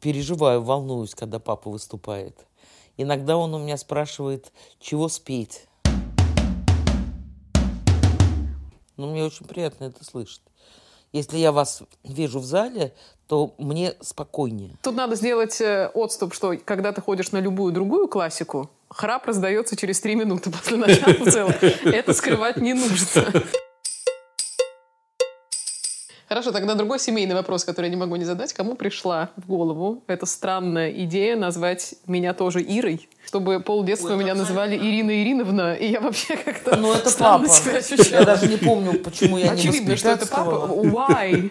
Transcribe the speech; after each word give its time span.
переживаю, 0.00 0.62
волнуюсь, 0.62 1.14
когда 1.14 1.38
папа 1.38 1.70
выступает. 1.70 2.46
Иногда 2.96 3.36
он 3.36 3.54
у 3.54 3.58
меня 3.58 3.76
спрашивает, 3.76 4.52
чего 4.78 5.08
спеть. 5.08 5.66
Ну, 8.96 9.10
мне 9.10 9.24
очень 9.24 9.46
приятно 9.46 9.84
это 9.84 10.04
слышать. 10.04 10.42
Если 11.12 11.38
я 11.38 11.50
вас 11.50 11.82
вижу 12.04 12.38
в 12.38 12.44
зале, 12.44 12.94
то 13.26 13.54
мне 13.58 13.94
спокойнее. 14.00 14.76
Тут 14.82 14.94
надо 14.94 15.16
сделать 15.16 15.60
э, 15.60 15.90
отступ, 15.94 16.34
что 16.34 16.56
когда 16.64 16.92
ты 16.92 17.00
ходишь 17.00 17.32
на 17.32 17.38
любую 17.38 17.72
другую 17.72 18.06
классику, 18.06 18.70
храп 18.88 19.26
раздается 19.26 19.76
через 19.76 20.00
три 20.00 20.14
минуты 20.14 20.50
после 20.50 20.76
начала 20.76 21.14
в 21.14 21.30
целом. 21.30 21.54
Это 21.84 22.12
скрывать 22.12 22.58
не 22.58 22.74
нужно. 22.74 23.24
Хорошо, 26.30 26.52
тогда 26.52 26.76
другой 26.76 27.00
семейный 27.00 27.34
вопрос, 27.34 27.64
который 27.64 27.86
я 27.86 27.90
не 27.90 27.96
могу 27.96 28.14
не 28.14 28.24
задать. 28.24 28.52
Кому 28.52 28.76
пришла 28.76 29.30
в 29.34 29.48
голову 29.48 30.04
эта 30.06 30.26
странная 30.26 30.92
идея 30.92 31.34
назвать 31.34 31.96
меня 32.06 32.34
тоже 32.34 32.62
Ирой? 32.62 33.08
Чтобы 33.26 33.58
полдетства 33.58 34.14
меня 34.14 34.36
называли 34.36 34.76
Ирина 34.76 35.10
Ириновна, 35.10 35.74
и 35.74 35.90
я 35.90 36.00
вообще 36.00 36.36
как-то 36.36 36.76
Ну, 36.76 36.92
это 36.92 37.10
странно 37.10 37.48
папа. 37.48 37.58
себя 37.58 37.78
ощущала. 37.78 38.20
Я 38.20 38.24
даже 38.24 38.46
не 38.46 38.58
помню, 38.58 39.00
почему 39.00 39.38
я 39.38 39.46
не 39.46 39.54
Очевидно, 39.54 39.96
что 39.96 40.10
это 40.10 40.28
папа. 40.28 40.70
Why? 40.70 41.50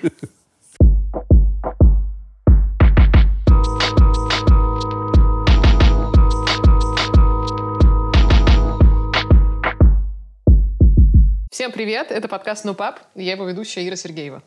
Всем 11.52 11.73
привет, 11.73 12.12
это 12.12 12.30
подкаст 12.30 12.63
«Ну, 12.63 12.73
пап», 12.73 13.02
я 13.16 13.34
его 13.34 13.43
ведущая 13.43 13.85
Ира 13.85 13.98
Сергеева. 13.98 14.41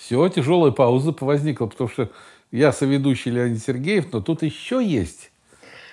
Все, 0.00 0.26
тяжелая 0.28 0.72
пауза 0.72 1.14
возникла, 1.20 1.66
потому 1.66 1.90
что 1.90 2.08
я 2.50 2.72
соведущий 2.72 3.30
Леонид 3.30 3.62
Сергеев, 3.62 4.12
но 4.12 4.20
тут 4.20 4.42
еще 4.42 4.82
есть, 4.84 5.30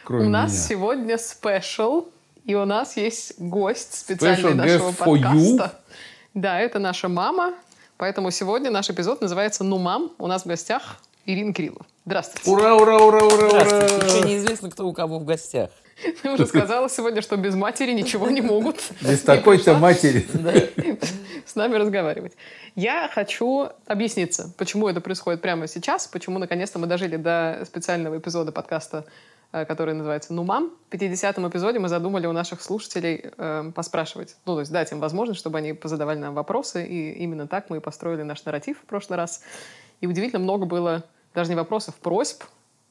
кроме 0.06 0.28
у 0.28 0.30
нас 0.30 0.54
меня. 0.54 0.62
сегодня 0.62 1.18
спешл, 1.18 2.08
и 2.46 2.56
у 2.56 2.64
нас 2.66 2.96
есть 2.96 3.38
гость 3.38 3.94
специальный 3.94 4.52
Special 4.52 4.54
нашего 4.54 4.92
подкаста. 4.94 5.80
Да, 6.34 6.60
это 6.60 6.80
наша 6.80 7.10
мама, 7.10 7.54
поэтому 7.98 8.32
сегодня 8.32 8.72
наш 8.72 8.90
эпизод 8.90 9.22
называется 9.22 9.64
«Ну, 9.64 9.78
мам». 9.78 10.12
У 10.20 10.28
нас 10.28 10.44
в 10.44 10.46
гостях 10.46 10.98
Ирина 11.26 11.54
Кириллова. 11.54 11.86
Здравствуйте. 12.06 12.50
Ура, 12.50 12.76
ура, 12.76 12.98
ура, 12.98 13.26
ура, 13.26 13.48
ура! 13.48 13.62
Еще 13.62 14.22
неизвестно, 14.26 14.70
кто 14.70 14.88
у 14.88 14.94
кого 14.94 15.20
в 15.20 15.26
гостях. 15.26 15.70
Я 16.24 16.34
уже 16.34 16.46
сказала 16.46 16.90
сегодня, 16.90 17.22
что 17.22 17.38
без 17.38 17.56
матери 17.56 17.92
ничего 17.92 18.30
не 18.30 18.42
могут. 18.42 18.78
Без 19.02 19.22
такой-то 19.24 19.76
матери. 19.78 20.26
с 21.46 21.56
нами 21.56 21.76
разговаривать. 21.76 22.34
Я 22.76 23.10
хочу 23.12 23.70
объясниться, 23.86 24.54
почему 24.58 24.88
это 24.88 25.02
происходит 25.02 25.42
прямо 25.42 25.68
сейчас, 25.68 26.08
почему 26.08 26.40
наконец-то 26.40 26.80
мы 26.80 26.88
дожили 26.88 27.16
до 27.16 27.64
специального 27.66 28.18
эпизода 28.18 28.52
подкаста, 28.52 29.06
э, 29.52 29.66
который 29.66 29.96
называется 29.96 30.34
«Ну, 30.34 30.44
мам». 30.44 30.72
В 30.90 30.94
50-м 30.94 31.50
эпизоде 31.50 31.80
мы 31.80 31.90
задумали 31.90 32.28
у 32.28 32.32
наших 32.32 32.62
слушателей 32.62 33.32
э, 33.38 33.72
поспрашивать, 33.74 34.36
ну, 34.46 34.54
то 34.54 34.60
есть 34.60 34.72
дать 34.72 34.92
им 34.92 35.00
возможность, 35.00 35.40
чтобы 35.40 35.58
они 35.58 35.74
позадавали 35.74 36.20
нам 36.20 36.36
вопросы, 36.36 36.86
и 36.86 37.12
именно 37.24 37.48
так 37.48 37.70
мы 37.70 37.78
и 37.78 37.80
построили 37.80 38.22
наш 38.22 38.44
нарратив 38.46 38.80
в 38.80 38.86
прошлый 38.86 39.18
раз. 39.18 39.42
И 40.02 40.06
удивительно 40.08 40.40
много 40.40 40.66
было 40.66 41.04
даже 41.34 41.50
не 41.50 41.56
вопросов, 41.56 41.96
просьб 41.96 42.44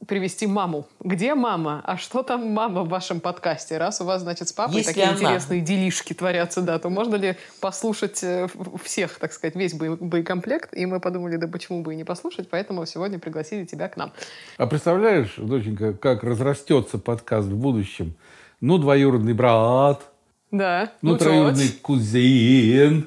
привести 0.07 0.47
маму. 0.47 0.87
Где 1.01 1.35
мама? 1.35 1.81
А 1.85 1.97
что 1.97 2.23
там 2.23 2.53
мама 2.53 2.83
в 2.83 2.89
вашем 2.89 3.19
подкасте? 3.21 3.79
Раз 3.79 4.01
у 4.01 4.05
вас, 4.05 4.23
значит, 4.23 4.49
с 4.49 4.53
папой 4.53 4.77
Есть 4.77 4.89
ли 4.89 4.95
такие 4.95 5.09
она? 5.09 5.17
интересные 5.19 5.61
делишки 5.63 6.13
творятся, 6.13 6.61
да, 6.63 6.79
то 6.79 6.91
можно 6.91 7.17
ли 7.17 7.37
послушать 7.61 8.23
э, 8.23 8.47
всех, 8.85 9.19
так 9.19 9.33
сказать, 9.33 9.57
весь 9.57 9.75
бо- 9.75 9.97
боекомплект? 9.97 10.75
И 10.77 10.87
мы 10.87 11.01
подумали, 11.01 11.37
да 11.37 11.49
почему 11.49 11.83
бы 11.83 11.95
и 11.95 11.97
не 11.97 12.05
послушать, 12.05 12.49
поэтому 12.51 12.85
сегодня 12.87 13.19
пригласили 13.19 13.65
тебя 13.65 13.89
к 13.89 13.97
нам. 13.97 14.13
А 14.59 14.67
представляешь, 14.67 15.35
доченька, 15.39 15.93
как 15.95 16.23
разрастется 16.23 16.99
подкаст 16.99 17.49
в 17.49 17.57
будущем? 17.57 18.15
Ну, 18.61 18.79
двоюродный 18.79 19.33
брат, 19.35 20.03
Да. 20.51 20.93
ну, 21.03 21.13
тёть. 21.13 21.21
троюродный 21.21 21.69
кузен, 21.83 23.07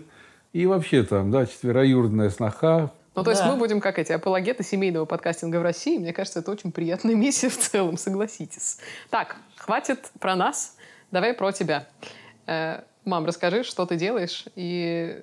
и 0.52 0.66
вообще 0.66 1.03
там, 1.03 1.31
да, 1.31 1.46
четвероюродная 1.46 2.30
сноха. 2.30 2.92
Ну, 3.16 3.24
то 3.24 3.31
есть 3.31 3.42
Да. 3.44 3.52
мы 3.52 3.58
будем 3.58 3.80
как 3.81 4.00
эти 4.00 4.12
апологеты 4.12 4.64
семейного 4.64 5.06
подкастинга 5.06 5.58
в 5.58 5.64
России. 5.64 5.97
Мне 5.97 6.14
кажется, 6.14 6.40
это 6.40 6.52
очень 6.52 6.72
приятная 6.72 7.16
миссия 7.16 7.50
в 7.50 7.58
целом, 7.58 7.97
согласитесь. 7.97 8.78
Так, 9.09 9.36
хватит 9.58 10.12
про 10.20 10.36
нас, 10.36 10.75
давай 11.12 11.34
про 11.34 11.52
тебя. 11.52 11.88
Э, 12.46 12.81
мам, 13.06 13.25
расскажи, 13.25 13.64
что 13.64 13.86
ты 13.86 13.96
делаешь 13.98 14.46
и 14.56 15.22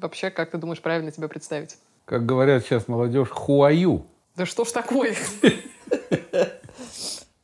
вообще, 0.00 0.30
как 0.30 0.50
ты 0.50 0.58
думаешь 0.58 0.80
правильно 0.80 1.10
тебя 1.10 1.28
представить? 1.28 1.76
Как 2.04 2.24
говорят 2.24 2.64
сейчас 2.64 2.88
молодежь, 2.88 3.28
хуаю. 3.30 4.06
Да 4.36 4.46
что 4.46 4.64
ж 4.64 4.72
такое? 4.72 5.14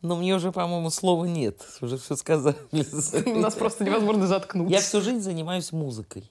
Но 0.03 0.17
мне 0.17 0.34
уже, 0.34 0.50
по-моему, 0.50 0.89
слова 0.91 1.27
нет. 1.27 1.61
Уже 1.83 1.99
все 1.99 2.17
сказали. 2.17 2.56
Нас 3.39 3.55
просто 3.55 3.84
невозможно 3.84 4.27
заткнуть. 4.27 4.71
Я 4.71 4.81
всю 4.81 5.00
жизнь 5.03 5.21
занимаюсь 5.21 5.73
музыкой. 5.73 6.31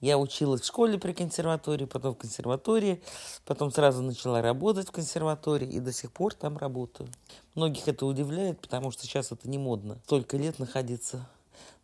Я 0.00 0.16
училась 0.16 0.60
в 0.60 0.66
школе 0.66 0.96
при 0.98 1.12
консерватории, 1.12 1.84
потом 1.84 2.14
в 2.14 2.18
консерватории, 2.18 3.02
потом 3.44 3.72
сразу 3.72 4.00
начала 4.02 4.40
работать 4.40 4.88
в 4.88 4.92
консерватории 4.92 5.68
и 5.68 5.80
до 5.80 5.92
сих 5.92 6.12
пор 6.12 6.34
там 6.34 6.56
работаю. 6.56 7.08
Многих 7.56 7.88
это 7.88 8.06
удивляет, 8.06 8.60
потому 8.60 8.92
что 8.92 9.02
сейчас 9.02 9.32
это 9.32 9.48
не 9.50 9.58
модно. 9.58 9.98
Столько 10.04 10.36
лет 10.36 10.60
находиться 10.60 11.28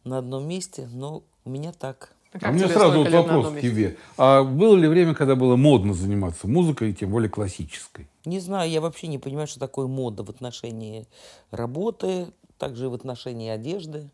на 0.05 0.19
одном 0.19 0.47
месте, 0.47 0.89
но 0.93 1.25
у 1.45 1.51
меня 1.51 1.73
так. 1.73 2.13
Как 2.31 2.45
а 2.45 2.51
у 2.51 2.53
меня 2.53 2.69
сразу 2.69 2.99
вот 2.99 3.11
вопрос 3.11 3.53
к 3.53 3.61
тебе. 3.61 3.97
А 4.17 4.45
было 4.45 4.77
ли 4.77 4.87
время, 4.87 5.15
когда 5.15 5.35
было 5.35 5.57
модно 5.57 5.93
заниматься 5.95 6.47
музыкой, 6.47 6.91
и 6.91 6.95
тем 6.95 7.11
более 7.11 7.31
классической? 7.31 8.09
Не 8.25 8.39
знаю, 8.39 8.71
я 8.71 8.81
вообще 8.81 9.09
не 9.09 9.19
понимаю, 9.19 9.49
что 9.49 9.59
такое 9.59 9.87
мода 9.87 10.23
в 10.23 10.31
отношении 10.31 11.07
работы, 11.51 12.29
также 12.59 12.87
и 12.87 12.89
в 12.89 12.95
отношении 12.95 13.51
одежды. 13.51 14.09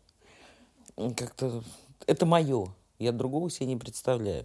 Как-то 0.95 1.63
это 2.07 2.25
мое. 2.25 2.67
Я 3.01 3.11
другого 3.11 3.49
себе 3.49 3.65
не 3.65 3.77
представляю. 3.77 4.43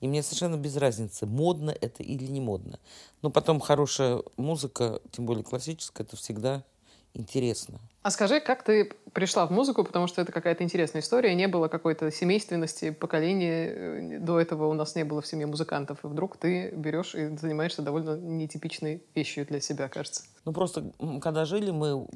И 0.00 0.08
мне 0.08 0.22
совершенно 0.22 0.56
без 0.56 0.76
разницы, 0.76 1.26
модно 1.26 1.70
это 1.70 2.02
или 2.02 2.26
не 2.26 2.40
модно. 2.40 2.78
Но 3.20 3.30
потом 3.30 3.60
хорошая 3.60 4.22
музыка, 4.36 5.00
тем 5.10 5.26
более 5.26 5.44
классическая, 5.44 6.04
это 6.04 6.16
всегда 6.16 6.64
интересно. 7.12 7.80
А 8.02 8.10
скажи, 8.10 8.40
как 8.40 8.62
ты 8.62 8.92
пришла 9.12 9.46
в 9.46 9.50
музыку, 9.50 9.84
потому 9.84 10.06
что 10.06 10.22
это 10.22 10.32
какая-то 10.32 10.64
интересная 10.64 11.02
история, 11.02 11.34
не 11.34 11.48
было 11.48 11.68
какой-то 11.68 12.10
семейственности, 12.10 12.90
поколения, 12.90 13.66
э, 13.68 14.18
до 14.20 14.40
этого 14.40 14.68
у 14.68 14.72
нас 14.72 14.94
не 14.94 15.04
было 15.04 15.20
в 15.20 15.26
семье 15.26 15.46
музыкантов, 15.46 16.04
и 16.04 16.06
вдруг 16.06 16.38
ты 16.38 16.70
берешь 16.70 17.14
и 17.14 17.36
занимаешься 17.36 17.82
довольно 17.82 18.16
нетипичной 18.16 19.02
вещью 19.14 19.46
для 19.46 19.60
себя, 19.60 19.88
кажется. 19.88 20.22
Ну, 20.46 20.52
просто, 20.52 20.92
когда 21.20 21.44
жили 21.44 21.70
мы 21.70 22.04
в 22.04 22.08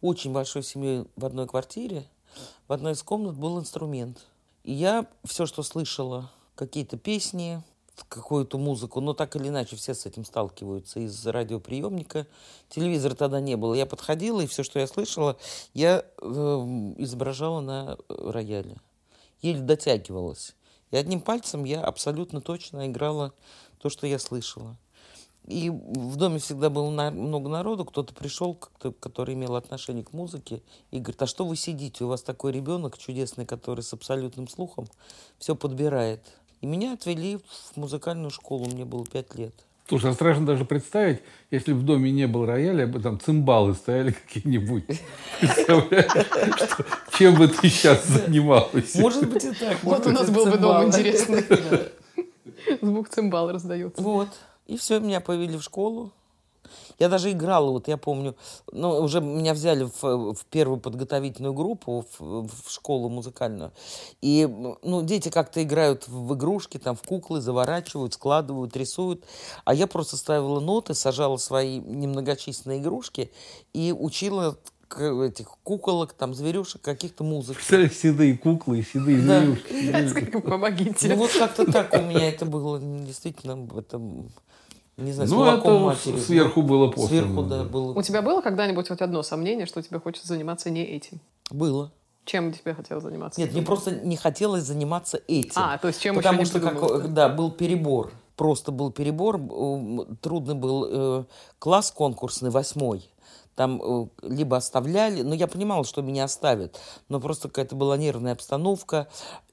очень 0.00 0.32
большой 0.32 0.62
семьей 0.62 1.06
в 1.16 1.24
одной 1.24 1.48
квартире, 1.48 2.04
в 2.68 2.72
одной 2.72 2.92
из 2.92 3.02
комнат 3.02 3.36
был 3.36 3.58
инструмент. 3.58 4.18
Я 4.64 5.06
все, 5.24 5.46
что 5.46 5.62
слышала, 5.62 6.30
какие-то 6.54 6.96
песни, 6.96 7.62
какую-то 8.08 8.58
музыку, 8.58 9.00
но 9.00 9.12
так 9.12 9.36
или 9.36 9.48
иначе 9.48 9.76
все 9.76 9.94
с 9.94 10.06
этим 10.06 10.24
сталкиваются 10.24 11.00
из 11.00 11.26
радиоприемника. 11.26 12.26
Телевизора 12.68 13.14
тогда 13.14 13.40
не 13.40 13.56
было. 13.56 13.74
Я 13.74 13.86
подходила, 13.86 14.40
и 14.40 14.46
все, 14.46 14.62
что 14.62 14.78
я 14.78 14.86
слышала, 14.86 15.36
я 15.74 16.04
э, 16.20 16.24
изображала 16.98 17.60
на 17.60 17.96
э, 18.08 18.30
рояле. 18.30 18.76
Еле 19.40 19.60
дотягивалась. 19.60 20.54
И 20.90 20.96
одним 20.96 21.20
пальцем 21.20 21.64
я 21.64 21.82
абсолютно 21.82 22.40
точно 22.40 22.86
играла 22.86 23.32
то, 23.78 23.88
что 23.88 24.06
я 24.06 24.18
слышала. 24.18 24.76
И 25.48 25.70
в 25.70 26.16
доме 26.16 26.38
всегда 26.38 26.70
было 26.70 26.90
на- 26.90 27.10
много 27.10 27.48
народу, 27.48 27.84
кто-то 27.84 28.14
пришел, 28.14 28.54
кто- 28.54 28.92
который 28.92 29.34
имел 29.34 29.56
отношение 29.56 30.04
к 30.04 30.12
музыке, 30.12 30.62
и 30.92 30.98
говорит, 31.00 31.20
а 31.22 31.26
что 31.26 31.44
вы 31.44 31.56
сидите, 31.56 32.04
у 32.04 32.08
вас 32.08 32.22
такой 32.22 32.52
ребенок 32.52 32.96
чудесный, 32.96 33.44
который 33.44 33.80
с 33.82 33.92
абсолютным 33.92 34.46
слухом 34.48 34.86
все 35.38 35.56
подбирает. 35.56 36.20
И 36.60 36.66
меня 36.66 36.92
отвели 36.92 37.38
в 37.72 37.76
музыкальную 37.76 38.30
школу, 38.30 38.66
мне 38.66 38.84
было 38.84 39.04
пять 39.04 39.34
лет. 39.34 39.52
Слушай, 39.88 40.12
а 40.12 40.14
страшно 40.14 40.46
даже 40.46 40.64
представить, 40.64 41.20
если 41.50 41.72
бы 41.72 41.80
в 41.80 41.82
доме 41.82 42.12
не 42.12 42.28
было 42.28 42.46
рояля, 42.46 42.84
а 42.84 42.86
бы 42.86 43.00
там 43.00 43.18
цимбалы 43.18 43.74
стояли 43.74 44.12
какие-нибудь. 44.12 44.84
Чем 47.18 47.34
бы 47.34 47.48
ты 47.48 47.68
сейчас 47.68 48.06
занималась? 48.06 48.94
Может 48.94 49.28
быть 49.28 49.44
и 49.44 49.52
так. 49.52 49.82
Вот 49.82 50.06
у 50.06 50.10
нас 50.10 50.30
был 50.30 50.46
бы 50.46 50.56
дом 50.58 50.86
интересный. 50.86 51.44
Звук 52.80 53.08
цимбал 53.08 53.50
раздается. 53.50 54.00
Вот. 54.00 54.28
И 54.72 54.78
все, 54.78 55.00
меня 55.00 55.20
повели 55.20 55.58
в 55.58 55.62
школу. 55.62 56.12
Я 56.98 57.10
даже 57.10 57.30
играла, 57.30 57.70
вот 57.72 57.88
я 57.88 57.98
помню, 57.98 58.34
ну, 58.72 59.00
уже 59.02 59.20
меня 59.20 59.52
взяли 59.52 59.84
в, 60.00 60.32
в 60.32 60.46
первую 60.46 60.80
подготовительную 60.80 61.52
группу, 61.52 62.06
в, 62.18 62.46
в 62.48 62.70
школу 62.70 63.10
музыкальную. 63.10 63.72
И, 64.22 64.46
ну, 64.82 65.02
дети 65.02 65.28
как-то 65.28 65.62
играют 65.62 66.08
в 66.08 66.32
игрушки, 66.32 66.78
там, 66.78 66.96
в 66.96 67.02
куклы, 67.02 67.42
заворачивают, 67.42 68.14
складывают, 68.14 68.74
рисуют. 68.74 69.26
А 69.66 69.74
я 69.74 69.86
просто 69.86 70.16
ставила 70.16 70.58
ноты, 70.58 70.94
сажала 70.94 71.36
свои 71.36 71.78
немногочисленные 71.78 72.78
игрушки 72.78 73.30
и 73.74 73.92
учила 73.92 74.56
этих 74.98 75.48
куколок, 75.62 76.14
там, 76.14 76.34
зверюшек, 76.34 76.80
каких-то 76.80 77.24
музык. 77.24 77.56
Представляешь, 77.56 77.96
седые 77.96 78.38
куклы 78.38 78.78
и 78.78 78.82
седые 78.82 79.20
Да. 79.20 79.40
зверюшки. 79.68 80.40
Помогите. 80.40 81.08
Ну, 81.08 81.16
вот 81.16 81.32
как-то 81.32 81.70
так 81.70 81.92
у 81.92 82.02
меня 82.02 82.28
это 82.30 82.46
было. 82.46 82.80
Действительно, 82.80 83.68
это 83.76 84.00
Не 85.02 85.12
знаю, 85.12 85.28
с 85.28 85.32
Ну, 85.32 85.38
молоком 85.38 85.72
это 85.74 85.84
матери. 86.08 86.18
сверху 86.18 86.62
было 86.62 86.86
послано, 86.88 87.08
Сверху, 87.08 87.42
да, 87.42 87.64
было. 87.64 87.92
У 87.94 88.02
тебя 88.02 88.22
было 88.22 88.40
когда-нибудь 88.40 88.88
хоть 88.88 89.00
одно 89.00 89.22
сомнение, 89.22 89.66
что 89.66 89.82
тебе 89.82 89.98
хочется 90.00 90.28
заниматься 90.28 90.70
не 90.70 90.84
этим? 90.84 91.20
Было. 91.50 91.90
Чем 92.24 92.52
тебе 92.52 92.72
хотелось 92.74 93.02
заниматься? 93.02 93.40
Нет, 93.40 93.52
мне 93.52 93.62
просто 93.62 93.90
не 93.90 94.16
хотелось 94.16 94.62
заниматься 94.62 95.20
этим. 95.26 95.52
А, 95.56 95.76
то 95.78 95.88
есть 95.88 96.00
чем 96.00 96.14
Потому 96.14 96.42
еще 96.42 96.50
что, 96.50 96.58
не 96.60 96.64
как, 96.66 96.78
придумала? 96.78 97.08
да, 97.08 97.28
был 97.28 97.50
перебор. 97.50 98.12
Просто 98.36 98.70
был 98.70 98.92
перебор. 98.92 99.38
Трудный 100.20 100.54
был 100.54 100.86
э, 100.88 101.24
класс 101.58 101.90
конкурсный, 101.90 102.50
восьмой. 102.50 103.08
Там 103.56 103.82
э, 103.82 104.06
либо 104.22 104.56
оставляли, 104.56 105.22
но 105.22 105.34
я 105.34 105.46
понимала, 105.48 105.84
что 105.84 106.00
меня 106.00 106.24
оставят. 106.24 106.80
Но 107.08 107.20
просто 107.20 107.48
какая-то 107.48 107.74
была 107.76 107.96
нервная 107.96 108.32
обстановка. 108.32 109.08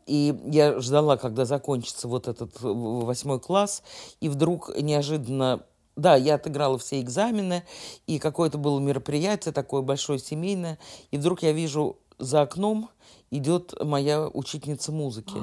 И 0.10 0.36
я 0.48 0.80
ждала, 0.80 1.18
когда 1.18 1.46
закончится 1.46 2.08
вот 2.08 2.28
этот 2.28 2.56
э, 2.64 2.68
восьмой 2.68 3.40
класс. 3.40 3.84
И 4.22 4.28
вдруг 4.28 4.76
неожиданно 4.76 5.62
да, 5.96 6.16
я 6.16 6.36
отыграла 6.36 6.80
все 6.80 7.02
экзамены, 7.02 7.64
и 8.08 8.20
какое-то 8.20 8.58
было 8.58 8.80
мероприятие 8.80 9.54
такое 9.54 9.82
большое 9.82 10.18
семейное, 10.18 10.80
и 11.12 11.18
вдруг 11.18 11.44
я 11.44 11.52
вижу 11.52 11.98
за 12.18 12.42
окном 12.42 12.90
идет 13.32 13.74
моя 13.84 14.28
учительница 14.28 14.92
музыки. 14.92 15.38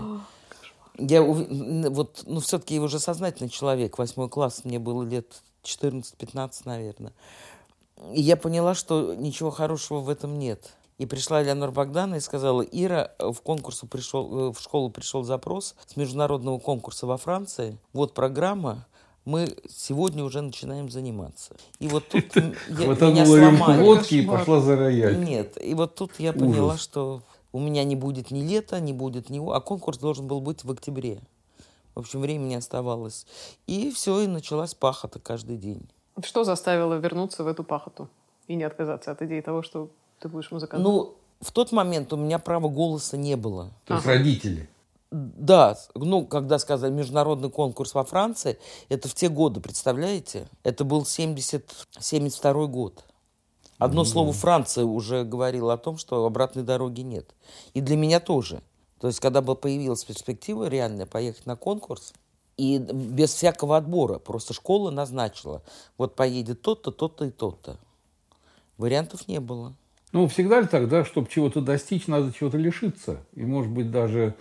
Я 0.99 1.23
вот, 1.23 2.23
ну, 2.27 2.41
все-таки 2.41 2.75
я 2.77 2.81
уже 2.81 2.99
сознательный 2.99 3.51
человек, 3.51 3.99
восьмой 3.99 4.31
класс, 4.31 4.63
мне 4.65 4.79
было 4.79 5.03
лет 5.03 5.43
14-15, 5.63 6.63
наверное. 6.65 7.13
И 8.13 8.21
я 8.21 8.37
поняла, 8.37 8.75
что 8.75 9.15
ничего 9.15 9.51
хорошего 9.51 10.01
в 10.01 10.09
этом 10.09 10.39
нет. 10.39 10.75
И 10.99 11.05
пришла 11.05 11.43
Элеонора 11.43 11.73
Богдана 11.73 12.15
и 12.15 12.21
сказала, 12.21 12.63
Ира, 12.63 13.13
э, 13.19 13.31
в, 13.31 13.43
конкурсу 13.43 13.87
пришел, 13.87 14.49
э, 14.49 14.53
в 14.53 14.61
школу 14.61 14.89
пришел 14.89 15.23
запрос 15.23 15.75
с 15.87 15.97
международного 15.97 16.59
конкурса 16.59 17.07
во 17.07 17.19
Франции. 17.19 17.79
Вот 17.93 18.15
программа, 18.15 18.87
мы 19.27 19.55
сегодня 19.69 20.25
уже 20.25 20.41
начинаем 20.41 20.89
заниматься. 20.89 21.55
И 21.81 21.89
вот 21.89 22.09
тут 22.09 22.35
я, 22.37 22.87
меня 22.87 23.27
сломали. 23.27 23.83
водки 23.83 24.15
и 24.15 24.27
пошла 24.27 24.61
за 24.61 24.77
рояль. 24.77 25.23
Нет, 25.23 25.63
и 25.63 25.75
вот 25.75 25.95
тут 25.97 26.13
я 26.19 26.33
поняла, 26.33 26.75
Ужас. 26.75 26.83
что 26.83 27.23
у 27.53 27.59
меня 27.59 27.85
не 27.85 27.97
будет 27.97 28.31
ни 28.31 28.41
лета, 28.41 28.81
не 28.81 28.95
будет 28.95 29.29
ни... 29.29 29.39
А 29.55 29.61
конкурс 29.61 29.99
должен 29.99 30.27
был 30.27 30.41
быть 30.41 30.65
в 30.65 30.71
октябре. 30.71 31.21
В 31.95 32.01
общем, 32.01 32.21
времени 32.21 32.55
оставалось. 32.55 33.27
И 33.67 33.91
все, 33.91 34.21
и 34.21 34.27
началась 34.27 34.75
пахота 34.75 35.19
каждый 35.19 35.57
день. 35.57 35.89
Что 36.23 36.45
заставило 36.45 36.95
вернуться 36.95 37.45
в 37.45 37.47
эту 37.47 37.65
пахоту 37.65 38.09
и 38.47 38.55
не 38.55 38.65
отказаться 38.65 39.11
от 39.11 39.21
идеи 39.23 39.41
того, 39.41 39.63
что 39.63 39.91
ты 40.21 40.29
будешь 40.29 40.51
музыкантом? 40.51 40.83
Ну, 40.83 41.15
в 41.41 41.53
тот 41.53 41.73
момент 41.73 42.13
у 42.13 42.17
меня 42.17 42.39
права 42.39 42.69
голоса 42.69 43.17
не 43.17 43.37
было. 43.37 43.71
То 43.85 43.95
есть 43.95 44.07
родители. 44.07 44.69
Да, 45.11 45.79
ну, 45.95 46.27
когда 46.27 46.59
сказали 46.59 46.93
международный 46.93 47.51
конкурс 47.51 47.95
во 47.95 48.05
Франции, 48.05 48.59
это 48.89 49.09
в 49.09 49.15
те 49.15 49.29
годы, 49.29 49.61
представляете? 49.61 50.49
Это 50.65 50.85
был 50.85 51.05
70, 51.05 51.71
72 51.99 52.67
год. 52.67 53.05
Одно 53.79 54.05
слово 54.05 54.33
Франция 54.33 54.85
уже 54.85 55.25
говорило 55.25 55.75
о 55.75 55.79
том, 55.79 55.99
что 55.99 56.25
обратной 56.25 56.63
дороги 56.63 57.03
нет. 57.03 57.35
И 57.75 57.81
для 57.81 57.97
меня 57.97 58.21
тоже. 58.21 58.63
То 59.01 59.07
есть, 59.07 59.21
когда 59.21 59.43
бы 59.43 59.55
появилась 59.55 60.05
перспектива 60.05 60.69
реальная 60.69 61.07
поехать 61.07 61.47
на 61.47 61.57
конкурс, 61.57 62.15
и 62.57 62.79
без 62.79 63.35
всякого 63.35 63.77
отбора, 63.77 64.19
просто 64.19 64.55
школа 64.55 64.91
назначила, 64.91 65.63
вот 65.99 66.15
поедет 66.15 66.63
тот-то, 66.63 66.91
тот-то 66.91 67.27
и 67.27 67.31
тот-то. 67.31 67.77
Вариантов 68.79 69.29
не 69.29 69.41
было. 69.41 69.75
Ну, 70.17 70.29
всегда 70.29 70.63
ли 70.63 70.67
тогда, 70.67 71.05
чтобы 71.05 71.29
чего-то 71.31 71.61
достичь, 71.61 72.07
надо 72.07 72.33
чего-то 72.33 72.57
лишиться? 72.57 73.19
И, 73.35 73.43
может 73.45 73.71
быть, 73.71 73.91
даже 73.91 74.35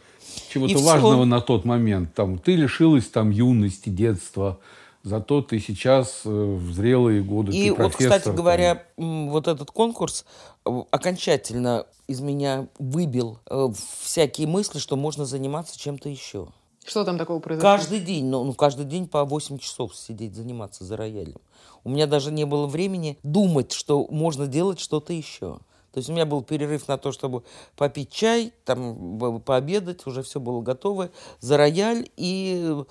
чего-то 0.50 0.78
важного 0.78 1.26
на 1.26 1.42
тот 1.42 1.66
момент. 1.66 2.14
Там, 2.14 2.38
ты 2.38 2.56
лишилась 2.56 3.08
там 3.08 3.30
юности, 3.30 3.90
детства, 3.90 4.58
зато 5.04 5.42
ты 5.42 5.60
сейчас 5.60 6.22
э, 6.24 6.30
в 6.30 6.72
зрелые 6.72 7.22
годы 7.24 7.52
И 7.52 7.72
ты 7.72 7.74
вот, 7.74 7.94
кстати 7.94 8.24
там. 8.24 8.38
говоря, 8.38 8.84
вот 8.96 9.50
этот 9.50 9.70
конкурс 9.72 10.26
э, 10.66 10.70
окончательно 10.92 11.86
из 12.08 12.22
меня 12.22 12.68
выбил 12.80 13.40
э, 13.50 13.68
всякие 14.02 14.48
мысли, 14.48 14.80
что 14.80 14.96
можно 14.96 15.26
заниматься 15.26 15.78
чем-то 15.78 16.08
еще. 16.08 16.48
Что 16.86 17.04
там 17.04 17.18
такого 17.18 17.40
произошло? 17.40 17.70
Каждый 17.70 18.00
день, 18.00 18.26
ну, 18.26 18.44
ну, 18.44 18.54
каждый 18.54 18.86
день 18.86 19.08
по 19.08 19.26
8 19.26 19.58
часов 19.58 19.96
сидеть, 19.96 20.36
заниматься 20.36 20.84
за 20.84 20.96
роялем. 20.96 21.40
У 21.84 21.90
меня 21.90 22.08
даже 22.08 22.32
не 22.32 22.46
было 22.46 22.68
времени 22.68 23.18
думать, 23.24 23.72
что 23.72 24.08
можно 24.10 24.48
делать 24.48 24.80
что-то 24.80 25.12
еще. 25.12 25.60
То 25.92 26.00
есть 26.00 26.10
у 26.10 26.14
меня 26.14 26.26
был 26.26 26.44
перерыв 26.44 26.88
на 26.88 26.98
то, 26.98 27.12
чтобы 27.12 27.44
попить 27.78 28.12
чай, 28.12 28.54
там, 28.66 29.40
пообедать, 29.40 30.06
уже 30.06 30.24
все 30.24 30.40
было 30.40 30.62
готово, 30.62 31.10
за 31.40 31.58
рояль 31.58 32.10
и 32.18 32.84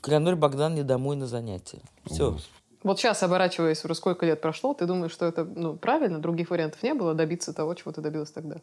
к 0.00 0.08
Леоноре 0.08 0.36
Богдановне 0.36 0.84
домой 0.84 1.16
на 1.16 1.26
занятия. 1.26 1.80
Все. 2.06 2.36
Вот 2.82 2.98
сейчас, 2.98 3.22
оборачиваясь, 3.22 3.84
уже 3.84 3.94
сколько 3.94 4.26
лет 4.26 4.40
прошло, 4.40 4.74
ты 4.74 4.86
думаешь, 4.86 5.12
что 5.12 5.26
это 5.26 5.44
ну, 5.44 5.76
правильно? 5.76 6.18
Других 6.18 6.50
вариантов 6.50 6.82
не 6.82 6.94
было 6.94 7.14
добиться 7.14 7.52
того, 7.52 7.74
чего 7.74 7.92
ты 7.92 8.00
добилась 8.00 8.30
тогда? 8.30 8.56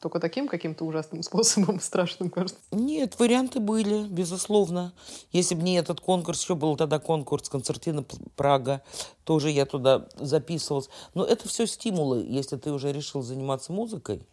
Только 0.00 0.20
таким 0.20 0.46
каким-то 0.46 0.84
ужасным 0.84 1.22
способом, 1.24 1.80
страшным, 1.80 2.30
кажется. 2.30 2.60
Нет, 2.70 3.18
варианты 3.18 3.60
были, 3.60 4.06
безусловно. 4.06 4.92
Если 5.32 5.54
бы 5.54 5.62
не 5.62 5.76
этот 5.76 6.00
конкурс, 6.00 6.42
еще 6.42 6.54
был 6.54 6.76
тогда 6.76 6.98
конкурс 6.98 7.48
концертина 7.48 8.04
Прага, 8.36 8.82
тоже 9.24 9.50
я 9.50 9.66
туда 9.66 10.06
записывалась. 10.16 10.88
Но 11.14 11.24
это 11.24 11.48
все 11.48 11.66
стимулы. 11.66 12.24
Если 12.28 12.56
ты 12.56 12.70
уже 12.70 12.92
решил 12.92 13.22
заниматься 13.22 13.72
музыкой, 13.72 14.26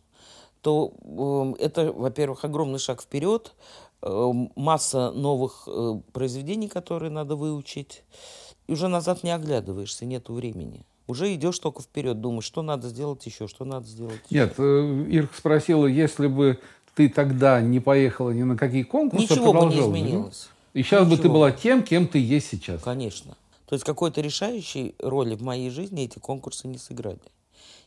то 0.62 0.94
эм, 1.04 1.56
это, 1.60 1.92
во-первых, 1.92 2.44
огромный 2.44 2.80
шаг 2.80 3.02
вперед, 3.02 3.54
эм, 4.02 4.52
масса 4.56 5.12
новых 5.12 5.68
э, 5.68 6.02
произведений, 6.12 6.68
которые 6.68 7.12
надо 7.12 7.36
выучить. 7.36 8.04
И 8.68 8.74
уже 8.74 8.88
назад 8.88 9.24
не 9.24 9.32
оглядываешься, 9.32 10.06
нету 10.06 10.34
времени. 10.34 10.84
Уже 11.07 11.34
идешь 11.36 11.60
только 11.60 11.84
вперед, 11.84 12.19
думаешь, 12.19 12.46
что 12.46 12.62
надо 12.62 12.90
сделать 12.90 13.25
еще, 13.25 13.48
что 13.48 13.63
надо 13.63 13.86
сделать 13.86 14.22
еще. 14.30 14.42
Нет, 14.42 14.56
э, 14.57 15.06
Ирка 15.10 15.38
спросила, 15.38 15.86
если 15.86 16.28
бы 16.28 16.60
ты 16.96 17.10
тогда 17.10 17.62
не 17.62 17.80
поехала 17.80 18.31
ни 18.31 18.44
на 18.44 18.57
какие 18.57 18.84
конкурсы, 18.84 19.31
а 19.31 19.36
Ничего 19.36 19.54
бы 19.54 19.66
не 19.74 19.81
изменилось. 19.81 20.50
И 20.74 20.81
сейчас 20.81 21.07
бы 21.07 21.16
ты 21.16 21.24
Ничего. 21.24 21.34
была 21.36 21.52
тем, 21.52 21.84
кем 21.84 22.07
ты 22.07 22.18
есть 22.19 22.48
сейчас. 22.50 22.81
Конечно. 22.81 23.38
То 23.68 23.75
есть 23.75 23.86
какой-то 23.86 24.22
решающей 24.22 24.96
роли 25.00 25.36
в 25.36 25.42
моей 25.42 25.69
жизни 25.69 26.04
эти 26.04 26.19
конкурсы 26.19 26.68
не 26.68 26.78
сыграли. 26.78 27.19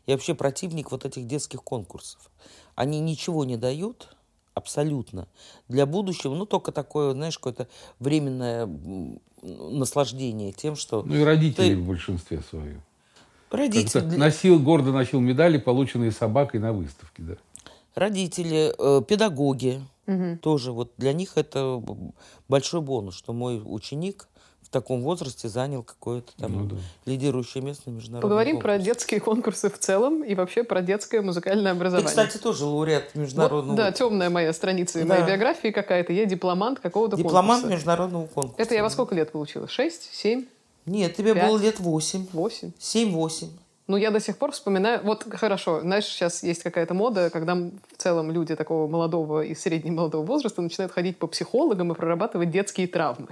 Я 0.07 0.15
вообще 0.15 0.35
противник 0.35 0.91
вот 0.91 1.05
этих 1.05 1.27
детских 1.27 1.63
конкурсов. 1.63 2.31
Они 2.75 3.01
ничего 3.01 3.45
не 3.45 3.57
дают 3.57 4.17
абсолютно 4.55 5.29
для 5.69 5.87
будущего, 5.87 6.35
ну 6.35 6.47
только 6.47 6.73
такое, 6.73 7.13
знаешь, 7.13 7.39
какое-то 7.39 7.69
временное 8.01 8.69
наслаждение 9.43 10.53
тем, 10.53 10.77
что 10.77 11.03
Ну 11.03 11.15
и 11.15 11.23
родители 11.23 11.75
Ты- 11.75 11.77
в 11.77 11.87
большинстве 11.87 12.43
своем. 12.49 12.83
Родители, 13.51 14.01
Как-то 14.01 14.17
Носил, 14.19 14.59
гордо 14.59 14.93
носил 14.93 15.21
медали, 15.21 15.59
полученные 15.59 16.13
собакой 16.13 16.61
на 16.61 16.73
выставке. 16.73 17.23
Да. 17.23 17.35
родители, 17.95 18.73
э, 18.79 19.03
педагоги 19.03 19.81
Мгм. 20.07 20.39
тоже 20.39 20.73
вот 20.73 20.93
для 20.99 21.13
них 21.13 21.33
это 21.37 21.83
большой 22.49 22.81
бонус, 22.81 23.15
что 23.17 23.33
мой 23.33 23.61
ученик 23.65 24.29
в 24.63 24.71
таком 24.71 25.03
возрасте 25.03 25.49
занял 25.49 25.83
какое-то 25.83 26.31
там 26.37 26.53
Ну 26.53 26.65
да. 26.67 26.77
лидирующее 27.07 27.63
место 27.63 27.91
на 27.91 27.95
международном 27.95 28.29
Поговорим 28.31 28.59
про 28.61 28.73
конкурсе. 28.75 28.85
детские 28.93 29.21
конкурсы 29.21 29.71
в 29.71 29.79
целом 29.79 30.23
и 30.23 30.35
вообще 30.35 30.63
про 30.63 30.83
детское 30.83 31.23
музыкальное 31.23 31.73
Ты, 31.73 31.77
образование. 31.79 32.09
кстати, 32.09 32.37
тоже 32.37 32.67
лауреат 32.67 33.15
международного 33.15 33.71
Вот, 33.77 33.77
да, 33.83 33.91
темная 33.93 34.29
моя 34.31 34.53
страница 34.53 35.01
Да. 35.01 35.07
моей 35.07 35.27
биографии 35.27 35.69
какая-то. 35.69 36.13
Я 36.13 36.27
дипломант 36.27 36.81
какого-то 36.81 37.17
Дипломант 37.17 37.63
конкурса. 37.63 37.75
международного 37.75 38.27
конкурса. 38.27 38.63
Это 38.63 38.75
я 38.75 38.83
во 38.83 38.91
сколько 38.91 39.15
лет 39.15 39.33
получила? 39.33 39.67
Шесть? 39.69 40.11
Семь? 40.15 40.45
Нет, 40.89 41.17
тебе 41.17 41.35
Пять? 41.35 41.47
было 41.47 41.59
лет 41.59 41.81
восемь. 41.81 42.27
Восемь? 42.33 42.73
Семь-восемь. 42.79 43.51
Ну, 43.89 43.97
я 43.97 44.11
до 44.11 44.21
сих 44.21 44.37
пор 44.37 44.53
вспоминаю... 44.53 45.01
Вот, 45.03 45.25
хорошо, 45.31 45.81
знаешь, 45.81 46.05
сейчас 46.05 46.43
есть 46.43 46.63
какая-то 46.63 46.93
мода, 46.93 47.31
когда 47.31 47.55
в 47.55 47.97
целом 47.97 48.31
люди 48.31 48.55
такого 48.55 48.87
молодого 48.87 49.41
и 49.41 49.55
среднего 49.55 49.95
молодого 49.95 50.27
возраста 50.27 50.61
начинают 50.61 50.93
ходить 50.93 51.17
по 51.17 51.27
психологам 51.27 51.91
и 51.91 51.95
прорабатывать 51.95 52.51
детские 52.51 52.87
травмы. 52.87 53.29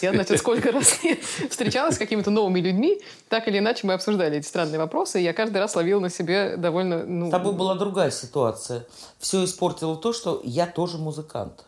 Я, 0.00 0.12
значит, 0.12 0.40
сколько 0.40 0.72
раз 0.72 0.98
встречалась 1.50 1.94
с 1.94 1.98
какими-то 1.98 2.30
новыми 2.32 2.58
людьми, 2.58 3.00
так 3.28 3.46
или 3.46 3.58
иначе 3.58 3.86
мы 3.86 3.92
обсуждали 3.92 4.38
эти 4.38 4.46
странные 4.46 4.80
вопросы, 4.80 5.20
и 5.20 5.22
я 5.22 5.32
каждый 5.32 5.58
раз 5.58 5.76
ловила 5.76 6.00
на 6.00 6.10
себе 6.10 6.56
довольно... 6.56 7.04
Ну, 7.04 7.28
С 7.28 7.30
тобой 7.30 7.52
была 7.52 7.76
другая 7.76 8.10
ситуация. 8.10 8.84
Все 9.20 9.44
испортило 9.44 9.94
то, 9.94 10.12
что 10.12 10.40
я 10.42 10.66
тоже 10.66 10.98
музыкант. 10.98 11.64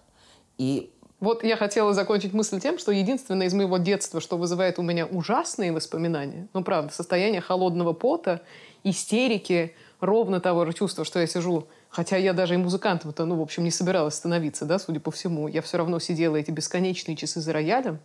И 0.58 0.92
Вот 1.24 1.42
я 1.42 1.56
хотела 1.56 1.94
закончить 1.94 2.34
мысль 2.34 2.60
тем, 2.60 2.76
что 2.76 2.92
единственное 2.92 3.46
из 3.46 3.54
моего 3.54 3.78
детства, 3.78 4.20
что 4.20 4.36
вызывает 4.36 4.78
у 4.78 4.82
меня 4.82 5.06
ужасные 5.06 5.72
воспоминания, 5.72 6.48
ну, 6.52 6.62
правда, 6.62 6.92
состояние 6.92 7.40
холодного 7.40 7.94
пота, 7.94 8.42
истерики, 8.82 9.74
ровно 10.00 10.38
того 10.38 10.66
же 10.66 10.74
чувства, 10.74 11.06
что 11.06 11.20
я 11.20 11.26
сижу, 11.26 11.66
хотя 11.88 12.18
я 12.18 12.34
даже 12.34 12.52
и 12.52 12.56
музыкантом-то, 12.58 13.24
ну, 13.24 13.36
в 13.36 13.40
общем, 13.40 13.64
не 13.64 13.70
собиралась 13.70 14.16
становиться, 14.16 14.66
да, 14.66 14.78
судя 14.78 15.00
по 15.00 15.10
всему, 15.10 15.48
я 15.48 15.62
все 15.62 15.78
равно 15.78 15.98
сидела 15.98 16.36
эти 16.36 16.50
бесконечные 16.50 17.16
часы 17.16 17.40
за 17.40 17.54
роялем, 17.54 18.00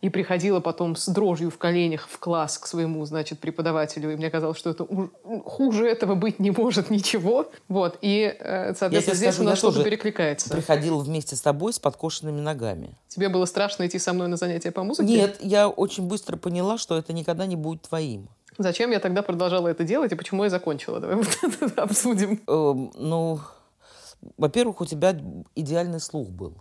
и 0.00 0.10
приходила 0.10 0.60
потом 0.60 0.94
с 0.94 1.08
дрожью 1.08 1.50
в 1.50 1.58
коленях 1.58 2.08
в 2.08 2.18
класс 2.18 2.58
к 2.58 2.66
своему, 2.66 3.04
значит, 3.04 3.40
преподавателю, 3.40 4.12
и 4.12 4.16
мне 4.16 4.30
казалось, 4.30 4.56
что 4.56 4.70
это 4.70 4.86
хуже 5.44 5.88
этого 5.88 6.14
быть 6.14 6.38
не 6.38 6.50
может 6.50 6.90
ничего. 6.90 7.50
Вот, 7.68 7.98
и, 8.00 8.36
э, 8.38 8.74
соответственно, 8.74 9.16
здесь 9.16 9.34
скажу, 9.34 9.42
у 9.42 9.50
нас 9.50 9.58
что-то 9.58 9.78
тоже 9.78 9.90
перекликается. 9.90 10.50
Приходил 10.50 11.00
вместе 11.00 11.34
с 11.34 11.40
тобой 11.40 11.72
с 11.72 11.78
подкошенными 11.78 12.40
ногами. 12.40 12.90
Тебе 13.08 13.28
было 13.28 13.44
страшно 13.44 13.86
идти 13.86 13.98
со 13.98 14.12
мной 14.12 14.28
на 14.28 14.36
занятия 14.36 14.70
по 14.70 14.84
музыке? 14.84 15.08
Нет, 15.08 15.38
я 15.40 15.68
очень 15.68 16.06
быстро 16.06 16.36
поняла, 16.36 16.78
что 16.78 16.96
это 16.96 17.12
никогда 17.12 17.46
не 17.46 17.56
будет 17.56 17.82
твоим. 17.82 18.28
Зачем 18.56 18.90
я 18.90 19.00
тогда 19.00 19.22
продолжала 19.22 19.68
это 19.68 19.84
делать 19.84 20.12
и 20.12 20.16
почему 20.16 20.44
я 20.44 20.50
закончила? 20.50 21.00
Давай 21.00 21.16
вот 21.16 21.28
это 21.60 21.82
обсудим. 21.82 22.40
Эм, 22.46 22.92
ну, 22.94 23.40
во-первых, 24.36 24.80
у 24.80 24.86
тебя 24.86 25.16
идеальный 25.54 26.00
слух 26.00 26.28
был. 26.28 26.54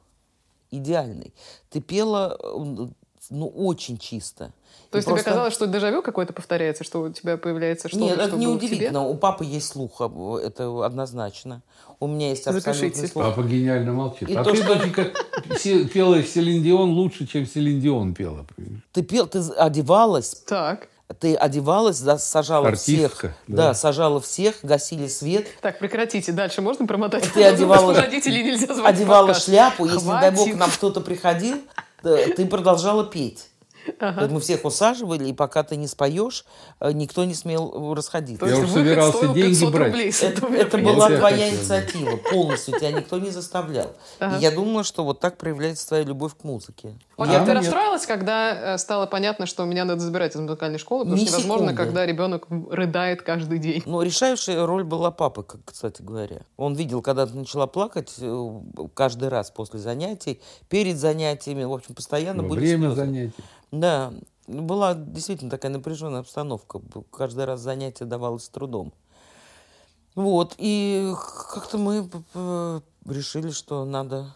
Идеальный. 0.69 1.33
Ты 1.69 1.81
пела, 1.81 2.37
э, 2.39 2.87
ну, 3.29 3.47
очень 3.47 3.97
чисто. 3.97 4.51
То 4.91 4.97
И 4.97 4.99
есть 4.99 5.05
тебе 5.07 5.15
просто- 5.15 5.29
казалось, 5.31 5.53
что 5.53 5.67
дежавю 5.67 6.01
какое-то 6.01 6.31
повторяется, 6.33 6.83
что 6.83 7.01
у 7.01 7.09
тебя 7.11 7.35
появляется 7.37 7.89
что-то, 7.89 8.03
Нет, 8.05 8.13
что 8.15 8.23
это 8.23 8.37
не 8.37 8.45
было 8.45 8.55
в 8.55 8.59
тебе? 8.59 8.67
удивительно. 8.67 9.03
У 9.05 9.15
папы 9.15 9.43
есть 9.45 9.67
слух, 9.67 9.99
об- 10.01 10.35
это 10.35 10.85
однозначно. 10.85 11.61
У 11.99 12.07
меня 12.07 12.29
есть 12.29 12.47
абсолютный 12.47 12.89
Запишите. 12.89 13.07
слух. 13.07 13.25
Папа 13.25 13.43
гениально 13.43 13.91
молчит. 13.93 14.29
И 14.29 14.35
а 14.35 14.43
то, 14.43 14.51
ты, 14.51 14.57
что- 14.57 14.75
доченька, 14.75 15.11
пела 15.93 16.23
Селин 16.23 16.63
Дион 16.63 16.91
лучше, 16.91 17.25
чем 17.27 17.45
Селин 17.45 17.81
Дион 17.81 18.13
пела. 18.13 18.45
Ты 18.93 19.01
пел, 19.03 19.27
ты 19.27 19.39
одевалась, 19.39 20.35
Так. 20.47 20.87
ты 21.19 21.35
одевалась, 21.35 21.99
да, 22.01 22.17
сажала 22.17 22.67
Артистка, 22.69 23.17
всех. 23.17 23.33
да. 23.47 23.55
Да. 23.67 23.73
сажала 23.73 24.21
всех, 24.21 24.55
гасили 24.63 25.07
свет. 25.07 25.47
Так, 25.61 25.79
прекратите. 25.79 26.31
Дальше 26.31 26.61
можно 26.61 26.85
промотать? 26.87 27.29
Ты 27.33 27.43
одевала, 27.43 27.93
Родителей 27.93 28.43
нельзя 28.43 28.73
звать 28.73 28.93
одевала 28.95 29.33
шляпу, 29.33 29.85
если, 29.85 30.05
не 30.05 30.11
дай 30.11 30.31
бог, 30.31 30.43
Хватит. 30.43 30.59
нам 30.59 30.69
кто-то 30.71 31.01
приходил, 31.01 31.57
ты 32.01 32.45
продолжала 32.45 33.05
петь. 33.05 33.49
Ага. 33.99 34.27
Мы 34.27 34.39
всех 34.39 34.65
усаживали, 34.65 35.25
и 35.29 35.33
пока 35.33 35.63
ты 35.63 35.75
не 35.75 35.87
споешь, 35.87 36.45
э, 36.79 36.91
никто 36.91 37.23
не 37.25 37.33
смел 37.33 37.93
расходиться. 37.93 38.39
То 38.45 38.51
Я 38.51 38.55
есть 38.57 38.63
уж 38.65 38.69
выход 38.71 38.87
собирался 38.87 39.17
стоил 39.17 39.33
деньги 39.33 39.49
500 39.53 39.73
брать. 39.73 39.87
рублей 39.87 40.11
с 40.11 40.23
Это, 40.23 40.37
этого 40.45 40.53
это 40.55 40.77
была 40.77 41.09
Вот 41.09 41.17
твоя 41.19 41.49
инициатива 41.49 42.15
полностью, 42.17 42.77
тебя 42.79 42.91
никто 42.91 43.17
не 43.19 43.29
заставлял. 43.29 43.91
Ага. 44.19 44.37
И 44.37 44.41
я 44.41 44.51
думала, 44.51 44.83
что 44.83 45.03
вот 45.03 45.19
так 45.19 45.37
проявляется 45.37 45.87
твоя 45.87 46.03
любовь 46.03 46.33
к 46.39 46.43
музыке. 46.43 46.93
Окей, 47.17 47.33
Да, 47.35 47.41
а 47.41 47.45
ты 47.45 47.51
нет. 47.51 47.57
расстроилась, 47.63 48.05
когда 48.05 48.73
э, 48.75 48.77
стало 48.77 49.05
понятно, 49.07 49.45
что 49.45 49.63
меня 49.65 49.85
надо 49.85 50.01
забирать 50.01 50.35
из 50.35 50.39
музыкальной 50.39 50.79
школы, 50.79 51.05
потому 51.05 51.19
Ни 51.21 51.25
что 51.25 51.33
невозможно, 51.37 51.67
секунды. 51.71 51.83
когда 51.83 52.05
ребенок 52.05 52.45
рыдает 52.69 53.21
каждый 53.23 53.59
день. 53.59 53.83
Но 53.85 54.03
решающая 54.03 54.65
роль 54.65 54.83
была 54.83 55.11
папы, 55.11 55.45
кстати 55.65 56.01
говоря. 56.01 56.41
Он 56.57 56.75
видел, 56.75 57.01
когда 57.01 57.25
ты 57.25 57.35
начала 57.35 57.67
плакать 57.67 58.13
э, 58.19 58.49
каждый 58.93 59.29
раз 59.29 59.49
после 59.51 59.79
занятий, 59.79 60.39
перед 60.69 60.97
занятиями, 60.97 61.63
в 61.63 61.73
общем, 61.73 61.95
постоянно 61.95 62.43
Во 62.43 62.49
были 62.49 62.59
время 62.59 62.87
слезы. 62.87 62.95
занятий. 62.95 63.33
Да, 63.71 64.13
была 64.47 64.93
действительно 64.93 65.51
такая 65.51 65.71
напряженная 65.71 66.21
обстановка. 66.21 66.81
Каждый 67.11 67.45
раз 67.45 67.59
занятие 67.59 68.05
давалось 68.05 68.45
с 68.45 68.49
трудом. 68.49 68.93
Вот, 70.15 70.55
и 70.57 71.13
как-то 71.53 71.77
мы 71.77 72.09
решили, 73.05 73.51
что 73.51 73.85
надо 73.85 74.35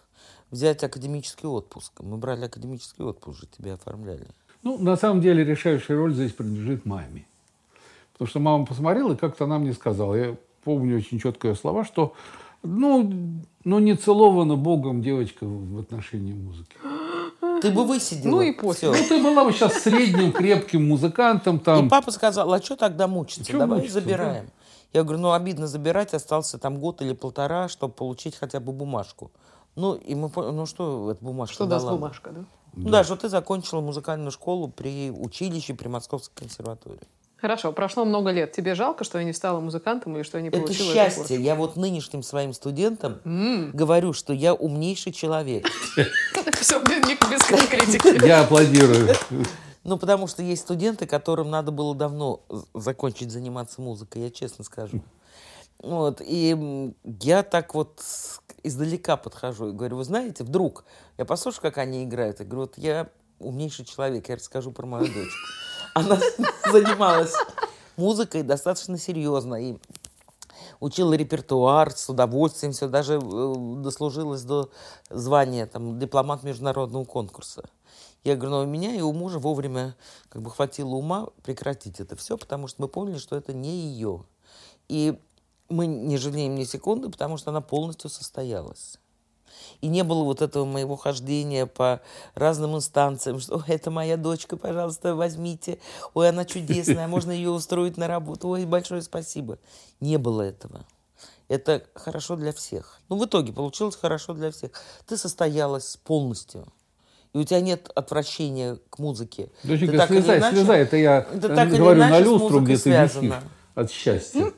взять 0.52 0.84
академический 0.84 1.48
отпуск. 1.48 1.94
Мы 2.02 2.18
брали 2.18 2.46
академический 2.46 3.04
отпуск, 3.04 3.40
же 3.40 3.48
тебе 3.48 3.74
оформляли. 3.74 4.28
Ну, 4.64 4.78
на 4.78 4.96
самом 4.96 5.22
деле, 5.22 5.44
решающая 5.44 5.96
роль 5.96 6.14
здесь 6.14 6.34
принадлежит 6.34 6.86
маме. 6.86 7.26
Потому 8.14 8.30
что 8.30 8.40
мама 8.40 8.66
посмотрела, 8.66 9.14
и 9.14 9.18
как-то 9.18 9.46
она 9.46 9.58
мне 9.58 9.74
сказала, 9.74 10.14
я 10.14 10.36
помню 10.64 10.98
очень 10.98 11.20
четко 11.20 11.48
ее 11.48 11.56
слова, 11.56 11.84
что 11.84 12.14
ну, 12.62 13.42
ну 13.64 13.80
не 13.80 13.96
целована 13.96 14.56
Богом 14.56 15.02
девочка 15.02 15.46
в 15.46 15.80
отношении 15.80 16.34
музыки. 16.34 16.76
Ты 17.62 17.72
бы 17.72 17.86
высидела. 17.86 18.32
Ну 18.32 18.42
и 18.42 18.54
всё. 18.74 18.94
Ну, 18.94 19.08
ты 19.08 19.22
была 19.22 19.44
бы 19.44 19.54
сейчас 19.54 19.74
средним 19.82 20.32
крепким 20.32 20.88
музыкантом, 20.88 21.60
там, 21.60 21.86
И 21.86 21.90
папа 21.90 22.12
сказал, 22.12 22.52
а 22.54 22.62
что 22.62 22.76
тогда 22.76 23.08
мучиться? 23.08 23.46
Чё 23.52 23.60
Давай 23.60 23.80
мучиться, 23.80 24.00
забираем. 24.00 24.50
Я 24.94 25.04
говорю, 25.04 25.20
ну 25.20 25.32
обидно 25.32 25.68
забирать, 25.68 26.14
остался 26.14 26.58
там 26.58 26.78
год 26.80 27.02
или 27.02 27.14
полтора, 27.14 27.70
чтобы 27.70 27.94
получить 27.94 28.36
хотя 28.36 28.60
бы 28.60 28.74
бумажку. 28.74 29.32
Ну, 29.76 29.96
и 29.96 30.16
мы 30.16 30.30
поняли, 30.30 30.52
ну 30.52 30.66
что 30.66 31.12
эта 31.12 31.24
бумажка 31.24 31.56
Что 31.56 31.66
даст 31.66 31.88
бумажка, 31.88 32.32
да? 32.32 32.46
Ну 32.74 32.90
да, 32.90 33.04
что 33.04 33.16
ты 33.16 33.30
закончила 33.30 33.82
музыкальную 33.82 34.32
школу 34.32 34.68
при 34.68 35.12
училище, 35.12 35.74
при 35.74 35.88
Московской 35.88 36.36
консерватории. 36.36 37.08
Хорошо, 37.42 37.72
прошло 37.72 38.06
много 38.06 38.30
лет. 38.30 38.52
Тебе 38.52 38.76
жалко, 38.76 39.04
что 39.04 39.18
я 39.18 39.24
не 39.24 39.34
стала 39.34 39.60
музыкантом 39.60 40.16
или 40.16 40.24
что 40.24 40.38
я 40.38 40.44
не 40.44 40.50
Это 40.50 40.60
получила 40.60 40.94
счастье. 40.94 41.42
Я 41.42 41.56
вот 41.56 41.76
нынешним 41.76 42.22
своим 42.22 42.54
студентам 42.54 43.20
говорю, 43.74 44.14
что 44.14 44.32
я 44.32 44.54
умнейший 44.54 45.12
человек. 45.12 45.68
Все, 46.62 46.80
без 47.32 47.42
конкретики. 47.42 48.26
я 48.26 48.42
аплодирую. 48.42 49.16
Ну, 49.84 49.98
потому 49.98 50.28
что 50.28 50.44
есть 50.44 50.62
студенты, 50.62 51.08
которым 51.08 51.50
надо 51.50 51.72
было 51.72 51.96
давно 51.96 52.42
закончить 52.76 53.32
заниматься 53.32 53.82
музыкой, 53.82 54.24
я 54.24 54.30
честно 54.30 54.64
скажу. 54.64 55.02
Вот, 55.80 56.22
и 56.24 56.94
я 57.04 57.42
так 57.42 57.74
вот 57.74 58.04
издалека 58.62 59.18
подхожу 59.18 59.70
и 59.70 59.72
говорю, 59.72 59.98
вы 59.98 60.04
знаете, 60.04 60.44
вдруг, 60.44 60.86
я 61.18 61.26
послушаю, 61.26 61.64
как 61.64 61.80
они 61.80 62.04
играют, 62.04 62.40
я 62.40 62.46
говорю, 62.46 62.62
вот 62.62 62.78
я 62.78 63.10
умнейший 63.40 63.86
человек, 63.86 64.30
я 64.30 64.36
расскажу 64.36 64.72
про 64.72 64.86
мою 64.86 65.08
дочь. 65.08 65.34
Она 65.94 66.18
занималась 66.72 67.34
музыкой 67.98 68.44
достаточно 68.44 68.98
серьезно 68.98 69.56
и 69.56 69.78
учила 70.80 71.14
репертуар 71.14 71.92
с 71.92 72.10
удовольствием, 72.10 72.74
все 72.74 72.88
даже 72.88 73.16
э, 73.16 73.54
дослужилась 73.78 74.44
до 74.44 74.70
звания 75.10 75.68
там, 75.68 76.00
дипломат 76.00 76.44
международного 76.44 77.06
конкурса. 77.06 77.64
Я 78.24 78.36
говорю, 78.36 78.52
но 78.52 78.62
у 78.64 78.66
меня 78.66 78.94
и 78.96 79.02
у 79.02 79.14
мужа 79.14 79.40
вовремя 79.40 79.96
как 80.30 80.42
бы 80.42 80.52
хватило 80.52 80.96
ума 80.96 81.28
прекратить 81.44 82.00
это 82.00 82.16
все, 82.16 82.38
потому 82.38 82.68
что 82.68 82.82
мы 82.82 82.88
поняли, 82.88 83.18
что 83.18 83.36
это 83.36 83.54
не 83.54 83.70
ее. 83.70 84.24
И 84.90 85.20
мы 85.70 85.88
не 85.88 86.18
жалеем 86.18 86.56
ни 86.56 86.64
секунды, 86.64 87.10
потому 87.10 87.38
что 87.38 87.50
она 87.50 87.62
полностью 87.62 88.10
состоялась. 88.10 89.00
И 89.82 89.88
не 89.88 90.04
было 90.04 90.24
вот 90.24 90.42
этого 90.42 90.66
моего 90.66 90.96
хождения 90.96 91.66
по 91.66 92.02
разным 92.36 92.76
инстанциям, 92.76 93.40
что 93.40 93.58
«Ой, 93.58 93.64
это 93.68 93.92
моя 93.92 94.18
дочка, 94.18 94.58
пожалуйста, 94.58 95.16
возьмите. 95.16 95.80
Ой, 96.14 96.30
она 96.30 96.46
чудесная, 96.46 97.08
можно 97.08 97.32
ее 97.32 97.50
устроить 97.50 97.98
на 97.98 98.08
работу. 98.08 98.50
Ой, 98.50 98.66
большое 98.66 99.02
спасибо. 99.02 99.58
Не 100.00 100.18
было 100.18 100.42
этого. 100.42 100.86
Это 101.48 101.84
хорошо 101.96 102.36
для 102.38 102.54
всех. 102.54 103.02
Ну, 103.10 103.18
в 103.18 103.26
итоге 103.26 103.52
получилось 103.52 103.96
хорошо 103.96 104.34
для 104.34 104.52
всех. 104.52 104.72
Ты 105.06 105.18
состоялась 105.18 105.98
полностью. 105.98 106.66
И 107.34 107.38
у 107.38 107.44
тебя 107.44 107.62
нет 107.62 107.90
отвращения 107.96 108.78
к 108.90 109.00
музыке. 109.00 109.50
Ты 109.62 109.70
Доченька, 109.70 109.98
так 109.98 110.08
слезай, 110.10 110.40
иначе- 110.40 110.56
слезай. 110.58 110.80
Это 110.82 110.98
я 110.98 111.22
ты 111.22 111.38
э, 111.48 111.56
так 111.56 111.70
или 111.70 111.78
говорю 111.78 112.00
на 112.00 112.20
люстру, 112.20 112.60
где 112.62 112.76
ты 112.76 112.82
связана. 112.82 113.24
висишь 113.26 113.44
от 113.76 113.92
счастья. 113.92 114.54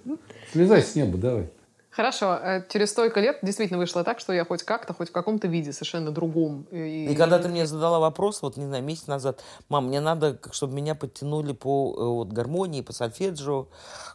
Слезай 0.51 0.81
с 0.83 0.95
неба, 0.95 1.17
давай. 1.17 1.49
Хорошо, 1.95 2.39
э, 2.41 2.63
через 2.69 2.89
столько 2.89 3.19
лет 3.19 3.37
действительно 3.43 3.77
вышло 3.77 4.03
так, 4.03 4.19
что 4.19 4.33
я 4.33 4.45
хоть 4.45 4.63
как-то, 4.63 4.93
хоть 4.93 5.09
в 5.09 5.11
каком-то 5.11 5.47
виде 5.47 5.71
совершенно 5.71 6.11
другом. 6.11 6.65
И, 6.71 7.07
И 7.11 7.15
когда 7.15 7.37
ты 7.37 7.49
мне 7.49 7.67
задала 7.67 7.99
вопрос, 7.99 8.41
вот, 8.41 8.57
не 8.57 8.65
знаю, 8.65 8.83
месяц 8.83 9.05
назад, 9.05 9.43
мам, 9.69 9.87
мне 9.87 9.99
надо, 10.01 10.39
чтобы 10.51 10.73
меня 10.73 10.95
подтянули 10.95 11.53
по 11.53 11.95
э, 11.95 12.03
вот, 12.03 12.29
гармонии, 12.29 12.81
по 12.81 12.93
сольфеджио, 12.93 13.67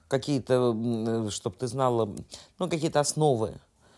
какие-то, 0.09 1.31
чтобы 1.31 1.57
ты 1.57 1.69
знала, 1.69 2.09
ну, 2.59 2.69
какие-то 2.69 2.99
основы. 2.99 3.55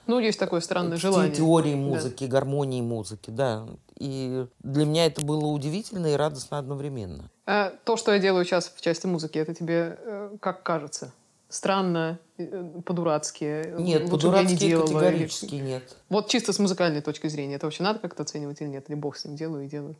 Ну, 0.06 0.18
есть 0.18 0.38
такое 0.38 0.60
странное 0.60 0.98
желание. 0.98 1.34
Теории 1.34 1.72
Да. 1.72 1.76
музыки, 1.76 2.24
гармонии 2.24 2.82
музыки, 2.82 3.30
да. 3.30 3.66
И 3.98 4.46
для 4.58 4.84
меня 4.84 5.06
это 5.06 5.24
было 5.24 5.46
удивительно 5.46 6.08
и 6.08 6.16
радостно 6.16 6.58
одновременно. 6.58 7.30
А 7.46 7.72
то, 7.84 7.96
что 7.96 8.12
я 8.12 8.18
делаю 8.18 8.44
сейчас 8.44 8.72
в 8.74 8.80
части 8.80 9.06
музыки, 9.06 9.38
это 9.38 9.54
тебе 9.54 9.98
э, 10.00 10.36
как 10.40 10.62
кажется? 10.62 11.12
Странно, 11.50 12.18
э, 12.38 12.64
по-дурацки? 12.86 13.74
Нет, 13.76 13.76
лучше 13.76 13.90
я 13.92 13.98
не 14.04 14.08
по-дурацки 14.10 14.54
делала, 14.54 14.84
или- 14.86 14.94
категорически 14.94 15.54
нет. 15.56 15.82
Вот 16.08 16.28
чисто 16.28 16.52
с 16.52 16.58
музыкальной 16.60 17.00
точки 17.02 17.26
зрения, 17.26 17.56
это 17.56 17.66
вообще 17.66 17.82
надо 17.82 17.98
как-то 17.98 18.22
оценивать 18.22 18.60
или 18.60 18.68
нет? 18.68 18.84
Или 18.88 18.94
бог 18.96 19.16
с 19.16 19.24
ним 19.24 19.34
делаю 19.36 19.64
и 19.64 19.68
делаю? 19.68 19.96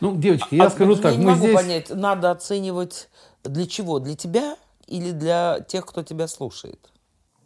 Ну, 0.00 0.14
девочки, 0.14 0.54
я 0.54 0.66
А 0.66 0.70
скажу 0.70 0.90
вот 0.92 1.02
так, 1.02 1.12
я 1.12 1.18
не 1.18 1.24
мы 1.24 1.32
могу 1.32 1.44
здесь... 1.46 1.56
понять, 1.56 1.90
надо 1.90 2.30
оценивать 2.30 3.08
для 3.42 3.66
чего? 3.66 3.98
Для 3.98 4.14
тебя 4.14 4.56
или 4.86 5.10
для 5.12 5.60
тех, 5.66 5.86
кто 5.86 6.02
тебя 6.02 6.28
слушает? 6.28 6.78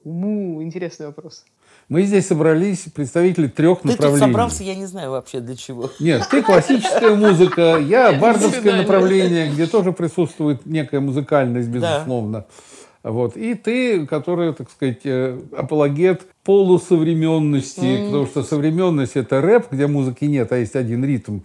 Уму, 0.02 0.60
интересный 0.62 1.06
вопрос. 1.06 1.44
Мы 1.88 2.02
здесь 2.02 2.26
собрались 2.26 2.86
представители 2.94 3.46
трех 3.46 3.78
Ты 3.82 3.88
тут 3.90 3.90
направлений. 3.98 4.26
собрался, 4.26 4.64
я 4.64 4.74
не 4.74 4.86
знаю 4.86 5.10
вообще 5.12 5.40
для 5.40 5.54
чего. 5.54 5.90
Нет, 6.00 6.26
ты 6.30 6.42
классическая 6.42 7.14
музыка, 7.14 7.76
я 7.78 8.12
бардовское 8.18 8.76
направление, 8.78 9.50
где 9.52 9.66
тоже 9.66 9.92
присутствует 9.92 10.66
некая 10.66 11.00
музыкальность, 11.00 11.70
Да. 11.70 12.04
Вот. 13.04 13.36
И 13.36 13.54
ты, 13.54 14.06
которая, 14.06 14.54
так 14.54 14.70
сказать, 14.70 15.02
э, 15.04 15.38
апологет 15.56 16.22
полусовременности, 16.42 18.06
потому 18.06 18.26
что 18.26 18.42
современность– 18.42 19.12
это 19.14 19.42
рэп, 19.42 19.66
где 19.70 19.86
музыки 19.86 20.24
нет, 20.24 20.50
а 20.52 20.56
есть 20.56 20.74
один 20.74 21.04
ритм. 21.04 21.40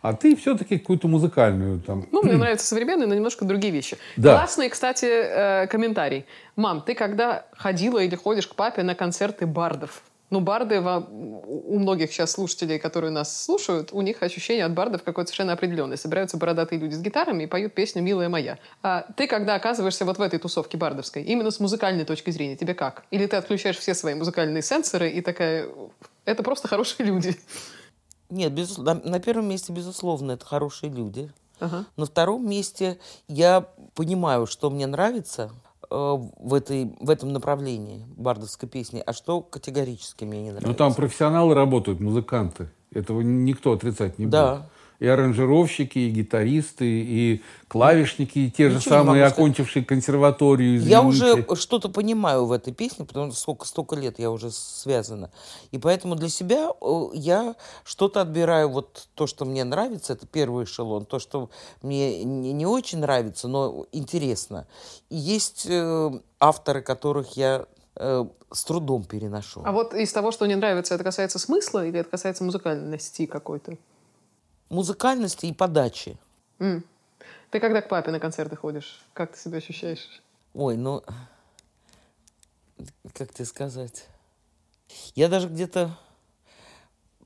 А 0.00 0.14
ты 0.14 0.34
все-таки 0.34 0.78
какую-то 0.78 1.08
музыкальную 1.08 1.80
там. 1.80 2.06
Ну, 2.10 2.22
мне 2.22 2.32
нравятся 2.38 2.66
современные, 2.66 3.06
но 3.06 3.14
немножко 3.14 3.44
другие 3.44 3.72
вещи. 3.72 3.98
Да. 4.16 4.38
Классный, 4.38 4.70
кстати, 4.70 5.04
э, 5.04 5.66
комментарий. 5.66 6.24
Мам, 6.56 6.80
ты 6.80 6.94
когда 6.94 7.44
ходила 7.56 7.98
или 7.98 8.16
ходишь 8.16 8.48
к 8.48 8.54
папе 8.54 8.82
на 8.82 8.94
концерты 8.94 9.46
бардов? 9.46 10.02
Ну, 10.32 10.40
барды, 10.40 10.80
у 10.80 11.78
многих 11.78 12.10
сейчас 12.10 12.30
слушателей, 12.30 12.78
которые 12.78 13.10
нас 13.10 13.44
слушают, 13.44 13.90
у 13.92 14.00
них 14.00 14.22
ощущение 14.22 14.64
от 14.64 14.72
бардов 14.72 15.02
какое-то 15.02 15.28
совершенно 15.28 15.52
определенное. 15.52 15.98
Собираются 15.98 16.38
бородатые 16.38 16.78
люди 16.78 16.94
с 16.94 17.02
гитарами 17.02 17.42
и 17.42 17.46
поют 17.46 17.74
песню 17.74 18.00
«Милая 18.00 18.30
моя». 18.30 18.58
А 18.82 19.02
ты, 19.14 19.26
когда 19.26 19.56
оказываешься 19.56 20.06
вот 20.06 20.16
в 20.16 20.22
этой 20.22 20.38
тусовке 20.38 20.78
бардовской, 20.78 21.22
именно 21.22 21.50
с 21.50 21.60
музыкальной 21.60 22.06
точки 22.06 22.30
зрения, 22.30 22.56
тебе 22.56 22.72
как? 22.72 23.04
Или 23.10 23.26
ты 23.26 23.36
отключаешь 23.36 23.76
все 23.76 23.92
свои 23.92 24.14
музыкальные 24.14 24.62
сенсоры 24.62 25.10
и 25.10 25.20
такая, 25.20 25.68
это 26.24 26.42
просто 26.42 26.66
хорошие 26.66 27.04
люди? 27.04 27.38
Нет, 28.30 28.54
без, 28.54 28.78
на, 28.78 29.20
первом 29.20 29.50
месте, 29.50 29.70
безусловно, 29.70 30.32
это 30.32 30.46
хорошие 30.46 30.90
люди. 30.90 31.30
Ага. 31.60 31.84
На 31.98 32.06
втором 32.06 32.48
месте 32.48 32.98
я 33.28 33.68
понимаю, 33.94 34.46
что 34.46 34.70
мне 34.70 34.86
нравится, 34.86 35.50
в, 35.92 36.54
этой, 36.54 36.94
в 37.00 37.10
этом 37.10 37.32
направлении 37.32 38.06
бардовской 38.16 38.68
песни, 38.68 39.02
а 39.04 39.12
что 39.12 39.40
категорически 39.40 40.24
мне 40.24 40.42
не 40.42 40.50
нравится. 40.50 40.68
Ну, 40.68 40.74
там 40.74 40.94
профессионалы 40.94 41.54
работают, 41.54 42.00
музыканты. 42.00 42.70
Этого 42.92 43.20
никто 43.20 43.72
отрицать 43.72 44.18
не 44.18 44.26
да. 44.26 44.68
И 45.02 45.08
аранжировщики, 45.08 45.98
и 45.98 46.10
гитаристы, 46.10 46.86
и 46.86 47.42
клавишники, 47.66 48.38
и 48.38 48.50
те 48.52 48.66
Ничего 48.66 48.78
же 48.78 48.88
самые, 48.88 49.24
окончившие 49.24 49.84
консерваторию. 49.84 50.76
Извините. 50.76 50.90
Я 50.92 51.02
уже 51.02 51.44
что-то 51.56 51.88
понимаю 51.88 52.46
в 52.46 52.52
этой 52.52 52.72
песне, 52.72 53.04
потому 53.04 53.32
что 53.32 53.40
сколько, 53.40 53.66
столько 53.66 53.96
лет 53.96 54.20
я 54.20 54.30
уже 54.30 54.52
связана. 54.52 55.32
И 55.72 55.78
поэтому 55.78 56.14
для 56.14 56.28
себя 56.28 56.70
э, 56.80 57.02
я 57.14 57.56
что-то 57.82 58.20
отбираю, 58.20 58.68
вот 58.68 59.08
то, 59.16 59.26
что 59.26 59.44
мне 59.44 59.64
нравится, 59.64 60.12
это 60.12 60.24
первый 60.24 60.66
эшелон, 60.66 61.04
то, 61.04 61.18
что 61.18 61.50
мне 61.82 62.22
не, 62.22 62.52
не 62.52 62.66
очень 62.66 62.98
нравится, 62.98 63.48
но 63.48 63.86
интересно. 63.90 64.68
И 65.10 65.16
есть 65.16 65.66
э, 65.68 66.10
авторы, 66.38 66.80
которых 66.80 67.36
я 67.36 67.66
э, 67.96 68.24
с 68.52 68.64
трудом 68.64 69.02
переношу. 69.02 69.62
А 69.64 69.72
вот 69.72 69.94
из 69.94 70.12
того, 70.12 70.30
что 70.30 70.46
не 70.46 70.54
нравится, 70.54 70.94
это 70.94 71.02
касается 71.02 71.40
смысла 71.40 71.84
или 71.84 71.98
это 71.98 72.10
касается 72.10 72.44
музыкальности 72.44 73.26
какой-то? 73.26 73.76
Музыкальности 74.72 75.46
и 75.46 75.52
подачи. 75.52 76.18
Mm. 76.58 76.82
Ты 77.50 77.60
когда 77.60 77.82
к 77.82 77.88
папе 77.88 78.10
на 78.10 78.18
концерты 78.18 78.56
ходишь? 78.56 79.04
Как 79.12 79.32
ты 79.32 79.38
себя 79.38 79.58
ощущаешь? 79.58 80.22
Ой, 80.54 80.76
ну, 80.76 81.02
как 83.14 83.32
тебе 83.32 83.44
сказать? 83.44 84.06
Я 85.14 85.28
даже 85.28 85.48
где-то 85.48 85.96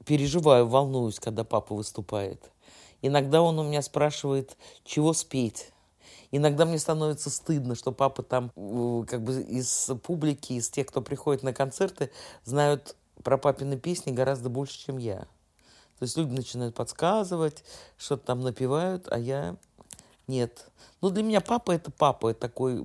переживаю, 0.04 0.66
волнуюсь, 0.66 1.20
когда 1.20 1.44
папа 1.44 1.74
выступает. 1.74 2.50
Иногда 3.02 3.42
он 3.42 3.58
у 3.58 3.62
меня 3.62 3.82
спрашивает, 3.82 4.56
чего 4.84 5.12
спеть. 5.12 5.70
Иногда 6.32 6.64
мне 6.64 6.78
становится 6.78 7.30
стыдно, 7.30 7.76
что 7.76 7.92
папа 7.92 8.22
там 8.22 8.50
э, 8.56 9.04
как 9.08 9.22
бы 9.22 9.42
из 9.42 9.90
публики, 10.02 10.54
из 10.54 10.68
тех, 10.68 10.88
кто 10.88 11.00
приходит 11.00 11.44
на 11.44 11.52
концерты, 11.52 12.10
знают 12.44 12.96
про 13.22 13.38
папины 13.38 13.78
песни 13.78 14.10
гораздо 14.10 14.48
больше, 14.48 14.78
чем 14.78 14.98
я. 14.98 15.26
То 15.98 16.02
есть 16.02 16.16
люди 16.16 16.32
начинают 16.32 16.74
подсказывать, 16.74 17.64
что-то 17.96 18.26
там 18.26 18.40
напевают, 18.40 19.08
а 19.10 19.18
я 19.18 19.56
нет. 20.26 20.66
Ну, 21.02 21.10
для 21.10 21.22
меня 21.22 21.40
папа 21.40 21.72
это 21.72 21.90
папа, 21.90 22.30
это 22.30 22.40
такой, 22.40 22.82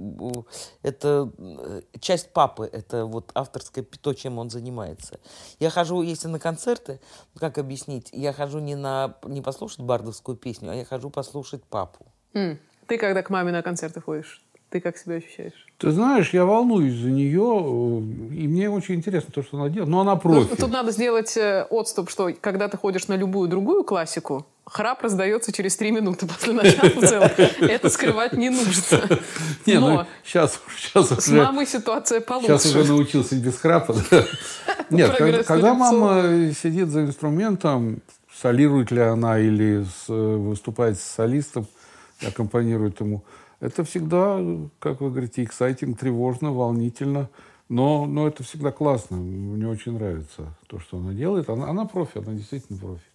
это 0.82 1.32
э, 1.38 1.82
часть 2.00 2.34
папы, 2.34 2.70
это 2.72 3.06
вот 3.06 3.32
авторское 3.34 3.84
то, 3.84 4.14
чем 4.14 4.38
он 4.38 4.50
занимается. 4.50 5.20
Я 5.60 5.70
хожу, 5.70 6.02
если 6.02 6.28
на 6.28 6.40
концерты, 6.40 7.00
как 7.38 7.58
объяснить, 7.58 8.10
я 8.12 8.34
хожу 8.34 8.60
не 8.60 8.76
на, 8.76 9.16
не 9.24 9.42
послушать 9.42 9.80
бардовскую 9.80 10.38
песню, 10.38 10.72
а 10.72 10.76
я 10.76 10.86
хожу 10.86 11.10
послушать 11.10 11.64
папу. 11.64 12.06
Mm. 12.34 12.58
Ты 12.88 12.98
когда 12.98 13.24
к 13.24 13.30
маме 13.30 13.52
на 13.52 13.62
концерты 13.62 14.02
ходишь? 14.02 14.42
Ты 14.72 14.80
как 14.80 14.98
себя 14.98 15.16
ощущаешь? 15.16 15.68
Ты 15.80 15.92
знаешь, 15.92 16.30
я 16.30 16.46
волнуюсь 16.46 16.96
за 16.96 17.10
нее, 17.10 18.02
и 18.34 18.48
мне 18.48 18.70
очень 18.70 18.96
интересно 18.96 19.30
то, 19.34 19.44
что 19.44 19.58
она 19.58 19.68
делает. 19.68 19.90
Но 19.90 20.00
она 20.00 20.16
профи. 20.16 20.48
Тут, 20.48 20.60
тут 20.60 20.72
надо 20.72 20.92
сделать 20.92 21.36
э, 21.36 21.68
отступ, 21.70 22.10
что 22.10 22.32
когда 22.40 22.70
ты 22.70 22.78
ходишь 22.78 23.10
на 23.10 23.18
любую 23.18 23.50
другую 23.50 23.84
классику, 23.84 24.46
храп 24.66 25.02
раздается 25.02 25.52
через 25.52 25.76
три 25.76 25.92
минуты 25.92 26.26
после 26.26 26.54
начала. 26.54 27.30
Это 27.60 27.90
скрывать 27.90 28.32
не 28.32 28.50
нужно. 28.50 29.20
Не, 29.66 29.80
ну 29.80 30.06
сейчас, 30.24 30.62
сейчас 30.78 31.10
с 31.10 31.28
мамой 31.28 31.68
ситуация 31.68 32.22
получше. 32.22 32.58
Сейчас 32.58 32.74
уже 32.74 32.86
научился 32.86 33.36
без 33.36 33.58
храпа. 33.58 33.94
Нет, 34.90 35.18
когда 35.46 35.74
мама 35.74 36.54
сидит 36.54 36.88
за 36.88 37.02
инструментом, 37.02 38.02
солирует 38.34 38.90
ли 38.92 39.02
она 39.02 39.38
или 39.38 39.86
выступает 40.08 40.98
с 40.98 41.04
солистом, 41.04 41.68
аккомпанирует 42.26 43.02
ему, 43.02 43.24
это 43.62 43.84
всегда, 43.84 44.40
как 44.80 45.02
вы 45.02 45.12
говорите, 45.12 45.44
эксайтинг, 45.44 45.98
тревожно, 45.98 46.52
волнительно. 46.52 47.30
Но, 47.70 48.06
но 48.06 48.28
это 48.28 48.44
всегда 48.44 48.72
классно. 48.72 49.16
Мне 49.16 49.68
очень 49.68 49.94
нравится 49.94 50.58
то, 50.68 50.80
что 50.80 50.98
она 50.98 51.14
делает. 51.14 51.48
Она, 51.48 51.70
она 51.70 51.86
профи, 51.86 52.18
она 52.18 52.34
действительно 52.34 52.78
профи. 52.80 53.06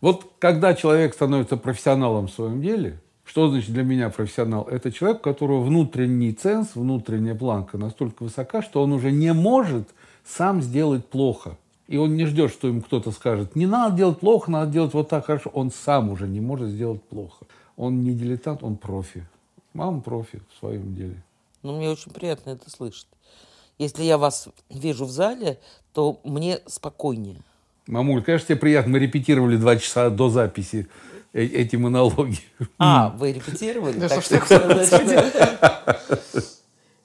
Вот 0.00 0.32
когда 0.38 0.74
человек 0.74 1.14
становится 1.14 1.56
профессионалом 1.56 2.28
в 2.28 2.32
своем 2.32 2.62
деле, 2.62 3.00
что 3.24 3.48
значит 3.50 3.72
для 3.72 3.82
меня 3.82 4.08
профессионал? 4.08 4.64
Это 4.64 4.90
человек, 4.92 5.18
у 5.18 5.24
которого 5.24 5.62
внутренний 5.62 6.32
ценз, 6.32 6.74
внутренняя 6.74 7.34
планка 7.34 7.76
настолько 7.76 8.22
высока, 8.22 8.62
что 8.62 8.82
он 8.82 8.92
уже 8.92 9.10
не 9.10 9.32
может 9.32 9.88
сам 10.24 10.62
сделать 10.62 11.06
плохо. 11.06 11.58
И 11.88 11.96
он 11.96 12.16
не 12.16 12.24
ждет, 12.26 12.52
что 12.52 12.68
ему 12.68 12.82
кто-то 12.82 13.10
скажет, 13.10 13.56
не 13.56 13.66
надо 13.66 13.96
делать 13.96 14.20
плохо, 14.20 14.50
надо 14.50 14.72
делать 14.72 14.94
вот 14.94 15.08
так 15.08 15.26
хорошо. 15.26 15.50
Он 15.52 15.70
сам 15.70 16.08
уже 16.10 16.28
не 16.28 16.40
может 16.40 16.68
сделать 16.68 17.02
плохо. 17.02 17.44
Он 17.76 18.02
не 18.02 18.14
дилетант, 18.14 18.62
он 18.62 18.76
профи. 18.76 19.26
Мама 19.74 20.00
профи 20.00 20.42
в 20.54 20.58
своем 20.58 20.94
деле. 20.94 21.22
Ну, 21.62 21.76
мне 21.76 21.90
очень 21.90 22.12
приятно 22.12 22.50
это 22.50 22.70
слышать. 22.70 23.06
Если 23.78 24.02
я 24.02 24.18
вас 24.18 24.48
вижу 24.68 25.06
в 25.06 25.10
зале, 25.10 25.58
то 25.92 26.20
мне 26.24 26.60
спокойнее. 26.66 27.38
Мамуль, 27.86 28.22
конечно, 28.22 28.48
тебе 28.48 28.56
приятно. 28.56 28.92
Мы 28.92 28.98
репетировали 29.00 29.56
два 29.56 29.76
часа 29.76 30.10
до 30.10 30.28
записи 30.28 30.88
э, 31.32 31.44
эти 31.44 31.76
монологи. 31.76 32.38
А, 32.78 33.08
вы 33.16 33.32
репетировали? 33.32 33.98
Да 33.98 34.20
что 34.20 34.40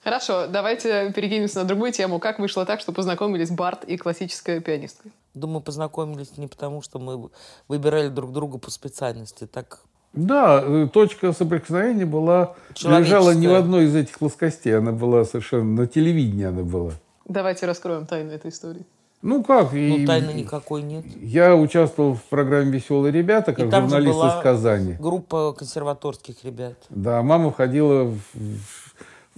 Хорошо, 0.03 0.47
давайте 0.47 1.11
перекинемся 1.11 1.59
на 1.59 1.65
другую 1.65 1.91
тему. 1.91 2.19
Как 2.19 2.39
вышло 2.39 2.65
так, 2.65 2.79
что 2.79 2.93
познакомились 2.93 3.49
Барт 3.49 3.83
и 3.83 3.97
классическая 3.97 4.61
пианистка? 4.61 5.09
Думаю, 5.33 5.61
познакомились 5.61 6.37
не 6.37 6.47
потому, 6.47 6.81
что 6.81 6.97
мы 6.99 7.29
выбирали 7.67 8.07
друг 8.07 8.31
друга 8.31 8.57
по 8.57 8.71
специальности. 8.71 9.47
Так 9.47 9.81
да, 10.13 10.63
э, 10.63 10.87
точка 10.91 11.31
соприкосновения 11.33 12.05
была, 12.05 12.55
лежала 12.81 13.31
не 13.31 13.47
в 13.47 13.53
одной 13.53 13.85
из 13.85 13.95
этих 13.95 14.17
плоскостей, 14.19 14.77
она 14.77 14.91
была 14.91 15.25
совершенно 15.25 15.81
на 15.81 15.87
телевидении 15.87 16.45
она 16.45 16.63
была. 16.63 16.91
Давайте 17.25 17.65
раскроем 17.65 18.05
тайну 18.05 18.31
этой 18.31 18.49
истории. 18.51 18.85
Ну 19.21 19.43
как? 19.43 19.73
Ну, 19.73 20.05
тайны 20.05 20.31
никакой 20.31 20.83
нет. 20.83 21.03
Я 21.19 21.55
участвовал 21.55 22.13
в 22.13 22.21
программе 22.23 22.71
«Веселые 22.71 23.11
ребята», 23.11 23.51
как 23.51 23.71
журналист 23.71 24.17
из 24.17 24.43
Казани. 24.43 24.93
группа 24.99 25.53
консерваторских 25.53 26.43
ребят. 26.45 26.75
Да, 26.89 27.23
мама 27.23 27.51
входила 27.51 28.03
в, 28.03 28.19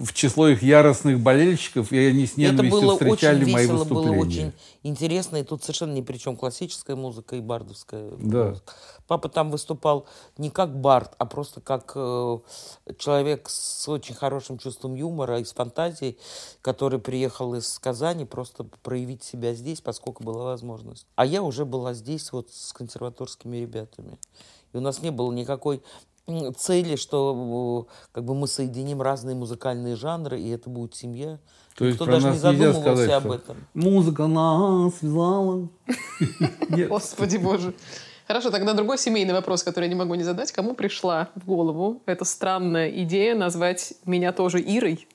в 0.00 0.14
число 0.14 0.48
их 0.48 0.62
яростных 0.62 1.20
болельщиков, 1.20 1.92
и 1.92 1.98
они 1.98 2.26
с 2.26 2.38
ненавистью 2.38 2.78
Это 2.78 2.86
было 2.86 2.92
встречали 2.94 3.42
очень 3.42 3.52
мои 3.52 3.62
весело, 3.64 3.78
выступления. 3.78 4.10
было 4.10 4.26
очень 4.26 4.52
интересно, 4.82 5.36
и 5.36 5.42
тут 5.42 5.62
совершенно 5.62 5.92
ни 5.92 6.00
при 6.00 6.16
чем 6.16 6.36
классическая 6.36 6.96
музыка 6.96 7.36
и 7.36 7.40
бардовская 7.40 8.10
да. 8.18 8.44
музыка. 8.46 8.72
Папа 9.06 9.28
там 9.28 9.50
выступал 9.50 10.06
не 10.38 10.48
как 10.48 10.74
бард, 10.74 11.14
а 11.18 11.26
просто 11.26 11.60
как 11.60 11.92
э, 11.96 12.38
человек 12.96 13.50
с 13.50 13.86
очень 13.88 14.14
хорошим 14.14 14.56
чувством 14.56 14.94
юмора 14.94 15.38
и 15.38 15.44
с 15.44 15.52
фантазией, 15.52 16.16
который 16.62 16.98
приехал 16.98 17.54
из 17.54 17.78
Казани 17.78 18.24
просто 18.24 18.64
проявить 18.82 19.22
себя 19.22 19.52
здесь, 19.52 19.82
поскольку 19.82 20.24
была 20.24 20.44
возможность. 20.44 21.06
А 21.14 21.26
я 21.26 21.42
уже 21.42 21.66
была 21.66 21.92
здесь 21.92 22.32
вот 22.32 22.48
с 22.50 22.72
консерваторскими 22.72 23.58
ребятами. 23.58 24.18
И 24.72 24.76
у 24.76 24.80
нас 24.80 25.02
не 25.02 25.10
было 25.10 25.32
никакой 25.32 25.82
цели, 26.56 26.96
что 26.96 27.88
как 28.12 28.24
бы 28.24 28.34
мы 28.34 28.46
соединим 28.46 29.02
разные 29.02 29.34
музыкальные 29.34 29.96
жанры, 29.96 30.40
и 30.40 30.48
это 30.50 30.70
будет 30.70 30.94
семья. 30.94 31.38
То 31.76 31.84
есть 31.84 32.00
Никто 32.00 32.10
даже 32.10 32.30
не 32.30 32.38
задумывался 32.38 32.80
сказать, 32.80 33.10
об 33.10 33.30
этом. 33.30 33.56
Музыка 33.74 34.26
нас 34.26 34.96
связала. 34.98 35.68
Господи 36.88 37.36
боже. 37.36 37.74
Хорошо, 38.26 38.50
тогда 38.50 38.74
другой 38.74 38.96
семейный 38.96 39.32
вопрос, 39.34 39.64
который 39.64 39.84
я 39.86 39.88
не 39.88 39.96
могу 39.96 40.14
не 40.14 40.22
задать. 40.22 40.52
Кому 40.52 40.74
пришла 40.74 41.30
в 41.34 41.46
голову 41.46 42.02
эта 42.06 42.24
странная 42.24 42.88
идея 43.02 43.34
назвать 43.34 43.94
меня 44.04 44.32
тоже 44.32 44.60
Ирой? 44.60 45.08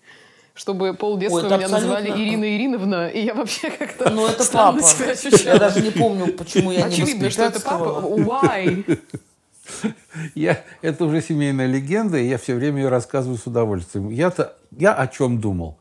чтобы 0.56 0.94
полдетства 0.94 1.40
Ой, 1.40 1.44
меня 1.44 1.66
абсолютно... 1.66 2.00
называли 2.00 2.24
Ирина 2.24 2.56
Ириновна, 2.56 3.08
и 3.10 3.26
я 3.26 3.34
вообще 3.34 3.70
как-то 3.70 4.10
Ну, 4.10 4.26
это 4.26 4.50
папа. 4.50 4.82
себя 4.82 5.12
ощущала. 5.12 5.54
Я 5.54 5.60
даже 5.60 5.82
не 5.82 5.92
помню, 5.92 6.32
почему 6.32 6.72
я 6.72 6.86
Очевидно, 6.86 7.26
не 7.26 7.30
что 7.30 7.44
это 7.44 7.60
папа. 7.60 8.06
Why? 8.06 9.00
Я, 10.36 10.64
это 10.82 11.06
уже 11.06 11.22
семейная 11.22 11.68
легенда, 11.68 12.18
и 12.18 12.28
я 12.28 12.38
все 12.38 12.56
время 12.56 12.84
ее 12.84 12.90
рассказываю 12.90 13.38
с 13.38 13.46
удовольствием. 13.46 14.10
Я-то, 14.10 14.56
я 14.72 14.94
о 14.94 15.08
чем 15.08 15.40
думал? 15.40 15.78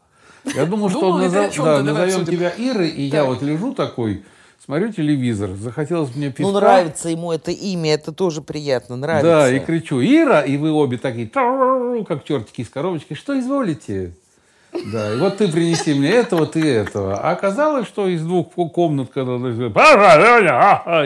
Я 0.54 0.66
думал, 0.66 0.90
что 0.90 1.11
он 1.11 1.20
назов, 1.20 1.57
да, 1.57 1.83
назовем 1.83 2.26
тебя 2.26 2.52
Ирой, 2.57 2.90
и 2.90 3.11
так. 3.11 3.20
я 3.20 3.24
вот 3.24 3.42
лежу 3.42 3.74
такой, 3.74 4.24
Смотрю 4.64 4.92
телевизор, 4.92 5.50
захотелось 5.50 6.14
мне 6.16 6.28
пивка. 6.28 6.42
Ну, 6.44 6.52
нравится 6.52 7.11
ему 7.11 7.33
это 7.33 7.50
имя, 7.50 7.92
это 7.92 8.12
тоже 8.12 8.40
приятно, 8.40 8.96
нравится. 8.96 9.28
Да, 9.28 9.52
и 9.52 9.59
кричу, 9.59 10.00
Ира, 10.00 10.40
и 10.40 10.57
вы 10.57 10.72
обе 10.72 10.96
такие, 10.96 11.28
как 11.28 12.24
чертики 12.24 12.62
из 12.62 12.70
коробочки, 12.70 13.12
что 13.12 13.38
изволите? 13.38 14.14
Да, 14.90 15.12
и 15.12 15.18
вот 15.18 15.37
ты 15.37 15.48
принеси 15.48 15.92
мне 15.92 16.09
этого, 16.09 16.46
ты 16.46 16.66
этого. 16.66 17.18
А 17.18 17.33
оказалось, 17.33 17.87
что 17.87 18.09
из 18.09 18.22
двух 18.22 18.52
комнат, 18.52 19.11
когда 19.12 19.37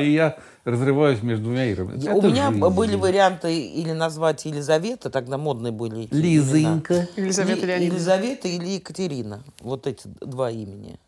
и 0.01 0.13
я 0.13 0.37
разрываюсь 0.69 1.23
между 1.23 1.45
двумя 1.45 1.71
Ирами. 1.71 1.99
Я- 2.03 2.15
У 2.15 2.23
меня 2.23 2.51
были 2.51 2.95
варианты 2.97 3.67
или 3.67 3.93
назвать 3.93 4.45
Елизавета, 4.45 5.11
тогда 5.11 5.39
модные 5.39 5.73
были 5.73 6.05
эти. 6.05 6.15
Лизонька. 6.15 7.09
Елизавета 7.17 7.61
Ли- 7.63 7.67
Леонидовна. 7.67 7.95
Елизавета 7.97 8.49
или 8.49 8.67
Екатерина. 8.69 9.43
Вот 9.61 9.87
эти 9.87 10.07
два 10.21 10.51
имени. 10.51 10.99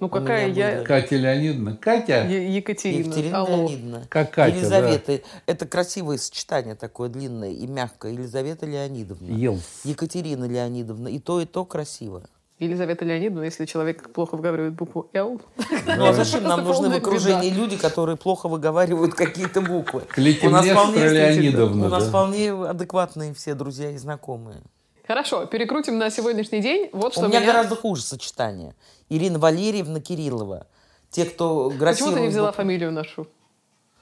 Ну, 0.00 0.08
какая 0.08 0.48
я... 0.48 0.76
были. 0.76 0.84
Катя 0.84 1.16
Леонидовна. 1.16 1.76
Катя. 1.76 2.24
Е- 2.28 2.54
Екатерина. 2.56 3.00
Екатерина 3.06 3.38
Алло. 3.38 3.56
Леонидовна. 3.68 4.06
Как 4.08 4.30
Катя, 4.30 4.56
Елизавета. 4.56 5.20
Это 5.46 5.66
красивое 5.66 6.18
сочетание 6.18 6.76
такое 6.76 7.08
длинное 7.08 7.50
и 7.50 7.66
мягкое. 7.66 8.12
Елизавета 8.12 8.64
Леонидовна. 8.66 9.32
Елс. 9.32 9.62
Екатерина 9.84 10.44
Леонидовна. 10.44 11.08
И 11.08 11.18
то, 11.18 11.40
и 11.40 11.46
то 11.46 11.64
красиво. 11.64 12.22
Елизавета 12.58 13.04
Леонидовна, 13.04 13.44
если 13.44 13.66
человек 13.66 14.10
плохо 14.12 14.36
выговаривает 14.36 14.74
букву 14.74 15.08
«Л». 15.12 15.40
Ну 15.86 16.06
а 16.06 16.12
зачем 16.12 16.42
нам 16.42 16.64
нужны 16.64 16.88
в 16.88 16.96
окружении 16.96 17.50
люди, 17.50 17.76
которые 17.76 18.16
плохо 18.16 18.48
выговаривают 18.48 19.14
какие-то 19.14 19.60
буквы? 19.60 20.02
У 20.42 20.50
нас 20.50 20.66
вполне, 20.66 21.08
Леонидовна. 21.08 21.86
у 21.86 21.88
нас 21.88 22.04
да. 22.04 22.08
вполне 22.08 22.52
адекватные 22.52 23.32
все 23.34 23.54
друзья 23.54 23.90
и 23.90 23.96
знакомые. 23.96 24.62
Хорошо, 25.06 25.46
перекрутим 25.46 25.98
на 25.98 26.10
сегодняшний 26.10 26.60
день. 26.60 26.90
Вот 26.92 27.12
что 27.12 27.22
У 27.22 27.28
меня 27.28 27.40
меня... 27.40 27.52
гораздо 27.52 27.76
хуже 27.76 28.02
сочетание. 28.02 28.74
Ирина 29.08 29.38
Валерьевна 29.38 30.00
Кириллова. 30.00 30.66
Те, 31.10 31.24
кто 31.24 31.66
Почему 31.66 31.78
грассирует... 31.78 32.14
ты 32.16 32.20
не 32.22 32.28
взяла 32.28 32.52
фамилию 32.52 32.92
нашу? 32.92 33.26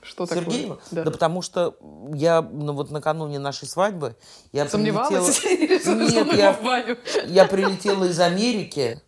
Что 0.06 0.26
такое? 0.26 0.44
Сергеева? 0.44 0.78
Да. 0.90 1.04
Да. 1.04 1.10
потому 1.10 1.42
что 1.42 1.76
я 2.14 2.40
ну, 2.42 2.72
вот 2.72 2.90
накануне 2.90 3.38
нашей 3.38 3.68
свадьбы 3.68 4.16
я 4.52 4.68
Сомневалась? 4.68 5.40
прилетела- 5.40 6.10
Нет, 6.10 7.26
я, 7.26 7.44
прилетела 7.46 8.04
из 8.04 8.18
Америки 8.20 9.00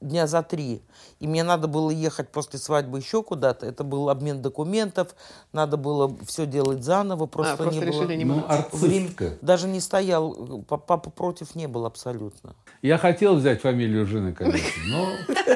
дня 0.00 0.26
за 0.26 0.42
три. 0.42 0.82
И 1.20 1.26
мне 1.26 1.42
надо 1.44 1.66
было 1.68 1.88
ехать 1.90 2.28
после 2.30 2.58
свадьбы 2.58 2.98
еще 2.98 3.22
куда-то. 3.22 3.64
Это 3.64 3.84
был 3.84 4.10
обмен 4.10 4.42
документов. 4.42 5.14
Надо 5.52 5.78
было 5.78 6.14
все 6.26 6.44
делать 6.44 6.84
заново. 6.84 7.24
Просто, 7.26 7.54
А, 7.54 7.56
просто 7.56 7.80
не 7.80 7.90
было... 7.90 8.02
не 8.12 8.24
Ну. 8.24 8.34
Время 8.72 9.06
артистка. 9.06 9.38
даже 9.40 9.66
не 9.66 9.80
стоял, 9.80 10.62
па- 10.68 10.76
папа 10.76 11.08
против 11.08 11.54
не 11.54 11.66
был 11.68 11.86
абсолютно. 11.86 12.54
Я 12.82 12.98
хотел 12.98 13.36
взять 13.36 13.62
фамилию 13.62 14.04
жены, 14.06 14.34
конечно, 14.34 14.82
но 14.88 15.08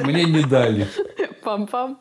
мне 0.06 0.24
не 0.24 0.42
дали. 0.44 0.88
Пам-пам. 1.44 1.98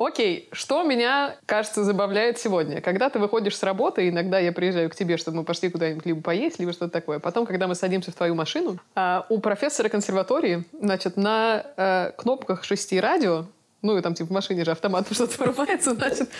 Окей, 0.00 0.48
что 0.52 0.82
меня, 0.82 1.36
кажется, 1.44 1.84
забавляет 1.84 2.38
сегодня? 2.38 2.80
Когда 2.80 3.10
ты 3.10 3.18
выходишь 3.18 3.54
с 3.54 3.62
работы, 3.62 4.08
иногда 4.08 4.38
я 4.38 4.50
приезжаю 4.50 4.88
к 4.88 4.94
тебе, 4.94 5.18
чтобы 5.18 5.36
мы 5.38 5.44
пошли 5.44 5.68
куда-нибудь 5.68 6.06
либо 6.06 6.22
поесть, 6.22 6.58
либо 6.58 6.72
что-то 6.72 6.90
такое. 6.90 7.18
Потом, 7.18 7.44
когда 7.44 7.68
мы 7.68 7.74
садимся 7.74 8.10
в 8.10 8.14
твою 8.14 8.34
машину, 8.34 8.78
а, 8.94 9.26
у 9.28 9.40
профессора 9.40 9.90
консерватории, 9.90 10.64
значит, 10.72 11.18
на 11.18 11.66
э, 11.76 12.12
кнопках 12.16 12.64
шести 12.64 12.98
радио, 12.98 13.44
ну 13.82 13.98
и 13.98 14.00
там 14.00 14.14
типа 14.14 14.30
в 14.30 14.32
машине 14.32 14.64
же 14.64 14.70
автоматом 14.70 15.14
что-то 15.14 15.36
врубается, 15.44 15.94
значит, 15.94 16.30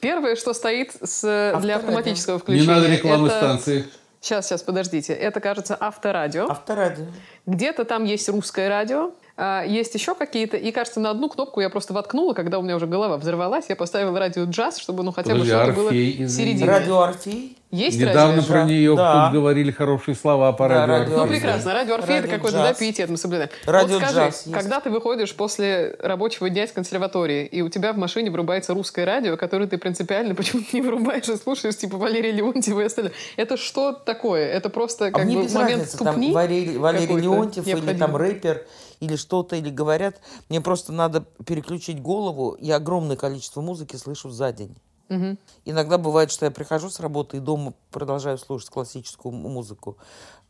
первое, 0.00 0.34
что 0.34 0.54
стоит 0.54 0.92
с, 1.02 1.58
для 1.60 1.76
автоматического 1.76 2.36
Не 2.36 2.40
включения. 2.40 2.74
надо 2.74 2.88
рекламы 2.88 3.26
это- 3.26 3.36
станции. 3.36 3.84
Сейчас, 4.22 4.48
сейчас, 4.48 4.62
подождите. 4.62 5.14
Это, 5.14 5.40
кажется, 5.40 5.76
авторадио. 5.78 6.46
Авторадио. 6.50 7.06
Где-то 7.46 7.86
там 7.86 8.04
есть 8.04 8.28
русское 8.28 8.68
радио, 8.68 9.12
а, 9.42 9.64
есть 9.64 9.94
еще 9.94 10.14
какие-то. 10.14 10.58
И, 10.58 10.70
кажется, 10.70 11.00
на 11.00 11.10
одну 11.10 11.30
кнопку 11.30 11.60
я 11.62 11.70
просто 11.70 11.94
воткнула, 11.94 12.34
когда 12.34 12.58
у 12.58 12.62
меня 12.62 12.76
уже 12.76 12.86
голова 12.86 13.16
взорвалась. 13.16 13.64
Я 13.70 13.76
поставила 13.76 14.18
радио 14.18 14.44
джаз, 14.44 14.76
чтобы 14.78 15.02
ну 15.02 15.12
хотя 15.12 15.34
бы 15.34 15.44
что-то 15.46 15.72
было 15.72 15.88
в 15.88 15.92
середине. 16.28 16.66
Радио 16.66 17.00
Орфей. 17.00 17.56
Есть 17.70 18.00
Недавно 18.00 18.36
радио? 18.38 18.48
про 18.52 18.64
нее 18.64 18.96
Да. 18.96 19.26
тут 19.26 19.34
говорили 19.34 19.70
хорошие 19.70 20.16
слова 20.16 20.50
по 20.52 20.68
Да, 20.68 20.86
радио. 20.86 20.94
радио 21.04 21.16
Ну, 21.18 21.26
прекрасно. 21.28 21.72
Радио 21.72 21.94
Орфей 21.94 22.16
это 22.16 22.22
Радио 22.26 22.36
какой-то 22.38 22.56
да, 22.58 22.74
пиетет 22.74 23.08
мы 23.10 23.16
соблюдаем. 23.16 23.48
Радио 23.64 23.94
вот 23.94 24.02
скажи, 24.02 24.14
джаз 24.18 24.46
есть. 24.46 24.52
когда 24.52 24.80
ты 24.80 24.90
выходишь 24.90 25.34
после 25.36 25.94
рабочего 26.00 26.50
дня 26.50 26.64
из 26.64 26.72
консерватории, 26.72 27.46
и 27.46 27.62
у 27.62 27.68
тебя 27.68 27.92
в 27.92 27.96
машине 27.96 28.30
врубается 28.32 28.74
русское 28.74 29.04
радио, 29.04 29.36
которое 29.36 29.68
ты 29.68 29.78
принципиально 29.78 30.34
почему-то 30.34 30.66
не 30.72 30.82
врубаешь 30.82 31.28
и 31.28 31.36
слушаешь, 31.36 31.76
типа 31.76 31.96
Валерия 31.96 32.32
Леонтьева 32.32 32.80
и 32.80 32.84
остальное. 32.84 33.12
Это 33.36 33.56
что 33.56 33.92
такое? 33.92 34.46
Это 34.48 34.68
просто 34.68 35.06
А 35.06 35.10
как 35.12 35.24
мне 35.24 35.36
бы 35.36 35.44
без 35.44 35.54
момент 35.54 35.72
разницы, 35.82 35.96
там 35.98 36.06
ступни? 36.08 36.32
Валерий, 36.32 36.76
Валерий 36.76 37.06
какой-то 37.06 37.24
Леонтьев 37.24 37.66
или 37.68 37.94
там 37.96 38.16
рэпер, 38.16 38.66
или 39.00 39.16
что-то, 39.16 39.56
или 39.56 39.70
говорят. 39.70 40.20
Мне 40.48 40.60
просто 40.60 40.92
надо 40.92 41.22
переключить 41.44 42.00
голову. 42.00 42.56
Я 42.60 42.76
огромное 42.76 43.16
количество 43.16 43.60
музыки 43.60 43.96
слышу 43.96 44.30
за 44.30 44.52
день. 44.52 44.76
Мгм. 45.08 45.38
Иногда 45.64 45.98
бывает, 45.98 46.30
что 46.30 46.44
я 46.44 46.50
прихожу 46.50 46.88
с 46.88 47.00
работы 47.00 47.38
и 47.38 47.40
дома 47.40 47.74
продолжаю 47.90 48.38
слушать 48.38 48.70
классическую 48.70 49.32
музыку. 49.32 49.96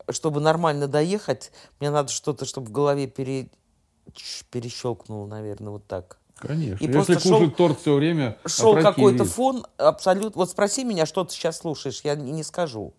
Чтобы 0.09 0.39
нормально 0.39 0.87
доехать, 0.87 1.51
мне 1.79 1.89
надо 1.89 2.11
что-то, 2.11 2.45
чтобы 2.45 2.67
в 2.67 2.71
голове 2.71 3.07
пере... 3.07 3.49
перещелкнуло, 4.51 5.25
наверное, 5.25 5.71
вот 5.71 5.87
так. 5.87 6.19
Конечно. 6.35 6.83
И 6.83 6.87
Если 6.87 6.91
просто 6.91 7.19
шел- 7.19 7.39
кушать 7.39 7.55
торт 7.55 7.79
все 7.79 7.95
время, 7.95 8.37
Шел 8.45 8.75
какой-то 8.75 9.25
фон 9.25 9.65
абсолютно... 9.77 10.39
Вот 10.39 10.49
спроси 10.49 10.83
меня, 10.83 11.05
что 11.05 11.23
ты 11.23 11.33
сейчас 11.33 11.57
слушаешь, 11.57 12.01
я 12.03 12.15
не 12.15 12.43
скажу. 12.43 12.93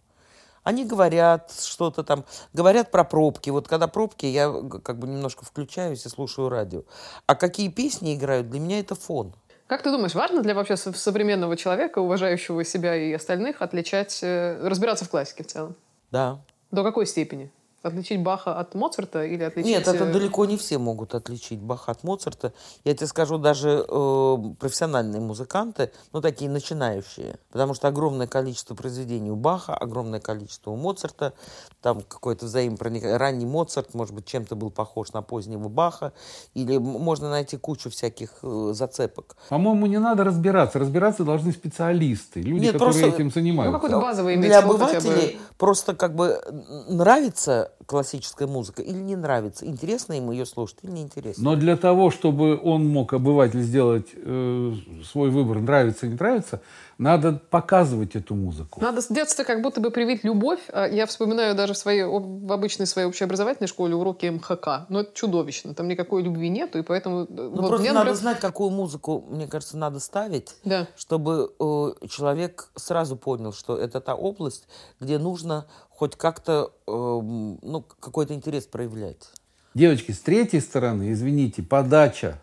Они 0.64 0.84
говорят 0.84 1.52
что-то 1.52 2.04
там, 2.04 2.24
говорят 2.52 2.90
про 2.90 3.04
пробки. 3.04 3.50
Вот 3.50 3.66
когда 3.68 3.88
пробки, 3.88 4.26
я 4.26 4.52
как 4.84 4.98
бы 4.98 5.08
немножко 5.08 5.44
включаюсь 5.44 6.06
и 6.06 6.08
слушаю 6.08 6.48
радио. 6.48 6.82
А 7.26 7.34
какие 7.34 7.68
песни 7.68 8.14
играют, 8.14 8.48
для 8.48 8.60
меня 8.60 8.78
это 8.78 8.94
фон. 8.94 9.34
Как 9.66 9.82
ты 9.82 9.90
думаешь, 9.90 10.14
важно 10.14 10.42
для 10.42 10.54
вообще 10.54 10.76
со- 10.76 10.92
современного 10.92 11.56
человека, 11.56 11.98
уважающего 12.00 12.64
себя 12.64 12.94
и 12.94 13.12
остальных, 13.12 13.62
отличать, 13.62 14.20
э, 14.22 14.58
разбираться 14.62 15.04
в 15.04 15.08
классике 15.08 15.44
в 15.44 15.46
целом? 15.46 15.74
Да. 16.10 16.40
До 16.70 16.84
какой 16.84 17.06
степени? 17.06 17.50
Отличить 17.82 18.22
Баха 18.22 18.58
от 18.60 18.74
Моцарта 18.76 19.24
или 19.24 19.42
отличить... 19.42 19.66
Нет, 19.68 19.88
это 19.88 20.04
э, 20.04 20.12
далеко 20.12 20.44
не 20.44 20.56
все 20.56 20.78
могут 20.78 21.14
отличить 21.16 21.58
Баха 21.60 21.90
от 21.90 22.04
Моцарта. 22.04 22.52
Я 22.84 22.94
тебе 22.94 23.08
скажу, 23.08 23.38
даже 23.38 23.84
э, 23.88 24.36
профессиональные 24.60 25.20
музыканты, 25.20 25.90
ну, 26.12 26.20
такие 26.20 26.48
начинающие. 26.48 27.38
Потому 27.50 27.74
что 27.74 27.88
огромное 27.88 28.28
количество 28.28 28.76
произведений 28.76 29.32
у 29.32 29.36
Баха, 29.36 29.74
огромное 29.74 30.20
количество 30.20 30.70
у 30.70 30.76
Моцарта. 30.76 31.32
Там 31.80 32.02
какое-то 32.02 32.46
взаимопроникновение. 32.46 33.16
Ранний 33.18 33.46
Моцарт, 33.46 33.94
может 33.94 34.14
быть, 34.14 34.26
чем-то 34.26 34.54
был 34.54 34.70
похож 34.70 35.12
на 35.12 35.22
позднего 35.22 35.68
Баха. 35.68 36.12
Или 36.54 36.78
можно 36.78 37.30
найти 37.30 37.56
кучу 37.56 37.90
всяких 37.90 38.30
э, 38.42 38.70
зацепок. 38.74 39.36
По-моему, 39.48 39.86
не 39.86 39.98
надо 39.98 40.22
разбираться. 40.22 40.78
Разбираться 40.78 41.24
должны 41.24 41.50
специалисты, 41.50 42.42
люди, 42.42 42.62
Нет, 42.62 42.72
которые 42.74 42.92
просто- 43.00 43.16
этим 43.16 43.26
Ну, 43.26 43.32
занимаются. 43.32 43.72
какой-то 43.78 44.00
базовый 44.00 44.34
иметь 44.36 44.46
Для 44.46 44.62
хотя 44.62 44.68
бы. 44.68 44.74
обывателей 44.74 45.40
просто 45.58 45.96
как 45.96 46.14
бы 46.14 46.40
нравится 46.88 47.71
классическая 47.86 48.46
музыка 48.46 48.82
или 48.82 48.98
не 48.98 49.16
нравится. 49.16 49.66
Интересно 49.66 50.14
ему 50.14 50.32
ее 50.32 50.46
слушать 50.46 50.78
или 50.82 50.90
неинтересно. 50.90 51.44
Но 51.44 51.56
для 51.56 51.76
того, 51.76 52.10
чтобы 52.10 52.58
он 52.62 52.86
мог, 52.86 53.12
обыватель, 53.12 53.62
сделать 53.62 54.08
э, 54.14 54.72
свой 55.04 55.30
выбор, 55.30 55.60
нравится, 55.60 56.06
не 56.06 56.14
нравится, 56.14 56.60
надо 56.98 57.32
показывать 57.50 58.14
эту 58.16 58.34
музыку. 58.34 58.80
Надо 58.80 59.00
с 59.00 59.08
детства 59.08 59.44
как 59.44 59.62
будто 59.62 59.80
бы 59.80 59.90
привить 59.90 60.24
любовь. 60.24 60.60
А 60.72 60.86
Я 60.86 61.06
вспоминаю 61.06 61.54
даже 61.54 61.74
в, 61.74 61.76
своей, 61.78 62.04
в 62.04 62.52
обычной 62.52 62.86
своей 62.86 63.08
общеобразовательной 63.08 63.68
школе 63.68 63.94
уроки 63.94 64.26
МХК. 64.26 64.86
Но 64.88 65.00
это 65.00 65.14
чудовищно. 65.14 65.74
Там 65.74 65.88
никакой 65.88 66.22
любви 66.22 66.48
нету, 66.48 66.78
и 66.78 66.82
поэтому... 66.82 67.22
э, 67.24 67.26
Ну, 67.28 67.50
вот 67.50 67.68
просто 67.68 67.80
мне, 67.80 67.92
надо 67.92 68.10
например- 68.10 68.16
знать, 68.16 68.40
какую 68.40 68.70
музыку, 68.70 69.24
мне 69.28 69.46
кажется, 69.46 69.76
надо 69.76 70.00
ставить, 70.00 70.54
Да. 70.64 70.86
чтобы 70.96 71.52
э, 71.58 72.06
человек 72.08 72.70
сразу 72.76 73.16
понял, 73.16 73.52
что 73.52 73.76
это 73.76 74.00
та 74.00 74.14
область, 74.14 74.66
где 75.00 75.18
нужно 75.18 75.66
хоть 75.90 76.16
как-то, 76.16 76.72
э, 76.86 76.90
ну, 76.92 77.84
какой-то 78.00 78.34
интерес 78.34 78.66
проявлять. 78.66 79.30
Девочки, 79.74 80.12
с 80.12 80.20
третьей 80.20 80.60
стороны, 80.60 81.12
извините, 81.12 81.62
подача. 81.62 82.40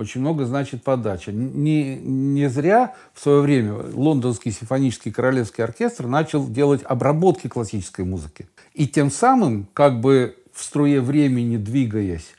Очень 0.00 0.22
много 0.22 0.46
значит 0.46 0.82
подача. 0.82 1.30
Не, 1.30 1.96
не 1.96 2.48
зря 2.48 2.94
в 3.12 3.20
свое 3.20 3.42
время 3.42 3.74
Лондонский 3.92 4.50
симфонический 4.50 5.12
королевский 5.12 5.62
оркестр 5.62 6.06
начал 6.06 6.48
делать 6.48 6.80
обработки 6.84 7.48
классической 7.48 8.06
музыки. 8.06 8.48
И 8.72 8.88
тем 8.88 9.10
самым, 9.10 9.68
как 9.74 10.00
бы 10.00 10.36
в 10.54 10.62
струе 10.62 11.02
времени 11.02 11.58
двигаясь, 11.58 12.34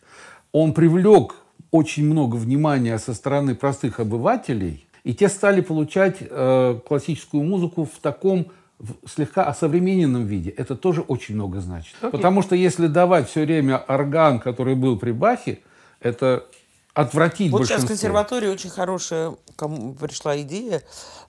он 0.51 0.73
привлек 0.73 1.35
очень 1.69 2.03
много 2.03 2.35
внимания 2.35 2.97
со 2.97 3.13
стороны 3.13 3.53
простых 3.53 3.99
обывателей, 3.99 4.87
и 5.03 5.13
те 5.13 5.29
стали 5.29 5.61
получать 5.61 6.17
э, 6.19 6.79
классическую 6.87 7.43
музыку 7.43 7.85
в 7.85 7.99
таком 8.01 8.47
в 8.79 9.07
слегка 9.07 9.43
осовремененном 9.43 10.25
виде. 10.25 10.49
Это 10.49 10.75
тоже 10.75 11.01
очень 11.01 11.35
много 11.35 11.59
значит. 11.59 11.93
Окей. 11.99 12.09
Потому 12.09 12.41
что 12.41 12.55
если 12.55 12.87
давать 12.87 13.29
все 13.29 13.45
время 13.45 13.77
орган, 13.77 14.39
который 14.39 14.73
был 14.73 14.97
при 14.97 15.11
Бахе, 15.11 15.59
это 15.99 16.47
отвратить 16.93 17.51
Вот 17.51 17.65
сейчас 17.65 17.83
в 17.83 17.87
консерватории 17.87 18.47
очень 18.47 18.69
хорошая 18.69 19.35
кому 19.55 19.93
пришла 19.93 20.39
идея. 20.41 20.83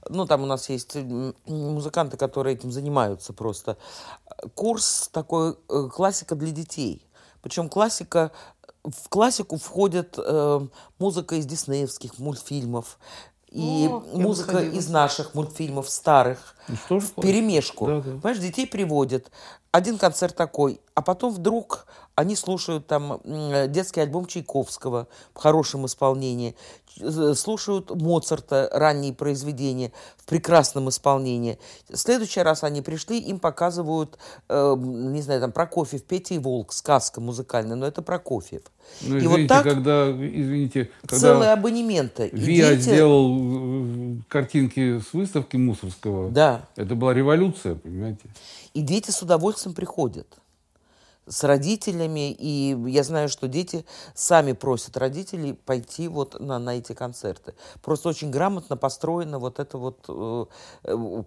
Ну, 0.09 0.27
там 0.27 0.43
у 0.43 0.47
нас 0.47 0.69
есть 0.69 0.97
м, 0.97 1.35
музыканты, 1.47 2.17
которые 2.17 2.57
этим 2.57 2.73
занимаются 2.73 3.33
просто. 3.33 3.77
Курс 4.55 5.09
такой 5.13 5.57
э, 5.69 5.89
классика 5.93 6.35
для 6.35 6.51
детей. 6.51 7.07
Причем 7.43 7.69
классика 7.69 8.33
в 8.85 9.09
классику 9.09 9.57
входит 9.59 10.17
э, 10.19 10.61
музыка 10.99 11.37
из 11.37 11.47
диснеевских 11.47 12.19
мультфильмов 12.19 12.99
и 13.49 13.87
О, 13.91 14.01
музыка 14.15 14.61
из 14.61 14.89
наших 14.89 15.35
мультфильмов 15.35 15.89
старых 15.91 16.57
Ну, 16.89 16.99
в 16.99 17.13
перемешку. 17.15 17.87
Да, 17.87 17.97
да. 17.97 18.03
Понимаешь, 18.03 18.39
детей 18.39 18.67
приводят. 18.67 19.31
один 19.73 19.99
концерт 19.99 20.35
такой, 20.37 20.81
а 20.95 21.03
потом 21.03 21.33
вдруг 21.33 21.87
они 22.15 22.37
слушают 22.37 22.87
там 22.87 23.21
детский 23.25 24.01
альбом 24.01 24.27
Чайковского 24.27 25.09
в 25.35 25.39
хорошем 25.39 25.87
исполнении, 25.87 26.55
слушают 27.35 27.91
Моцарта, 27.91 28.69
ранние 28.73 29.15
произведения 29.15 29.93
в 30.17 30.27
прекрасном 30.27 30.89
исполнении. 30.91 31.59
В 31.89 31.97
следующий 31.97 32.41
раз 32.41 32.65
они 32.65 32.83
пришли, 32.83 33.19
им 33.19 33.39
показывают, 33.39 34.19
э, 34.49 34.75
не 34.79 35.23
знаю, 35.23 35.41
там 35.41 35.53
Прокофьев, 35.53 36.03
Петя 36.05 36.35
и 36.35 36.39
Волк, 36.39 36.73
сказка 36.73 37.21
музыкальная, 37.21 37.77
но 37.77 37.87
это 37.87 38.03
Прокофьев. 38.03 38.63
Ну, 39.01 39.19
извините, 39.19 39.25
и 39.25 39.29
вот 39.29 39.49
так 39.49 39.65
когда, 39.65 40.11
извините, 40.11 40.91
когда 41.07 41.19
целые 41.19 41.53
абонементы. 41.53 42.29
Виа 42.33 42.71
дети... 42.71 42.81
сделал 42.83 43.39
э, 43.39 44.17
картинки 44.29 45.01
с 45.01 45.15
выставки 45.15 45.57
Мусорского. 45.57 46.31
Да. 46.31 46.67
Это 46.77 46.95
была 46.95 47.15
революция, 47.15 47.75
понимаете? 47.75 48.29
И 48.75 48.83
дети 48.83 49.11
с 49.11 49.23
удовольствием 49.23 49.75
приходят 49.75 50.27
с 51.27 51.45
родителями, 51.45 52.33
и 52.33 52.77
я 52.89 53.03
знаю, 53.05 53.29
что 53.29 53.49
дети 53.49 53.85
сами 54.15 54.53
просят 54.53 54.97
родителей 54.97 55.55
пойти 55.55 56.09
вот 56.09 56.41
на, 56.41 56.59
на 56.59 56.77
эти 56.79 56.93
концерты. 56.93 57.55
Просто 57.83 58.09
очень 58.09 58.31
грамотно 58.31 58.77
построена 58.77 59.39
вот 59.39 59.61
эта 59.61 59.79
вот 59.79 60.05
э, 60.09 61.23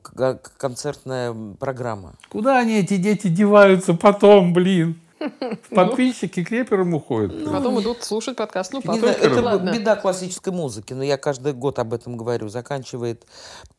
концертная 0.58 1.36
программа. 1.60 2.16
Куда 2.30 2.60
они, 2.60 2.80
эти 2.80 2.98
дети, 2.98 3.28
деваются 3.28 3.94
потом, 3.94 4.54
блин? 4.54 5.00
Подписчики 5.70 6.44
к 6.44 6.52
реперам 6.52 6.94
уходят. 6.94 7.34
Ну, 7.34 7.52
потом 7.52 7.80
идут 7.82 8.04
слушать 8.04 8.36
подкаст. 8.36 8.74
Ну, 8.74 8.82
потом. 8.82 9.00
Знаю, 9.00 9.18
это 9.18 9.42
Ладно. 9.42 9.72
беда 9.72 9.96
классической 9.96 10.52
музыки, 10.52 10.94
но 10.94 11.04
я 11.04 11.18
каждый 11.18 11.54
год 11.54 11.80
об 11.80 11.94
этом 11.94 12.18
говорю. 12.18 12.50
Заканчивает 12.50 13.26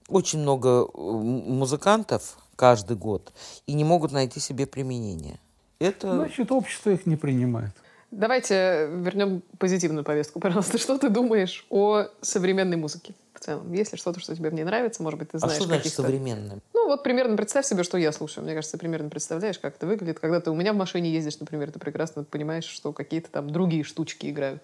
очень 0.09 0.41
много 0.41 0.87
э, 0.93 1.01
музыкантов 1.01 2.39
каждый 2.57 2.97
год 2.97 3.33
и 3.67 3.75
не 3.75 3.85
могут 3.85 4.13
найти 4.13 4.41
себе 4.41 4.67
применение. 4.67 5.39
Это... 5.79 6.15
Значит, 6.15 6.53
общество 6.53 6.91
их 6.91 7.07
не 7.07 7.17
принимает. 7.17 7.73
Давайте 8.11 8.89
вернем 8.91 9.43
позитивную 9.59 10.05
повестку, 10.05 10.41
пожалуйста. 10.41 10.79
Что 10.87 10.97
ты 10.97 11.09
думаешь 11.11 11.67
о 11.71 12.07
современной 12.21 12.77
музыке 12.77 13.15
в 13.35 13.41
целом? 13.41 13.73
Есть 13.73 13.93
ли 13.93 13.99
что-то, 13.99 14.21
что 14.21 14.35
тебе 14.35 14.51
не 14.53 14.65
нравится? 14.65 15.03
Может 15.03 15.19
быть, 15.19 15.31
ты 15.33 15.39
знаешь 15.39 15.55
А 15.55 15.57
что 15.57 15.67
значит 15.67 15.93
современным? 15.93 16.63
Ну, 16.73 16.87
вот 16.87 17.03
примерно 17.03 17.37
представь 17.37 17.67
себе, 17.67 17.83
что 17.83 17.99
я 17.99 18.13
слушаю. 18.13 18.45
Мне 18.45 18.55
кажется, 18.55 18.77
ты 18.77 18.79
примерно 18.79 19.11
представляешь, 19.11 19.59
как 19.59 19.77
это 19.77 19.87
выглядит. 19.87 20.21
Когда 20.21 20.41
ты 20.41 20.51
у 20.51 20.55
меня 20.55 20.73
в 20.73 20.77
машине 20.77 21.11
ездишь, 21.11 21.39
например, 21.41 21.73
ты 21.73 21.79
прекрасно 21.79 22.25
понимаешь, 22.25 22.65
что 22.65 22.93
какие-то 22.93 23.29
там 23.31 23.51
другие 23.51 23.83
штучки 23.83 24.31
играют. 24.31 24.63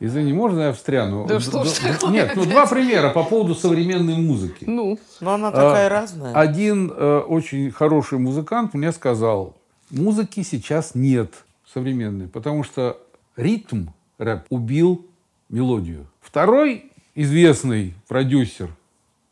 Извини, 0.00 0.32
можно 0.32 0.60
я 0.60 0.72
встряну? 0.72 1.26
Да 1.26 1.40
что 1.40 1.64
ж 1.64 1.68
Нет, 2.08 2.32
ну 2.36 2.44
два 2.44 2.66
примера 2.66 3.10
по 3.10 3.24
поводу 3.24 3.54
современной 3.54 4.16
музыки. 4.16 4.64
Ну? 4.66 4.98
Но 5.20 5.34
она 5.34 5.50
такая 5.50 5.86
а, 5.86 5.90
разная. 5.90 6.32
Один 6.32 6.90
э, 6.90 7.18
очень 7.18 7.70
хороший 7.70 8.18
музыкант 8.18 8.72
мне 8.74 8.92
сказал, 8.92 9.56
Музыки 9.90 10.42
сейчас 10.42 10.94
нет 10.94 11.44
современной, 11.72 12.28
потому 12.28 12.64
что 12.64 13.00
ритм 13.36 13.88
рэп 14.18 14.44
убил 14.48 15.06
мелодию. 15.48 16.06
Второй 16.20 16.90
известный 17.14 17.94
продюсер 18.08 18.70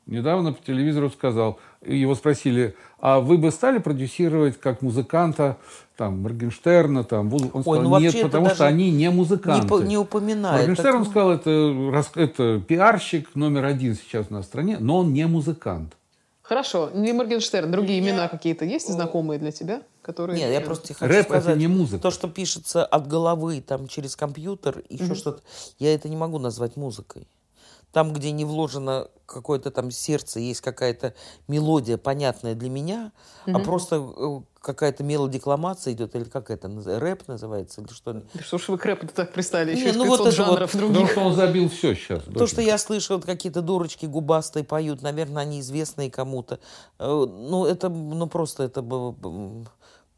недавно 0.06 0.52
по 0.52 0.64
телевизору 0.64 1.10
сказал, 1.10 1.58
его 1.84 2.14
спросили, 2.14 2.74
а 2.98 3.20
вы 3.20 3.38
бы 3.38 3.50
стали 3.50 3.78
продюсировать 3.78 4.60
как 4.60 4.82
музыканта 4.82 5.58
там 5.96 6.22
Моргенштерна, 6.22 7.04
там, 7.04 7.32
он 7.32 7.40
сказал, 7.40 7.62
Ой, 7.66 7.80
ну, 7.82 7.98
нет, 7.98 8.20
потому 8.22 8.50
что 8.50 8.66
они 8.66 8.90
не 8.90 9.10
музыканты. 9.10 9.74
Не, 9.74 9.88
не 9.88 9.98
упоминает. 9.98 10.60
Моргенштерн 10.60 11.02
так... 11.02 11.10
сказал, 11.10 11.32
это, 11.32 12.04
это 12.16 12.60
пиарщик 12.60 13.34
номер 13.34 13.64
один 13.64 13.94
сейчас 13.94 14.30
на 14.30 14.42
стране, 14.42 14.78
но 14.78 14.98
он 14.98 15.12
не 15.12 15.26
музыкант. 15.26 15.96
Хорошо, 16.52 16.90
не 16.92 17.14
Моргенштерн, 17.14 17.70
другие 17.70 17.98
я... 17.98 18.04
имена 18.04 18.28
какие-то 18.28 18.66
есть 18.66 18.86
знакомые 18.86 19.38
для 19.38 19.52
тебя? 19.52 19.80
Которые... 20.02 20.38
Нет, 20.38 20.52
я 20.52 20.60
просто 20.60 20.88
тебе 20.88 20.96
хочу 20.96 21.10
Рэп 21.14 21.24
сказать, 21.24 21.44
это 21.44 21.58
не 21.58 21.66
музыка. 21.66 22.02
То, 22.02 22.10
что 22.10 22.28
пишется 22.28 22.84
от 22.84 23.06
головы, 23.06 23.64
там, 23.66 23.88
через 23.88 24.16
компьютер, 24.16 24.82
еще 24.90 25.04
угу. 25.04 25.14
что-то, 25.14 25.42
я 25.78 25.94
это 25.94 26.10
не 26.10 26.16
могу 26.16 26.38
назвать 26.38 26.76
музыкой. 26.76 27.26
Там, 27.92 28.12
где 28.12 28.32
не 28.32 28.44
вложено 28.44 29.08
какое-то 29.26 29.70
там 29.70 29.90
сердце, 29.90 30.40
есть 30.40 30.60
какая-то 30.60 31.14
мелодия, 31.48 31.96
понятная 31.96 32.54
для 32.54 32.70
меня, 32.70 33.12
угу. 33.46 33.56
а 33.56 33.60
просто 33.60 33.96
э, 33.96 34.40
какая-то 34.60 35.02
мелодикламация 35.04 35.92
идет, 35.94 36.14
или 36.14 36.24
как 36.24 36.50
это, 36.50 36.68
рэп 36.68 37.28
называется, 37.28 37.80
или 37.80 37.92
что? 37.92 38.12
Да 38.12 38.22
что 38.42 38.58
ж 38.58 38.68
вы 38.68 38.78
к 38.78 38.84
рэпу 38.84 39.06
так 39.08 39.32
пристали, 39.32 39.74
еще 39.74 39.92
не, 39.92 39.98
ну 39.98 40.06
вот 40.06 40.32
жанров 40.32 40.72
вот, 40.72 40.80
других. 40.80 41.08
Потому 41.08 41.10
что 41.10 41.20
он 41.20 41.34
забил 41.34 41.68
все 41.68 41.94
сейчас. 41.94 42.22
То, 42.24 42.46
что 42.46 42.62
я 42.62 42.78
слышу, 42.78 43.14
вот 43.14 43.24
какие-то 43.24 43.62
дурочки 43.62 44.06
губастые 44.06 44.64
поют, 44.64 45.02
наверное, 45.02 45.42
они 45.42 45.60
известные 45.60 46.10
кому-то. 46.10 46.60
Э, 46.98 47.06
ну, 47.06 47.64
это, 47.64 47.88
ну, 47.88 48.26
просто 48.26 48.64
это 48.64 48.84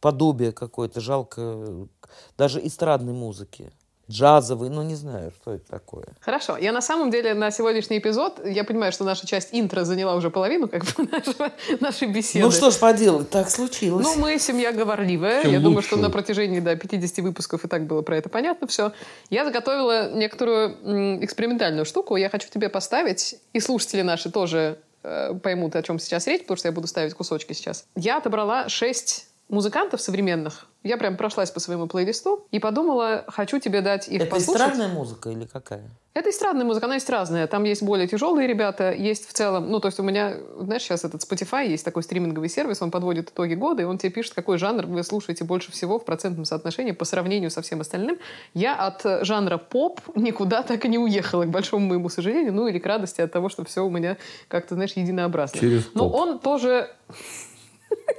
подобие 0.01 0.53
какое-то, 0.53 1.01
жалко, 1.01 1.89
даже 2.37 2.65
эстрадной 2.65 3.15
музыки 3.15 3.73
джазовый, 4.11 4.71
ну 4.71 4.83
не 4.83 4.95
знаю, 4.95 5.33
что 5.41 5.55
это 5.55 5.69
такое. 5.69 6.07
Хорошо. 6.21 6.57
Я 6.57 6.73
на 6.73 6.83
самом 6.83 7.11
деле 7.11 7.35
на 7.35 7.51
сегодняшний 7.51 7.99
эпизод, 7.99 8.41
я 8.45 8.65
понимаю, 8.65 8.93
что 8.93 9.05
наша 9.05 9.27
часть 9.27 9.49
интро 9.53 9.85
заняла 9.85 10.15
уже 10.15 10.31
половину 10.31 10.69
как 10.69 10.85
бы 10.85 11.09
нашего, 11.11 11.51
нашей 11.81 12.09
беседы. 12.09 12.45
Ну 12.45 12.51
что 12.51 12.71
ж 12.71 12.79
поделать, 12.79 13.31
так 13.31 13.51
случилось. 13.51 14.05
Ну 14.05 14.17
мы 14.17 14.39
семья 14.39 14.73
говорливая. 14.73 15.43
Чем 15.43 15.53
я 15.53 15.59
лучше. 15.59 15.69
думаю, 15.69 15.83
что 15.83 15.97
на 15.97 16.11
протяжении 16.11 16.61
да, 16.61 16.77
50 16.77 17.19
выпусков 17.19 17.65
и 17.65 17.69
так 17.69 17.87
было 17.87 18.03
про 18.03 18.17
это 18.17 18.29
понятно 18.29 18.67
все. 18.67 18.93
Я 19.31 19.45
заготовила 19.45 20.13
некоторую 20.13 21.25
экспериментальную 21.25 21.85
штуку. 21.85 22.17
Я 22.17 22.29
хочу 22.29 22.49
тебе 22.51 22.69
поставить, 22.69 23.37
и 23.53 23.61
слушатели 23.61 24.03
наши 24.03 24.31
тоже 24.31 24.79
э, 25.03 25.35
поймут, 25.35 25.77
о 25.77 25.83
чем 25.83 25.99
сейчас 25.99 26.27
речь, 26.27 26.43
потому 26.43 26.57
что 26.57 26.69
я 26.69 26.73
буду 26.73 26.87
ставить 26.87 27.15
кусочки 27.15 27.53
сейчас. 27.53 27.87
Я 27.97 28.19
отобрала 28.19 28.69
шесть 28.69 29.29
музыкантов 29.49 30.01
современных. 30.01 30.67
Я 30.83 30.99
прям 30.99 31.17
прошлась 31.17 31.51
по 31.51 31.61
своему 31.61 31.87
плейлисту 31.87 32.47
и 32.51 32.59
подумала, 32.59 33.25
хочу 33.29 33.59
тебе 33.59 33.81
дать 33.81 34.09
их 34.09 34.21
Это 34.23 34.31
послушать. 34.31 34.63
эстрадная 34.63 34.89
музыка 34.89 35.31
или 35.31 35.47
какая? 35.47 35.89
Это 36.13 36.31
эстрадная 36.31 36.65
музыка, 36.65 36.87
она 36.87 36.95
есть 36.95 37.09
разная. 37.11 37.47
Там 37.47 37.65
есть 37.65 37.83
более 37.83 38.07
тяжелые 38.07 38.47
ребята, 38.47 38.93
есть 38.93 39.27
в 39.27 39.33
целом... 39.33 39.71
Ну, 39.71 39.81
то 39.81 39.89
есть 39.89 39.99
у 39.99 40.03
меня, 40.03 40.35
знаешь, 40.59 40.83
сейчас 40.83 41.05
этот 41.05 41.23
Spotify, 41.23 41.67
есть 41.67 41.85
такой 41.85 42.03
стриминговый 42.03 42.49
сервис, 42.49 42.83
он 42.83 42.91
подводит 42.91 43.31
итоги 43.31 43.55
года, 43.55 43.83
и 43.83 43.85
он 43.85 43.99
тебе 43.99 44.11
пишет, 44.11 44.35
какой 44.35 44.59
жанр 44.59 44.87
вы 44.87 45.03
слушаете 45.03 45.45
больше 45.45 45.73
всего 45.73 45.99
в 45.99 46.05
процентном 46.05 46.45
соотношении 46.45 46.93
по 46.93 47.05
сравнению 47.05 47.51
со 47.51 47.63
всем 47.63 47.81
остальным. 47.81 48.19
Я 48.53 48.77
от 48.77 49.25
жанра 49.25 49.57
поп 49.57 50.01
никуда 50.15 50.63
так 50.63 50.85
и 50.85 50.89
не 50.89 50.99
уехала, 50.99 51.45
к 51.45 51.51
большому 51.51 51.87
моему 51.87 52.11
сожалению, 52.11 52.53
ну 52.53 52.69
или 52.69 52.79
к 52.79 52.87
радости 52.87 53.21
от 53.21 53.33
того, 53.33 53.49
что 53.49 53.65
все 53.65 53.85
у 53.85 53.91
меня 53.91 54.19
как-то, 54.49 54.75
знаешь, 54.75 54.93
единообразно. 54.93 55.59
Через 55.59 55.93
Но 55.95 56.09
он 56.09 56.39
тоже 56.39 56.91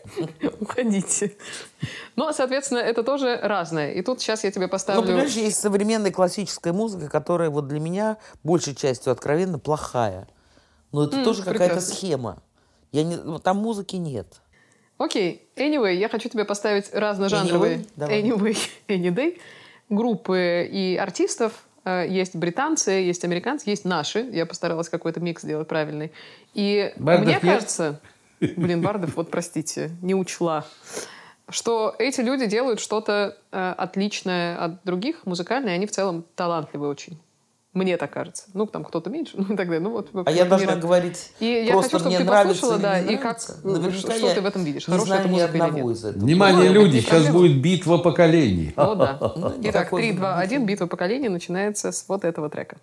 Уходите. 0.60 1.36
Но, 2.15 2.32
соответственно, 2.32 2.80
это 2.80 3.04
тоже 3.04 3.39
разное. 3.41 3.94
И 3.94 4.02
тут 4.02 4.22
сейчас 4.22 4.44
я 4.44 4.52
тебе 4.52 4.68
поставлю... 4.68 5.02
Ну, 5.02 5.08
понимаешь, 5.08 5.34
есть 5.34 5.60
современная 5.60 6.12
классическая 6.12 6.74
музыка, 6.74 7.10
которая 7.10 7.50
вот 7.50 7.68
для 7.68 7.80
меня 7.80 8.18
большей 8.44 8.76
частью 8.76 9.12
откровенно 9.12 9.60
плохая. 9.60 10.28
Но 10.91 11.06
это 11.06 11.24
тоже 11.24 11.44
какая-то 11.44 11.82
схема. 11.82 12.38
Я 12.91 13.04
не... 13.04 13.18
Ну, 13.18 13.39
там 13.39 13.58
музыки 13.58 13.98
нет. 13.98 14.28
Окей. 14.98 15.50
Okay. 15.56 15.70
Anyway, 15.70 15.96
я 15.96 16.08
хочу 16.10 16.30
тебе 16.30 16.46
поставить 16.46 16.94
разножанровые... 16.94 17.86
Anyway, 17.98 18.24
anyway, 18.24 18.58
any 18.88 19.13
day. 19.13 19.39
Группы 19.89 20.68
и 20.72 20.96
артистов. 20.96 21.65
Э, 21.84 22.06
есть 22.08 22.36
британцы, 22.36 22.91
есть 22.91 23.24
американцы, 23.24 23.70
есть 23.70 23.86
наши. 23.86 24.20
Я 24.20 24.46
постаралась 24.46 24.89
какой-то 24.89 25.20
микс 25.20 25.44
сделать 25.44 25.68
правильный. 25.68 26.12
И 26.54 26.94
Бардов 26.98 27.26
мне 27.26 27.39
кажется... 27.39 28.00
Блин, 28.39 28.82
Бардов, 28.82 29.15
вот 29.15 29.32
простите, 29.32 29.91
не 30.02 30.15
учла. 30.15 30.65
Что 31.48 31.95
эти 32.00 32.21
люди 32.21 32.48
делают 32.48 32.80
что-то 32.80 33.38
э, 33.52 33.74
отличное 33.78 34.58
от 34.58 34.84
других, 34.84 35.26
музыкальное, 35.26 35.74
и 35.74 35.76
они 35.76 35.86
в 35.86 35.91
целом 35.91 36.26
талантливые 36.36 36.89
очень. 36.89 37.19
Мне 37.76 37.98
так 37.98 38.10
кажется. 38.10 38.45
Ну, 38.54 38.65
там 38.65 38.86
кто-то 38.86 39.10
меньше, 39.10 39.34
ну 39.38 39.54
и 39.54 39.58
так 39.58 39.67
далее. 39.67 39.82
Ну, 39.82 39.91
вот, 39.91 40.10
а 40.26 40.32
я 40.32 40.45
должна 40.45 40.78
говорить 40.78 41.34
и 41.39 41.45
я 41.45 41.74
хочу, 41.74 42.00
чтобы 42.00 42.06
мне 42.06 42.17
ты 42.19 42.24
нравится 42.24 42.62
послушала, 42.62 42.82
да, 42.82 43.00
и 43.00 43.17
как, 43.17 43.38
Наверняка 43.63 44.13
что 44.15 44.34
ты 44.34 44.41
в 44.41 44.45
этом 44.45 44.63
видишь. 44.63 44.88
Не 44.88 44.98
знаю 45.00 45.30
ни 45.30 45.39
одного 45.39 45.91
из 45.91 46.04
этого. 46.04 46.24
Внимание, 46.24 46.69
люди, 46.71 47.02
сейчас 47.02 47.30
будет 47.30 47.62
битва 47.62 47.98
поколений. 47.98 48.74
О, 48.76 48.95
да. 48.95 49.19
Итак, 49.63 49.89
3, 49.91 50.13
2, 50.13 50.39
1, 50.39 50.65
битва 50.65 50.88
поколений 50.88 51.30
начинается 51.30 51.91
с 51.91 52.06
вот 52.08 52.24
этого 52.24 52.50
трека. 52.50 52.78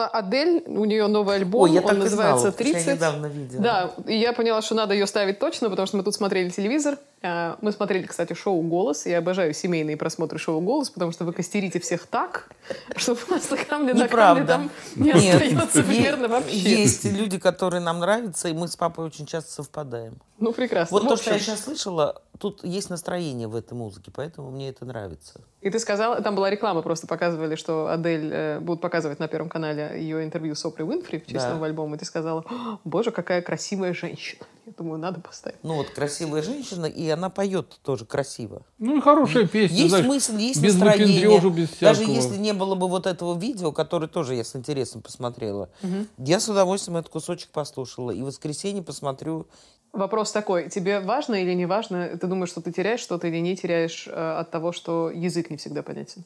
Была 0.00 0.08
Адель. 0.08 0.62
У 0.66 0.84
нее 0.86 1.06
новый 1.08 1.36
альбом. 1.36 1.62
Ой, 1.62 1.72
я 1.72 1.82
Он 1.82 1.98
называется 1.98 2.38
знала, 2.38 2.52
потому 2.52 2.52
что 2.52 2.64
30. 2.64 2.86
я 2.86 2.94
недавно 2.94 3.26
видела. 3.26 3.62
Да, 3.62 3.90
и 4.06 4.16
я 4.16 4.32
поняла, 4.32 4.62
что 4.62 4.74
надо 4.74 4.94
ее 4.94 5.06
ставить 5.06 5.38
точно, 5.38 5.68
потому 5.68 5.86
что 5.86 5.98
мы 5.98 6.02
тут 6.04 6.14
смотрели 6.14 6.48
телевизор. 6.48 6.96
А, 7.22 7.58
Мы 7.60 7.70
смотрели, 7.72 8.06
кстати, 8.06 8.32
шоу 8.32 8.62
«Голос». 8.62 9.04
Я 9.04 9.18
обожаю 9.18 9.52
семейные 9.52 9.96
просмотры 9.98 10.38
шоу 10.38 10.60
«Голос», 10.60 10.88
потому 10.88 11.12
что 11.12 11.24
вы 11.24 11.34
костерите 11.34 11.78
всех 11.78 12.06
так, 12.06 12.48
что 12.96 13.14
просто 13.14 13.56
камня 13.58 13.94
на 13.94 14.08
камне 14.08 14.46
там 14.46 14.70
не 14.96 15.12
Нет, 15.12 15.34
остается 15.34 15.82
примерно 15.82 16.28
вообще. 16.28 16.56
Есть 16.56 17.04
люди, 17.04 17.38
которые 17.38 17.80
нам 17.82 17.98
нравятся, 17.98 18.48
и 18.48 18.54
мы 18.54 18.68
с 18.68 18.76
папой 18.76 19.04
очень 19.04 19.26
часто 19.26 19.52
совпадаем. 19.52 20.14
Ну, 20.38 20.54
прекрасно. 20.54 20.94
Вот 20.96 21.04
В 21.04 21.08
то, 21.08 21.16
что 21.16 21.32
я 21.34 21.38
сейчас 21.38 21.64
слышала, 21.64 22.22
тут 22.38 22.64
есть 22.64 22.88
настроение 22.88 23.46
в 23.46 23.54
этой 23.54 23.74
музыке, 23.74 24.10
поэтому 24.14 24.50
мне 24.50 24.70
это 24.70 24.86
нравится. 24.86 25.42
И 25.60 25.68
ты 25.68 25.78
сказала, 25.78 26.22
там 26.22 26.34
была 26.34 26.48
реклама, 26.48 26.80
просто 26.80 27.06
показывали, 27.06 27.54
что 27.56 27.88
Адель 27.88 28.30
э, 28.32 28.60
будут 28.60 28.80
показывать 28.80 29.18
на 29.18 29.28
Первом 29.28 29.50
канале 29.50 29.92
ее 30.00 30.24
интервью 30.24 30.54
с 30.54 30.64
Опрой 30.64 30.88
Уинфри 30.88 31.18
в 31.18 31.26
честь 31.26 31.44
Да. 31.44 31.62
альбома. 31.62 31.96
И 31.96 31.98
ты 31.98 32.06
сказала, 32.06 32.46
«О, 32.48 32.78
боже, 32.84 33.10
какая 33.10 33.42
красивая 33.42 33.92
женщина. 33.92 34.46
Я 34.70 34.74
думаю, 34.76 35.00
надо 35.00 35.20
поставить. 35.20 35.58
Ну 35.64 35.74
вот 35.74 35.90
красивая 35.90 36.42
женщина, 36.42 36.86
и 36.86 37.08
она 37.08 37.28
поет 37.28 37.80
тоже 37.82 38.04
красиво. 38.06 38.62
Ну 38.78 38.98
и 38.98 39.00
хорошая 39.00 39.48
песня. 39.48 39.76
Есть 39.76 39.88
знаешь, 39.90 40.04
смысл, 40.06 40.36
есть 40.36 40.62
без 40.62 40.74
настроение. 40.78 41.50
без 41.50 41.70
Даже 41.80 41.96
всякого. 42.04 42.14
если 42.14 42.36
не 42.36 42.52
было 42.52 42.76
бы 42.76 42.86
вот 42.88 43.06
этого 43.06 43.36
видео, 43.36 43.72
которое 43.72 44.06
тоже 44.06 44.36
я 44.36 44.44
с 44.44 44.54
интересом 44.54 45.02
посмотрела, 45.02 45.70
я 46.18 46.38
с 46.38 46.48
удовольствием 46.48 46.98
этот 46.98 47.10
кусочек 47.10 47.50
послушала. 47.50 48.12
И 48.12 48.22
в 48.22 48.26
воскресенье 48.26 48.82
посмотрю. 48.84 49.48
Вопрос 49.92 50.30
такой, 50.30 50.70
тебе 50.70 51.00
важно 51.00 51.34
или 51.34 51.52
не 51.54 51.66
важно? 51.66 52.16
Ты 52.16 52.28
думаешь, 52.28 52.50
что 52.50 52.60
ты 52.60 52.70
теряешь 52.70 53.00
что-то 53.00 53.26
или 53.26 53.38
не 53.38 53.56
теряешь 53.56 54.06
э, 54.06 54.12
от 54.12 54.52
того, 54.52 54.70
что 54.70 55.10
язык 55.10 55.50
не 55.50 55.56
всегда 55.56 55.82
понятен? 55.82 56.22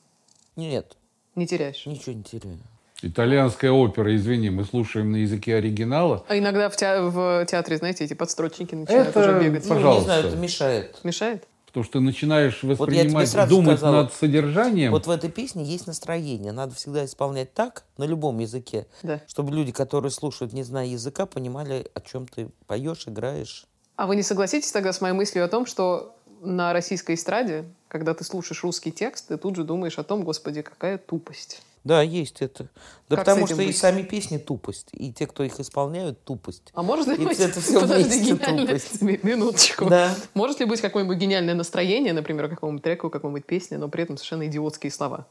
Нет, 0.54 0.98
Не 1.35 1.46
теряешь. 1.46 1.87
ничего 1.87 2.12
не 2.14 2.22
теряю. 2.22 2.59
Итальянская 3.02 3.70
опера, 3.72 4.14
извини, 4.16 4.50
мы 4.50 4.64
слушаем 4.64 5.12
на 5.12 5.16
языке 5.16 5.57
оригинала. 5.57 6.24
А 6.28 6.38
иногда 6.38 6.70
в, 6.70 6.76
теа- 6.76 7.02
в 7.11 7.44
театре, 7.46 7.76
знаете, 7.76 8.04
эти 8.04 8.14
подстрочники 8.14 8.74
начинают 8.74 9.09
Это 9.09 9.20
уже 9.20 9.40
бегать. 9.40 9.64
Ну, 9.64 9.68
не 9.70 9.74
Пожалуйста. 9.76 10.04
знаю, 10.04 10.26
это 10.26 10.37
мешает. 10.37 10.98
Мешает? 11.02 11.46
Потому 11.66 11.85
что 11.85 11.92
ты 11.94 12.00
начинаешь 12.00 12.62
воспринимать, 12.62 13.28
сразу 13.28 13.50
думать 13.50 13.78
сказала, 13.78 14.02
над 14.04 14.12
содержанием. 14.14 14.92
Вот 14.92 15.09
в 15.09 15.11
этой 15.11 15.28
песне 15.28 15.64
есть 15.64 15.88
настроение. 15.88 16.52
Надо 16.52 16.72
всегда 16.76 17.04
исполнять 17.04 17.52
так, 17.52 17.83
на 17.98 18.04
любом 18.04 18.38
языке, 18.38 18.87
Да. 19.02 19.20
чтобы 19.26 19.52
люди, 19.52 19.72
которые 19.72 20.12
слушают, 20.12 20.52
не 20.52 20.62
зная 20.62 20.87
языка, 20.87 21.26
понимали, 21.26 21.90
о 21.94 22.00
чем 22.00 22.28
ты 22.28 22.48
поешь, 22.68 23.09
играешь. 23.09 23.66
А 23.96 24.07
вы 24.07 24.14
не 24.14 24.22
согласитесь 24.22 24.70
тогда 24.70 24.92
с 24.92 25.00
моей 25.00 25.14
мыслью 25.14 25.44
о 25.44 25.48
том, 25.48 25.66
что 25.66 26.14
на 26.40 26.72
российской 26.72 27.16
эстраде, 27.16 27.64
когда 27.88 28.14
ты 28.14 28.22
слушаешь 28.22 28.62
русский 28.62 28.92
текст, 28.92 29.28
ты 29.28 29.37
тут 29.37 29.57
же 29.57 29.64
думаешь 29.64 29.98
о 29.98 30.04
том, 30.04 30.22
господи, 30.22 30.62
какая 30.62 30.96
тупость. 30.96 31.61
Да, 31.85 32.01
есть 32.01 32.40
это. 32.40 32.68
Да 33.11 33.16
Как 33.16 33.27
потому 33.27 33.47
что 33.47 33.61
и 33.62 33.66
быть? 33.66 33.77
сами 33.77 34.03
песни 34.03 34.38
тупость, 34.38 34.88
и 34.92 35.12
те, 35.12 35.27
кто 35.27 35.44
их 35.44 35.61
исполняют, 35.61 36.25
тупость. 36.25 36.70
А 36.73 36.83
может 36.83 37.07
ли 37.09 37.14
И 37.16 37.25
быть... 37.27 37.38
это 37.38 37.61
всё 37.61 37.81
Подожди, 37.83 38.35
тупость. 38.35 39.03
Ми- 39.03 39.20
Минуточку. 39.23 39.85
Да. 39.90 40.14
Может 40.33 40.61
ли 40.61 40.66
быть 40.66 40.81
какое-нибудь 40.81 41.18
гениальное 41.18 41.55
настроение, 41.55 42.14
например, 42.14 42.49
какому-нибудь 42.49 42.83
треку, 42.83 43.11
какой-нибудь 43.11 43.44
песни, 43.44 43.77
но 43.77 43.88
при 43.88 44.03
этом 44.05 44.16
совершенно 44.16 44.47
идиотские 44.47 44.90
слова? 44.90 45.27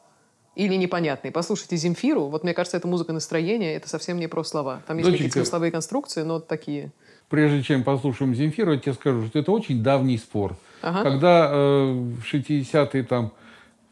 Или 0.56 0.76
непонятные. 0.76 1.32
Послушайте 1.32 1.76
Земфиру. 1.78 2.26
Вот 2.28 2.44
мне 2.44 2.54
кажется, 2.54 2.78
это 2.78 2.88
музыка 2.88 3.12
настроения, 3.12 3.76
это 3.76 3.90
совсем 3.90 4.20
не 4.20 4.28
про 4.28 4.44
слова. 4.44 4.84
Там 4.86 5.00
есть 5.00 5.10
какие-то 5.10 5.34
смысловые 5.34 5.72
конструкции, 5.72 6.22
но 6.22 6.40
такие. 6.40 6.92
Прежде 7.30 7.64
чем 7.64 7.84
послушаем 7.84 8.36
Земфиру, 8.36 8.74
я 8.74 8.78
тебе 8.80 8.94
скажу, 8.94 9.26
что 9.26 9.40
это 9.40 9.52
очень 9.52 9.82
давний 9.82 10.20
спор. 10.20 10.56
Ага. 10.84 11.02
Когда 11.02 11.50
э, 11.52 11.92
в 11.94 12.22
60-е, 12.32 13.04
там, 13.04 13.32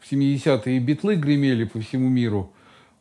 в 0.02 0.10
70-е 0.12 0.78
битлы 0.80 1.14
гремели 1.16 1.64
по 1.64 1.80
всему 1.80 2.08
миру, 2.08 2.52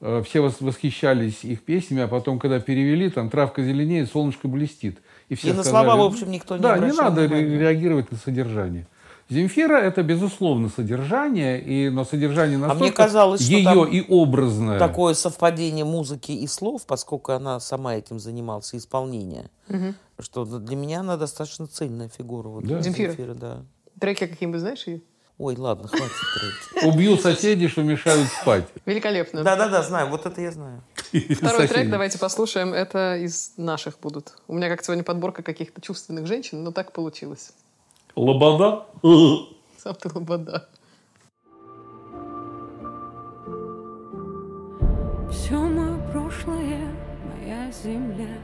э, 0.02 0.22
все 0.26 0.40
вос- 0.40 0.58
восхищались 0.64 1.44
их 1.44 1.62
песнями, 1.64 2.04
а 2.04 2.08
потом, 2.08 2.40
когда 2.40 2.60
перевели, 2.60 3.10
там, 3.10 3.30
травка 3.30 3.64
зеленеет, 3.64 4.10
солнышко 4.12 4.48
блестит. 4.48 5.00
И, 5.30 5.36
все 5.36 5.50
И 5.50 5.54
на 5.54 5.64
сказали, 5.64 5.86
слова, 5.88 6.04
в 6.04 6.06
общем, 6.06 6.30
никто 6.32 6.58
не 6.58 6.62
Да, 6.64 6.78
не 6.78 6.92
надо 6.92 7.22
внимания. 7.28 7.58
реагировать 7.60 8.12
на 8.12 8.18
содержание. 8.18 8.88
Земфира– 9.30 9.76
это, 9.82 10.04
безусловно, 10.04 10.68
содержание, 10.68 11.62
и, 11.62 11.90
но 11.90 12.04
содержание 12.04 12.58
настолько 12.58 12.84
А 12.84 12.88
мне 12.88 12.92
казалось, 12.92 13.42
что 13.42 13.54
ее 13.54 13.64
там 13.64 13.86
и 13.86 14.02
образное. 14.10 14.78
Такое 14.78 15.14
совпадение 15.14 15.86
музыки 15.86 16.34
и 16.34 16.46
слов, 16.48 16.86
поскольку 16.86 17.32
она 17.32 17.62
сама 17.62 17.96
этим 17.96 18.20
занималась, 18.20 18.74
и 18.74 18.78
исполнения, 18.78 19.50
что 20.20 20.44
для 20.44 20.76
меня 20.76 21.00
она 21.00 21.16
достаточно 21.16 21.66
цельная 21.66 22.10
фигура. 22.10 22.50
Вот, 22.50 22.66
Да. 22.66 22.82
Земфира? 22.82 23.34
да. 23.34 23.64
Треки 24.00 24.26
какие-нибудь 24.28 24.60
знаешь 24.60 24.86
ее? 24.88 25.02
Ой, 25.41 25.56
ладно, 25.58 25.88
хватит 25.88 26.12
треки. 26.36 26.86
Убью 26.86 27.17
соседей, 27.17 27.67
что 27.67 27.82
мешают 27.82 28.27
спать. 28.27 28.65
Великолепно. 28.86 29.41
Да-да-да, 29.41 29.82
знаю, 29.82 30.08
вот 30.10 30.27
это 30.27 30.39
я 30.39 30.51
знаю. 30.51 30.84
Второй 31.36 31.67
трек 31.67 31.89
давайте 31.89 32.19
послушаем. 32.19 32.75
Это 32.75 33.17
из 33.17 33.54
наших 33.58 33.99
будут. 33.99 34.34
У 34.47 34.54
меня 34.54 34.69
как 34.69 34.84
сегодня 34.84 35.04
подборка 35.04 35.41
каких-то 35.41 35.82
чувственных 35.82 36.27
женщин, 36.27 36.63
но 36.63 36.71
так 36.71 36.91
получилось. 36.91 37.54
Лобода? 38.15 38.86
Сам 39.80 39.95
ты 39.95 40.12
лобода. 40.13 40.69
Все 45.32 45.56
мое 45.56 46.12
прошлое, 46.12 46.88
моя 47.25 47.71
земля. 47.71 48.38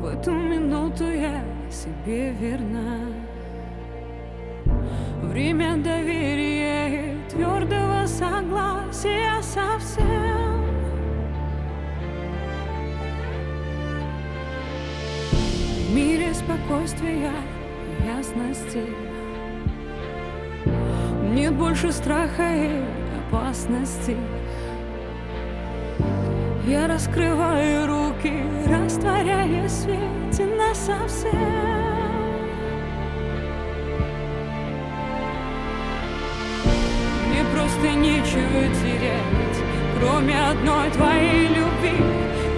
В 0.00 0.06
эту 0.06 0.32
минуту 0.32 1.04
я 1.04 1.44
себе 1.70 2.32
верна. 2.32 3.27
Время 5.28 5.76
доверия 5.76 7.12
и 7.12 7.30
твердого 7.30 8.06
согласия 8.06 9.42
совсем. 9.42 10.64
В 15.86 15.94
мире 15.94 16.32
спокойствия 16.32 17.30
ясности. 18.06 18.86
Нет 21.34 21.52
больше 21.54 21.92
страха 21.92 22.50
и 22.54 22.82
опасности. 23.28 24.16
Я 26.66 26.88
раскрываю 26.88 27.86
руки, 27.86 28.32
растворяя 28.66 29.68
свете 29.68 30.46
нас 30.56 30.88
просто 37.78 37.96
нечего 37.96 38.62
терять, 38.82 39.62
кроме 39.98 40.34
одной 40.34 40.90
твоей 40.90 41.48
любви, 41.48 42.04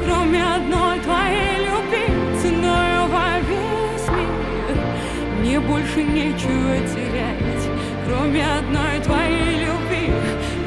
кроме 0.05 0.43
одной 0.43 0.99
твоей 1.01 1.67
любви, 1.67 2.41
ценою 2.41 3.07
во 3.09 3.39
весь 3.41 4.09
мир. 4.09 4.79
Мне 5.41 5.61
больше 5.61 6.03
нечего 6.03 6.77
терять, 6.89 7.69
кроме 8.07 8.45
одной 8.45 9.01
твоей 9.03 9.67
любви, 9.67 10.13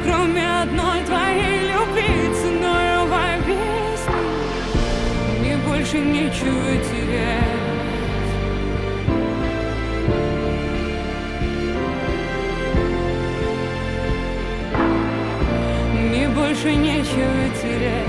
кроме 0.05 0.61
одной 0.61 1.01
твоей 1.05 1.71
любви, 1.71 2.33
ценою 2.35 3.05
во 3.07 3.37
весь 3.45 4.07
мир. 4.07 5.39
Мне 5.39 5.57
больше 5.67 5.97
нечего 5.97 6.77
терять. 6.91 7.62
Больше 16.53 16.75
нечего 16.75 17.49
терять. 17.59 18.07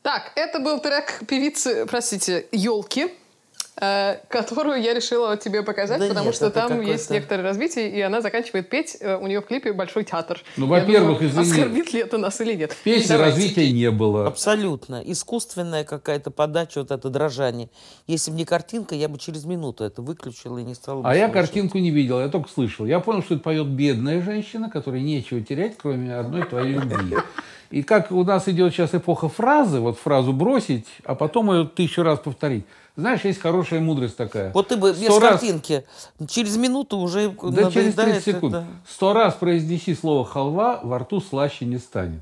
Так, 0.00 0.32
это 0.36 0.58
был 0.58 0.80
трек 0.80 1.20
певицы, 1.28 1.84
простите, 1.84 2.46
елки. 2.50 3.12
Э, 3.80 4.16
которую 4.28 4.80
я 4.82 4.94
решила 4.94 5.36
тебе 5.36 5.62
показать, 5.62 5.98
Да 6.00 6.08
потому 6.08 6.26
нет, 6.26 6.34
что 6.34 6.50
там 6.50 6.80
есть 6.80 7.04
какой-то- 7.04 7.14
некоторое 7.14 7.42
развитие, 7.42 7.90
и 7.90 8.00
она 8.00 8.20
заканчивает 8.20 8.68
петь, 8.68 8.96
э, 9.00 9.16
у 9.16 9.26
нее 9.26 9.40
в 9.40 9.46
клипе 9.46 9.72
большой 9.72 10.04
театр. 10.04 10.40
Ну, 10.56 10.66
Я 10.66 10.70
во-первых, 10.80 11.18
думаю, 11.18 11.30
извини. 11.32 11.50
оскорбит 11.50 11.92
ли 11.92 12.00
это 12.00 12.18
нас 12.18 12.40
или 12.40 12.54
нет? 12.54 12.76
Песни 12.84 13.14
развития 13.14 13.70
не 13.72 13.90
было. 13.90 14.26
Абсолютно. 14.26 15.02
Искусственная 15.04 15.84
какая-то 15.84 16.30
подача, 16.30 16.80
вот 16.80 16.90
это 16.90 17.08
дрожание. 17.10 17.68
Если 18.06 18.30
бы 18.30 18.36
не 18.36 18.44
картинка, 18.44 18.94
я 18.94 19.08
бы 19.08 19.18
через 19.18 19.44
минуту 19.44 19.84
это 19.84 20.02
выключила 20.02 20.58
и 20.58 20.62
не 20.64 20.74
стала 20.74 21.02
бы 21.02 21.08
А 21.08 21.14
я 21.14 21.26
слушать. 21.26 21.32
картинку 21.34 21.78
не 21.78 21.90
видел, 21.90 22.20
я 22.20 22.28
только 22.28 22.48
слышал. 22.48 22.86
Я 22.86 23.00
понял, 23.00 23.22
что 23.22 23.34
это 23.34 23.42
поет 23.42 23.66
бедная 23.66 24.22
женщина, 24.22 24.70
которой 24.70 25.02
нечего 25.02 25.40
терять, 25.40 25.76
кроме 25.76 26.14
одной 26.16 26.44
твоей 26.44 26.74
любви. 26.74 27.16
И 27.70 27.82
как 27.82 28.12
у 28.12 28.24
нас 28.24 28.48
идет 28.48 28.72
сейчас 28.72 28.94
эпоха 28.94 29.28
фразы, 29.28 29.80
вот 29.80 29.98
фразу 29.98 30.32
бросить, 30.32 30.86
а 31.04 31.14
потом 31.14 31.52
ее 31.52 31.64
тысячу 31.66 32.02
раз 32.02 32.18
повторить. 32.18 32.64
Знаешь, 32.96 33.24
есть 33.24 33.40
хорошая 33.40 33.80
мудрость 33.80 34.16
такая. 34.16 34.52
Вот 34.52 34.68
ты 34.68 34.76
бы 34.76 34.92
без 34.92 35.04
Сто 35.04 35.18
раз- 35.18 35.40
картинки 35.40 35.84
через 36.28 36.56
минуту 36.56 36.98
уже 36.98 37.28
Да 37.28 37.70
через 37.70 37.94
30 37.94 37.96
надоедает 37.96 38.24
секунд. 38.24 38.56
Сто 38.88 39.12
раз 39.12 39.34
произнеси 39.34 39.94
слово 39.94 40.24
«халва», 40.24 40.78
во 40.82 41.00
рту 41.00 41.20
слаще 41.20 41.64
не 41.64 41.78
станет. 41.78 42.20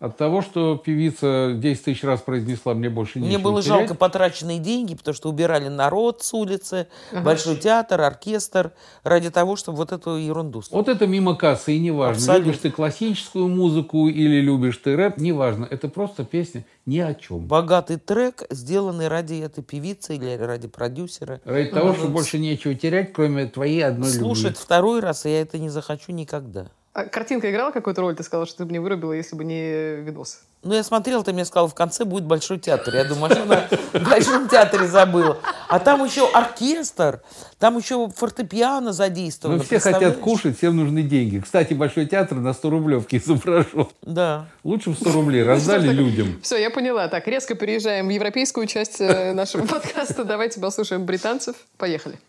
От 0.00 0.16
того, 0.16 0.42
что 0.42 0.76
певица 0.76 1.52
10 1.54 1.84
тысяч 1.84 2.04
раз 2.04 2.20
произнесла 2.20 2.74
«мне 2.74 2.90
больше 2.90 3.18
нечего 3.18 3.28
Мне 3.28 3.38
было 3.38 3.62
терять», 3.62 3.78
жалко 3.78 3.94
потраченные 3.94 4.58
деньги, 4.58 4.94
потому 4.94 5.14
что 5.14 5.28
убирали 5.28 5.68
народ 5.68 6.22
с 6.22 6.34
улицы, 6.34 6.88
большой 7.12 7.56
театр, 7.56 8.00
оркестр, 8.00 8.72
ради 9.02 9.30
того, 9.30 9.56
чтобы 9.56 9.78
вот 9.78 9.92
эту 9.92 10.16
ерунду 10.16 10.62
слушать. 10.62 10.72
Вот 10.72 10.88
это 10.88 11.06
мимо 11.06 11.34
кассы, 11.36 11.74
и 11.76 11.78
неважно, 11.78 12.16
Абсолютно. 12.16 12.46
любишь 12.46 12.60
ты 12.60 12.70
классическую 12.70 13.48
музыку 13.48 14.08
или 14.08 14.40
любишь 14.40 14.76
ты 14.78 14.96
рэп, 14.96 15.18
неважно. 15.18 15.66
Это 15.70 15.88
просто 15.88 16.24
песня 16.24 16.64
ни 16.86 16.98
о 16.98 17.14
чем. 17.14 17.46
Богатый 17.46 17.96
трек, 17.96 18.42
сделанный 18.50 19.08
ради 19.08 19.34
этой 19.34 19.62
певицы 19.64 20.16
или 20.16 20.36
ради 20.36 20.68
продюсера. 20.68 21.40
Ради 21.44 21.70
того, 21.70 21.94
что 21.94 22.08
больше 22.08 22.38
нечего 22.38 22.74
терять, 22.74 23.12
кроме 23.12 23.46
твоей 23.46 23.84
одной 23.84 24.10
Слушать 24.10 24.44
любви. 24.44 24.60
второй 24.60 25.00
раз 25.00 25.24
я 25.24 25.40
это 25.40 25.58
не 25.58 25.68
захочу 25.70 26.12
никогда. 26.12 26.66
А 26.94 27.06
картинка 27.06 27.50
играла 27.50 27.72
какую-то 27.72 28.02
роль? 28.02 28.14
Ты 28.14 28.22
сказала, 28.22 28.46
что 28.46 28.58
ты 28.58 28.64
бы 28.66 28.72
не 28.72 28.78
вырубила, 28.78 29.12
если 29.12 29.34
бы 29.34 29.44
не 29.44 29.96
видос. 29.96 30.42
Ну, 30.62 30.74
я 30.74 30.84
смотрела, 30.84 31.24
ты 31.24 31.32
мне 31.32 31.44
сказал, 31.44 31.66
в 31.66 31.74
конце 31.74 32.04
будет 32.04 32.24
большой 32.24 32.60
театр. 32.60 32.94
Я 32.94 33.02
думаю, 33.02 33.32
что 33.32 33.42
она 33.42 33.66
в 33.92 34.08
большом 34.08 34.48
театре 34.48 34.86
забыла? 34.86 35.38
А 35.68 35.80
там 35.80 36.04
еще 36.04 36.30
оркестр, 36.30 37.20
там 37.58 37.76
еще 37.76 38.08
фортепиано 38.08 38.92
задействовано. 38.92 39.58
Ну, 39.58 39.64
все 39.64 39.80
хотят 39.80 40.18
кушать, 40.18 40.56
всем 40.56 40.76
нужны 40.76 41.02
деньги. 41.02 41.40
Кстати, 41.40 41.74
Большой 41.74 42.06
театр 42.06 42.38
на 42.38 42.52
100 42.52 42.70
рублевке 42.70 43.16
изображен. 43.24 43.88
Да. 44.02 44.46
Лучше 44.62 44.90
в 44.90 44.94
100 44.94 45.12
рублей 45.12 45.42
раздали 45.42 45.88
людям. 45.92 46.40
Все, 46.42 46.56
я 46.56 46.70
поняла. 46.70 47.08
Так, 47.08 47.26
резко 47.26 47.56
переезжаем 47.56 48.06
в 48.06 48.10
европейскую 48.10 48.68
часть 48.68 49.00
э, 49.00 49.32
нашего 49.32 49.66
подкаста. 49.66 50.22
Давайте 50.24 50.60
послушаем 50.60 51.04
британцев. 51.04 51.56
Поехали. 51.76 52.20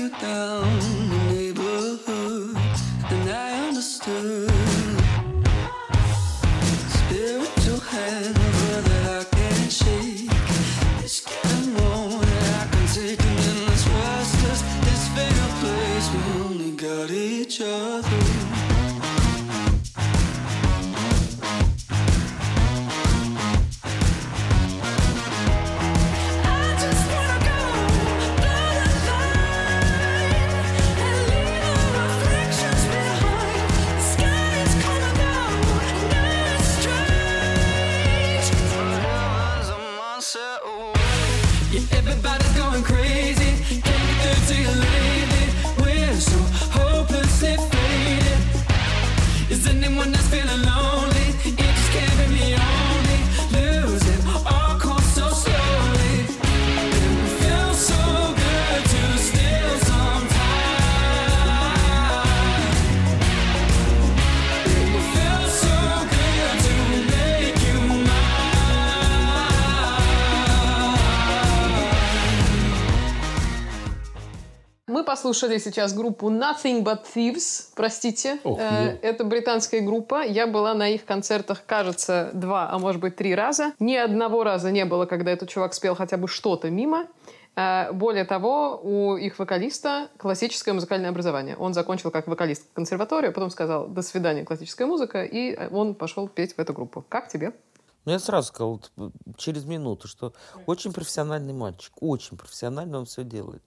You 0.00 0.08
down 0.08 0.79
Мы 75.30 75.34
послушали 75.34 75.58
сейчас 75.58 75.94
группу 75.94 76.28
Nothing 76.28 76.82
But 76.82 77.02
Thieves, 77.14 77.68
простите. 77.76 78.40
Ох, 78.42 78.58
Э. 78.60 78.96
Это 79.00 79.22
британская 79.22 79.80
группа. 79.80 80.24
Я 80.24 80.48
была 80.48 80.74
на 80.74 80.88
их 80.88 81.04
концертах, 81.04 81.62
кажется, 81.66 82.30
два, 82.32 82.68
а 82.68 82.80
может 82.80 83.00
быть 83.00 83.14
три 83.14 83.36
раза. 83.36 83.72
Ни 83.78 83.94
одного 83.94 84.42
раза 84.42 84.72
не 84.72 84.84
было, 84.84 85.06
когда 85.06 85.30
этот 85.30 85.48
чувак 85.48 85.72
спел 85.74 85.94
хотя 85.94 86.16
бы 86.16 86.26
что-то 86.26 86.68
мимо. 86.68 87.06
Э, 87.54 87.92
Более 87.92 88.24
того, 88.24 88.80
у 88.82 89.16
их 89.16 89.38
вокалиста 89.38 90.08
классическое 90.16 90.74
музыкальное 90.74 91.10
образование. 91.10 91.54
Он 91.56 91.74
закончил 91.74 92.10
как 92.10 92.26
вокалист 92.26 92.64
консерваторию, 92.74 93.32
потом 93.32 93.50
сказал 93.50 93.86
«до 93.86 94.02
свидания, 94.02 94.44
классическая 94.44 94.86
музыка», 94.86 95.22
и 95.22 95.54
э, 95.54 95.68
он 95.70 95.94
пошел 95.94 96.26
петь 96.26 96.56
в 96.56 96.58
эту 96.58 96.72
группу. 96.72 97.04
Как 97.08 97.28
тебе? 97.28 97.52
Ну, 98.04 98.12
я 98.12 98.18
сразу 98.18 98.48
сказал 98.48 98.80
вот, 98.96 99.12
через 99.36 99.64
минуту, 99.64 100.08
что 100.08 100.32
очень 100.66 100.92
профессиональный 100.92 101.52
мальчик, 101.52 101.92
очень 102.00 102.36
профессионально 102.36 102.98
он 102.98 103.04
все 103.04 103.24
делает. 103.24 103.62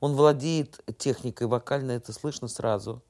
Он 0.00 0.14
владеет 0.14 0.80
техникой 0.98 1.46
вокальной, 1.46 1.96
это 1.96 2.12
слышно 2.12 2.48
сразу. 2.48 3.02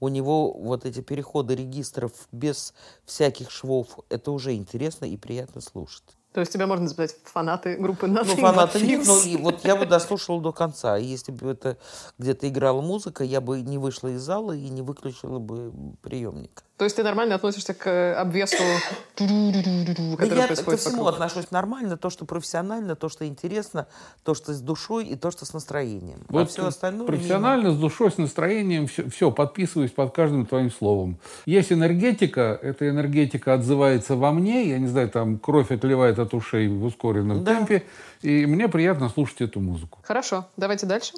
У 0.00 0.08
него 0.08 0.52
вот 0.52 0.84
эти 0.84 1.00
переходы 1.00 1.54
регистров 1.54 2.12
без 2.32 2.74
всяких 3.04 3.50
швов, 3.50 3.98
это 4.08 4.30
уже 4.30 4.54
интересно 4.54 5.06
и 5.06 5.16
приятно 5.16 5.60
слушать. 5.60 6.16
То 6.36 6.40
есть 6.40 6.52
тебя 6.52 6.66
можно 6.66 6.86
записать 6.86 7.16
в 7.24 7.30
фанаты 7.30 7.78
группы 7.78 8.06
Ну, 8.06 8.20
Nothing 8.20 8.40
фанаты 8.42 8.78
But 8.78 8.86
нет, 8.86 9.06
но 9.06 9.18
и 9.22 9.36
вот 9.38 9.64
я 9.64 9.74
бы 9.74 9.86
дослушал 9.86 10.38
до 10.42 10.52
конца. 10.52 10.98
И 10.98 11.04
если 11.06 11.32
бы 11.32 11.50
это 11.50 11.78
где-то 12.18 12.46
играла 12.46 12.82
музыка, 12.82 13.24
я 13.24 13.40
бы 13.40 13.62
не 13.62 13.78
вышла 13.78 14.08
из 14.08 14.20
зала 14.20 14.52
и 14.52 14.68
не 14.68 14.82
выключила 14.82 15.38
бы 15.38 15.72
приемник. 16.02 16.62
То 16.76 16.84
есть 16.84 16.96
ты 16.96 17.02
нормально 17.02 17.36
относишься 17.36 17.72
к 17.72 17.86
э, 17.86 18.12
обвесу, 18.12 18.62
который 19.14 20.36
я 20.36 20.42
ко 20.42 20.46
происходит 20.48 20.80
всему 20.80 21.04
вокруг? 21.04 21.22
отношусь 21.22 21.50
нормально, 21.50 21.96
то, 21.96 22.10
что 22.10 22.26
профессионально, 22.26 22.96
то, 22.96 23.08
что 23.08 23.26
интересно, 23.26 23.86
то, 24.24 24.34
что 24.34 24.52
с 24.52 24.60
душой 24.60 25.06
и 25.06 25.16
то, 25.16 25.30
что 25.30 25.46
с 25.46 25.54
настроением. 25.54 26.18
а 26.28 26.32
Вот 26.32 26.50
все 26.50 26.66
остальное... 26.66 27.06
профессионально, 27.06 27.72
с 27.72 27.78
душой, 27.78 28.10
с 28.10 28.18
настроением, 28.18 28.86
все, 28.86 29.30
подписываюсь 29.30 29.90
под 29.90 30.14
каждым 30.14 30.44
твоим 30.44 30.70
словом. 30.70 31.18
Есть 31.46 31.72
энергетика, 31.72 32.58
эта 32.60 32.90
энергетика 32.90 33.54
отзывается 33.54 34.14
во 34.14 34.30
мне, 34.32 34.68
я 34.68 34.78
не 34.78 34.86
знаю, 34.86 35.08
там 35.08 35.38
кровь 35.38 35.70
отливает 35.70 36.18
от 36.18 36.34
ушей 36.34 36.68
в 36.68 36.84
ускоренном 36.84 37.42
Да. 37.42 37.54
темпе, 37.54 37.84
и 38.20 38.44
мне 38.44 38.68
приятно 38.68 39.08
слушать 39.08 39.40
эту 39.40 39.60
музыку. 39.60 39.98
Хорошо, 40.02 40.46
давайте 40.58 40.84
дальше. 40.84 41.14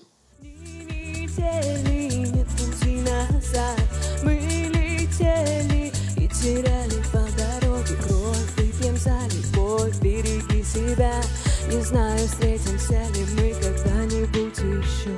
Себя 10.88 11.12
Не 11.70 11.82
знаю, 11.82 12.18
встретимся 12.26 12.94
ли 13.14 13.24
мы 13.36 13.54
когда-нибудь 13.60 14.58
еще 14.58 15.10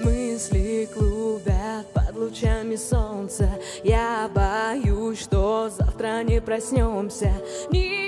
Мысли 0.00 0.88
клубят 0.94 1.86
под 1.92 2.16
лучами 2.16 2.76
солнца. 2.76 3.50
Я 3.82 4.30
боюсь, 4.34 5.20
что 5.20 5.70
завтра 5.70 6.22
не 6.22 6.40
проснемся 6.40 7.32
Никаких 7.70 8.07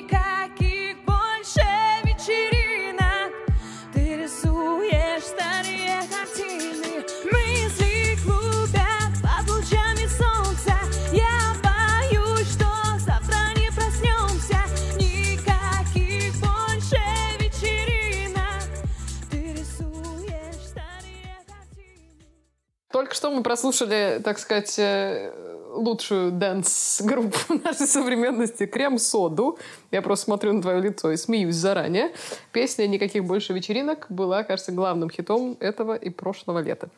Мы 23.30 23.42
прослушали, 23.42 24.20
так 24.24 24.38
сказать, 24.38 24.74
э, 24.78 25.32
лучшую 25.72 26.32
дэнс-группу 26.32 27.54
нашей 27.64 27.86
современности 27.86 28.66
«Крем-соду». 28.66 29.58
Я 29.92 30.02
просто 30.02 30.24
смотрю 30.24 30.52
на 30.54 30.62
твое 30.62 30.80
лицо 30.80 31.12
и 31.12 31.16
смеюсь 31.16 31.54
заранее. 31.54 32.12
Песня 32.52 32.86
«Никаких 32.88 33.24
больше 33.24 33.52
вечеринок» 33.52 34.06
была, 34.08 34.42
кажется, 34.42 34.72
главным 34.72 35.10
хитом 35.10 35.56
этого 35.60 35.94
и 35.94 36.10
прошлого 36.10 36.58
лета. 36.60 36.88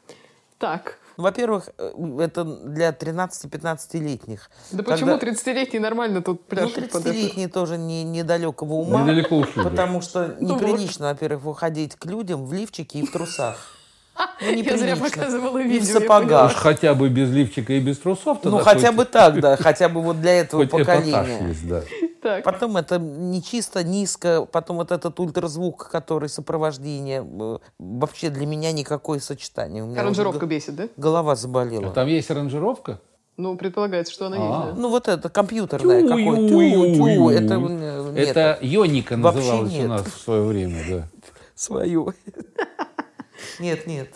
Так, 0.59 0.99
Ну, 1.19 1.25
Во-первых, 1.25 1.69
э, 1.77 1.93
это 2.21 2.45
для 2.45 2.91
13-15-летних. 2.93 4.51
да 4.71 4.83
Когда- 4.83 4.93
почему 4.93 5.17
30-летний 5.19 5.79
нормально 5.81 6.23
тут 6.23 6.39
Ну, 6.41 6.45
пляшет 6.49 6.91
под 6.91 7.03
это? 7.07 7.11
30-летние 7.11 7.49
тоже 7.49 7.77
не, 7.77 8.03
недалекого 8.05 8.73
ума. 8.75 9.03
Недалеко 9.03 9.37
ушли. 9.37 9.63
Потому 9.63 10.01
что 10.01 10.35
Ну 10.41 10.55
неприлично, 10.55 11.09
во-первых, 11.09 11.45
выходить 11.45 11.97
к 11.97 12.07
людям 12.07 12.47
в 12.47 12.53
лифчике 12.55 13.01
и 13.01 13.07
в 13.07 13.13
трусах. 13.13 13.59
Ну, 14.41 14.47
Я 14.51 14.77
зря 14.77 14.97
показывала 14.97 15.59
И 15.59 15.63
в 15.65 15.67
видео. 15.67 16.01
сапогах. 16.01 16.51
Уж 16.51 16.57
хотя 16.57 16.95
бы 16.95 17.09
без 17.09 17.31
лифчика 17.31 17.73
и 17.73 17.81
без 17.81 17.99
трусов. 17.99 18.39
Ну, 18.45 18.51
тогда 18.59 18.65
хотя 18.65 18.89
хоть- 18.89 18.97
бы 18.97 19.05
так, 19.05 19.41
да. 19.41 19.57
Хотя 19.57 19.89
бы 19.89 20.03
вот 20.03 20.21
для 20.21 20.41
этого 20.41 20.63
Хоть 20.63 20.71
поколения. 20.71 21.49
есть, 21.49 21.67
да. 21.69 21.81
поняла. 21.81 22.09
Так. 22.23 22.45
Потом 22.45 22.77
это 22.77 22.99
не 22.99 23.43
чисто, 23.43 23.83
низко. 23.83 24.45
Потом 24.51 24.77
вот 24.77 24.93
этот 24.93 25.19
ультразвук, 25.19 25.89
который 25.91 26.29
сопровождение. 26.29 27.25
э, 27.27 27.59
Вообще 27.79 28.31
для 28.31 28.47
меня 28.47 28.71
никакое 28.73 29.19
сочетание. 29.19 29.83
У 29.83 29.87
меня 29.87 30.01
Аранжировка 30.03 30.47
бесит, 30.47 30.77
да? 30.77 30.89
Голова 30.97 31.35
заболела. 31.35 31.89
А 31.89 31.91
там 31.91 32.07
есть 32.07 32.31
аранжировка? 32.31 33.01
Ну, 33.39 33.57
предполагается, 33.57 34.13
что 34.13 34.27
она 34.27 34.37
А. 34.39 34.41
есть, 34.67 34.75
да. 34.77 34.81
Ну, 34.83 34.89
вот 34.91 35.09
это 35.09 35.29
компьютерное 35.31 36.03
какое-то. 36.03 37.31
Это 37.33 37.57
нет, 37.57 38.29
Это 38.29 38.59
Йоника 38.61 39.17
называлась 39.17 39.75
у 39.79 39.89
нас 39.89 40.03
в 40.03 40.21
свое 40.21 40.43
время, 40.43 40.83
да. 40.89 41.09
свое. 41.55 42.07
Нет, 43.59 43.87
нет. 43.87 44.09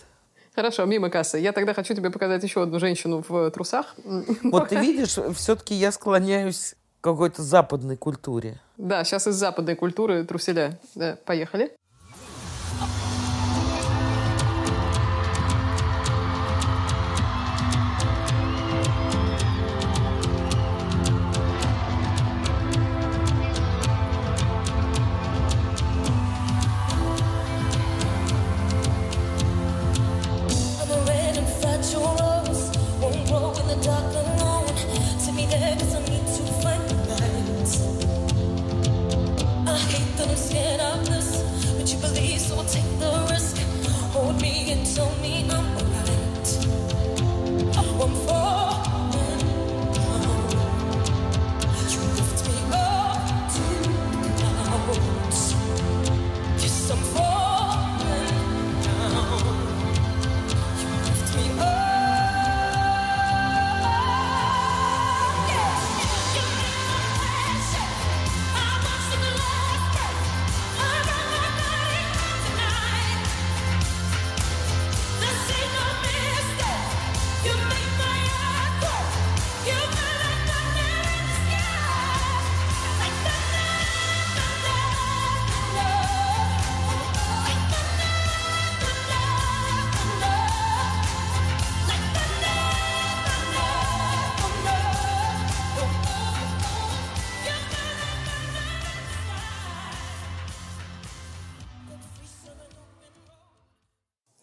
Хорошо, 0.55 0.87
мимо 0.87 1.11
кассы. 1.11 1.39
Я 1.39 1.53
тогда 1.53 1.75
хочу 1.75 1.95
тебе 1.95 2.11
показать 2.11 2.43
еще 2.43 2.63
одну 2.63 2.79
женщину 2.79 3.23
в 3.29 3.51
трусах. 3.51 3.95
Вот 4.43 4.71
ты 4.71 4.77
видишь, 4.77 5.19
все-таки 5.35 5.75
я 5.75 5.93
склоняюсь 5.93 6.75
к 7.01 7.05
какой-то 7.05 7.43
западной 7.43 7.97
культуре. 7.97 8.59
Да, 8.79 9.05
сейчас 9.05 9.27
из 9.27 9.35
западной 9.35 9.77
культуры 9.77 10.25
труселя. 10.25 10.81
Да, 10.95 11.19
поехали. 11.27 11.73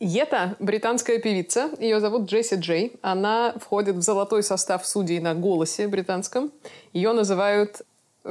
Ета– 0.03 0.55
британская 0.59 1.17
певица. 1.17 1.69
Ее 1.79 2.01
зовут 2.01 2.29
Джесси 2.29 2.55
Джей. 2.55 2.93
Она 3.01 3.53
входит 3.59 3.95
в 3.95 4.01
золотой 4.01 4.43
состав 4.43 4.85
судей 4.85 5.19
на 5.21 5.33
«Голосе» 5.33 5.87
британском. 5.87 6.51
Ее 6.91 7.13
называют 7.13 7.81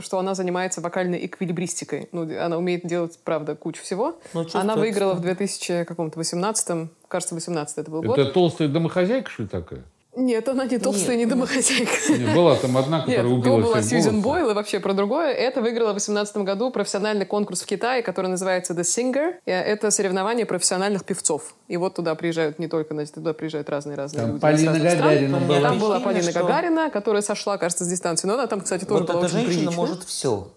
что 0.01 0.18
она 0.18 0.35
занимается 0.35 0.81
вокальной 0.81 1.27
эквилибристикой. 1.27 2.09
Ну, 2.12 2.23
она 2.23 2.57
умеет 2.57 2.87
делать, 2.87 3.18
правда, 3.25 3.55
кучу 3.55 3.83
всего. 3.83 4.18
Ну, 4.33 4.47
она 4.55 4.75
выиграла 4.75 5.12
в 5.12 5.20
2018, 5.20 6.89
кажется, 7.09 7.35
18 7.35 7.77
это 7.77 7.91
был 7.91 8.03
год. 8.03 8.18
Это 8.18 8.33
толстая 8.33 8.68
домохозяйка, 8.68 9.31
что 9.31 9.43
ли, 9.43 9.49
такая? 9.51 9.83
Нет, 10.15 10.47
она 10.47 10.67
не 10.67 10.79
толстая, 10.79 11.17
не 11.17 11.25
домохозяйка. 11.25 11.91
Не, 12.11 12.35
была 12.35 12.55
там 12.57 12.77
одна, 12.77 12.99
Нет, 13.07 13.17
которая 13.17 13.29
то 13.33 13.35
убила 13.39 13.61
была 13.61 13.83
Сьюзен. 13.83 14.21
Бойл 14.21 14.51
и 14.51 14.55
вообще 14.55 14.79
про 14.79 14.93
другое. 14.93 15.33
Это 15.33 15.63
выиграла 15.63 15.89
в 15.91 15.95
2018 15.95 16.37
году 16.39 16.71
профессиональный 16.71 17.25
конкурс 17.25 17.63
в 17.63 17.67
Китае, 17.67 18.03
который 18.03 18.27
называется 18.27 18.75
The 18.75 18.83
Singer. 18.83 19.37
И 19.47 19.51
Это 19.51 19.91
соревнование 19.91 20.45
профессиональных 20.45 21.05
певцов. 21.05 21.55
И 21.69 21.79
вот 21.79 21.95
туда 21.95 22.15
приезжают 22.15 22.59
не 22.59 22.69
только, 22.69 22.93
значит, 22.93 23.15
туда 23.15 23.33
приезжают 23.33 23.71
разные-разные 23.71 24.21
Там 24.21 24.31
люди. 24.33 24.41
Полина. 24.41 24.79
Гагарина 24.79 25.39
была. 25.39 25.61
Там 25.61 25.79
была 25.79 26.01
Полина 26.01 26.31
что- 26.31 26.41
Гагарина, 26.41 26.91
которая 26.91 27.23
сошла, 27.23 27.57
кажется, 27.57 27.85
с 27.85 27.89
дистанции. 27.89 28.27
Но 28.29 28.35
она 28.35 28.47
там, 28.47 28.61
кстати, 28.61 28.85
тоже 28.85 29.05
Вот 29.05 29.09
была 29.11 29.19
эта 29.21 29.27
очень 29.27 29.37
женщина 29.47 29.55
приличная. 29.71 29.77
может 29.77 30.05
все. 30.05 30.49